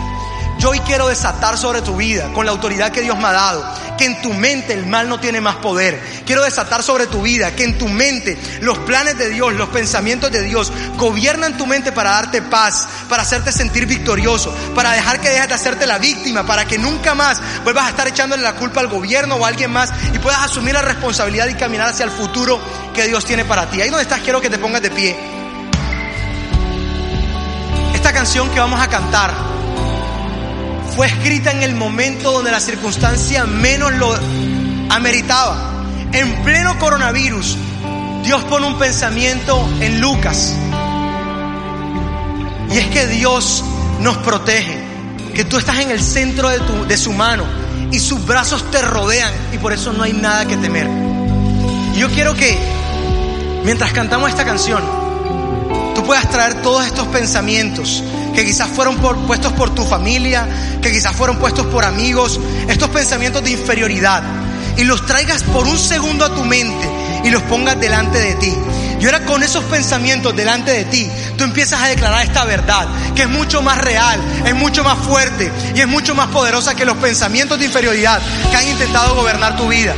Yo 0.57 0.71
hoy 0.71 0.79
quiero 0.79 1.07
desatar 1.07 1.55
sobre 1.55 1.83
tu 1.83 1.95
vida, 1.95 2.33
con 2.33 2.47
la 2.47 2.51
autoridad 2.51 2.91
que 2.91 3.01
Dios 3.01 3.15
me 3.15 3.27
ha 3.27 3.31
dado, 3.31 3.63
que 3.95 4.05
en 4.05 4.19
tu 4.23 4.33
mente 4.33 4.73
el 4.73 4.87
mal 4.87 5.07
no 5.07 5.19
tiene 5.19 5.39
más 5.39 5.57
poder. 5.57 6.01
Quiero 6.25 6.41
desatar 6.41 6.81
sobre 6.81 7.05
tu 7.05 7.21
vida, 7.21 7.55
que 7.55 7.63
en 7.63 7.77
tu 7.77 7.87
mente 7.87 8.39
los 8.61 8.79
planes 8.79 9.19
de 9.19 9.29
Dios, 9.29 9.53
los 9.53 9.69
pensamientos 9.69 10.31
de 10.31 10.41
Dios 10.41 10.73
gobiernan 10.97 11.57
tu 11.59 11.67
mente 11.67 11.91
para 11.91 12.09
darte 12.09 12.41
paz, 12.41 12.87
para 13.07 13.21
hacerte 13.21 13.51
sentir 13.51 13.85
victorioso, 13.85 14.51
para 14.73 14.93
dejar 14.93 15.21
que 15.21 15.29
dejes 15.29 15.49
de 15.49 15.53
hacerte 15.53 15.85
la 15.85 15.99
víctima, 15.99 16.43
para 16.43 16.65
que 16.65 16.79
nunca 16.79 17.13
más 17.13 17.39
vuelvas 17.63 17.85
a 17.85 17.89
estar 17.89 18.07
echándole 18.07 18.41
la 18.41 18.55
culpa 18.55 18.79
al 18.79 18.87
gobierno 18.87 19.35
o 19.35 19.45
a 19.45 19.49
alguien 19.49 19.69
más 19.69 19.91
y 20.11 20.17
puedas 20.17 20.41
asumir 20.41 20.73
la 20.73 20.81
responsabilidad 20.81 21.47
y 21.49 21.53
caminar 21.53 21.89
hacia 21.89 22.05
el 22.05 22.11
futuro 22.11 22.59
que 22.95 23.05
Dios 23.07 23.23
tiene 23.25 23.45
para 23.45 23.69
ti. 23.69 23.79
Ahí 23.79 23.89
donde 23.89 24.01
estás 24.01 24.21
quiero 24.21 24.41
que 24.41 24.49
te 24.49 24.57
pongas 24.57 24.81
de 24.81 24.89
pie 24.89 25.42
canción 28.13 28.49
que 28.51 28.59
vamos 28.59 28.79
a 28.79 28.87
cantar 28.87 29.33
fue 30.95 31.07
escrita 31.07 31.51
en 31.51 31.63
el 31.63 31.73
momento 31.73 32.31
donde 32.31 32.51
la 32.51 32.59
circunstancia 32.59 33.45
menos 33.45 33.91
lo 33.93 34.13
ameritaba. 34.89 35.85
En 36.11 36.43
pleno 36.43 36.77
coronavirus, 36.77 37.57
Dios 38.23 38.43
pone 38.43 38.67
un 38.67 38.77
pensamiento 38.77 39.67
en 39.81 39.99
Lucas. 39.99 40.53
Y 42.69 42.77
es 42.77 42.87
que 42.87 43.07
Dios 43.07 43.63
nos 43.99 44.17
protege, 44.17 44.79
que 45.33 45.43
tú 45.43 45.57
estás 45.57 45.79
en 45.79 45.89
el 45.89 46.01
centro 46.01 46.49
de, 46.49 46.59
tu, 46.59 46.85
de 46.85 46.97
su 46.97 47.11
mano 47.11 47.43
y 47.91 47.99
sus 47.99 48.23
brazos 48.25 48.69
te 48.69 48.81
rodean 48.81 49.31
y 49.51 49.57
por 49.57 49.73
eso 49.73 49.91
no 49.91 50.03
hay 50.03 50.13
nada 50.13 50.45
que 50.45 50.57
temer. 50.57 50.87
Yo 51.95 52.09
quiero 52.09 52.35
que 52.35 52.57
mientras 53.63 53.91
cantamos 53.93 54.29
esta 54.29 54.45
canción, 54.45 55.02
tú 56.03 56.07
puedas 56.07 56.29
traer 56.29 56.61
todos 56.61 56.85
estos 56.85 57.07
pensamientos 57.07 58.03
que 58.35 58.43
quizás 58.43 58.67
fueron 58.67 58.97
puestos 58.97 59.53
por 59.53 59.73
tu 59.73 59.85
familia, 59.85 60.45
que 60.81 60.91
quizás 60.91 61.15
fueron 61.15 61.37
puestos 61.37 61.65
por 61.67 61.85
amigos, 61.85 62.41
estos 62.67 62.89
pensamientos 62.89 63.41
de 63.41 63.51
inferioridad, 63.51 64.21
y 64.75 64.83
los 64.83 65.05
traigas 65.05 65.43
por 65.43 65.65
un 65.65 65.77
segundo 65.77 66.25
a 66.25 66.35
tu 66.35 66.43
mente 66.43 66.89
y 67.23 67.29
los 67.29 67.41
pongas 67.43 67.79
delante 67.79 68.19
de 68.19 68.33
ti. 68.35 68.53
Y 68.99 69.05
ahora 69.05 69.23
con 69.23 69.43
esos 69.43 69.63
pensamientos 69.65 70.35
delante 70.35 70.71
de 70.71 70.83
ti, 70.85 71.09
tú 71.37 71.45
empiezas 71.45 71.81
a 71.81 71.87
declarar 71.87 72.25
esta 72.25 72.43
verdad, 72.43 72.85
que 73.15 73.21
es 73.21 73.29
mucho 73.29 73.61
más 73.61 73.77
real, 73.77 74.19
es 74.45 74.55
mucho 74.55 74.83
más 74.83 74.97
fuerte 74.97 75.49
y 75.73 75.79
es 75.79 75.87
mucho 75.87 76.15
más 76.15 76.27
poderosa 76.27 76.75
que 76.75 76.83
los 76.83 76.97
pensamientos 76.97 77.59
de 77.59 77.65
inferioridad 77.65 78.21
que 78.51 78.57
han 78.57 78.67
intentado 78.67 79.15
gobernar 79.15 79.55
tu 79.55 79.69
vida. 79.69 79.95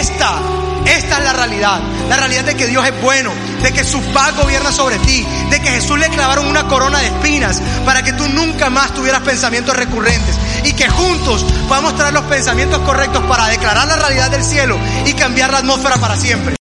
Esta 0.00 0.38
esta 0.86 1.18
es 1.18 1.24
la 1.24 1.32
realidad. 1.32 1.80
La 2.08 2.16
realidad 2.16 2.44
de 2.44 2.56
que 2.56 2.66
Dios 2.66 2.84
es 2.86 3.00
bueno, 3.02 3.30
de 3.62 3.72
que 3.72 3.84
su 3.84 4.00
paz 4.12 4.36
gobierna 4.36 4.72
sobre 4.72 4.98
ti, 4.98 5.26
de 5.50 5.60
que 5.60 5.70
Jesús 5.70 5.98
le 5.98 6.08
clavaron 6.08 6.46
una 6.46 6.66
corona 6.68 6.98
de 6.98 7.06
espinas 7.06 7.60
para 7.84 8.02
que 8.02 8.12
tú 8.12 8.28
nunca 8.28 8.70
más 8.70 8.92
tuvieras 8.94 9.22
pensamientos 9.22 9.76
recurrentes 9.76 10.36
y 10.64 10.72
que 10.72 10.88
juntos 10.88 11.44
podamos 11.68 11.96
traer 11.96 12.14
los 12.14 12.24
pensamientos 12.24 12.80
correctos 12.80 13.22
para 13.24 13.46
declarar 13.46 13.86
la 13.86 13.96
realidad 13.96 14.30
del 14.30 14.44
cielo 14.44 14.78
y 15.06 15.12
cambiar 15.14 15.52
la 15.52 15.58
atmósfera 15.58 15.96
para 15.96 16.16
siempre. 16.16 16.61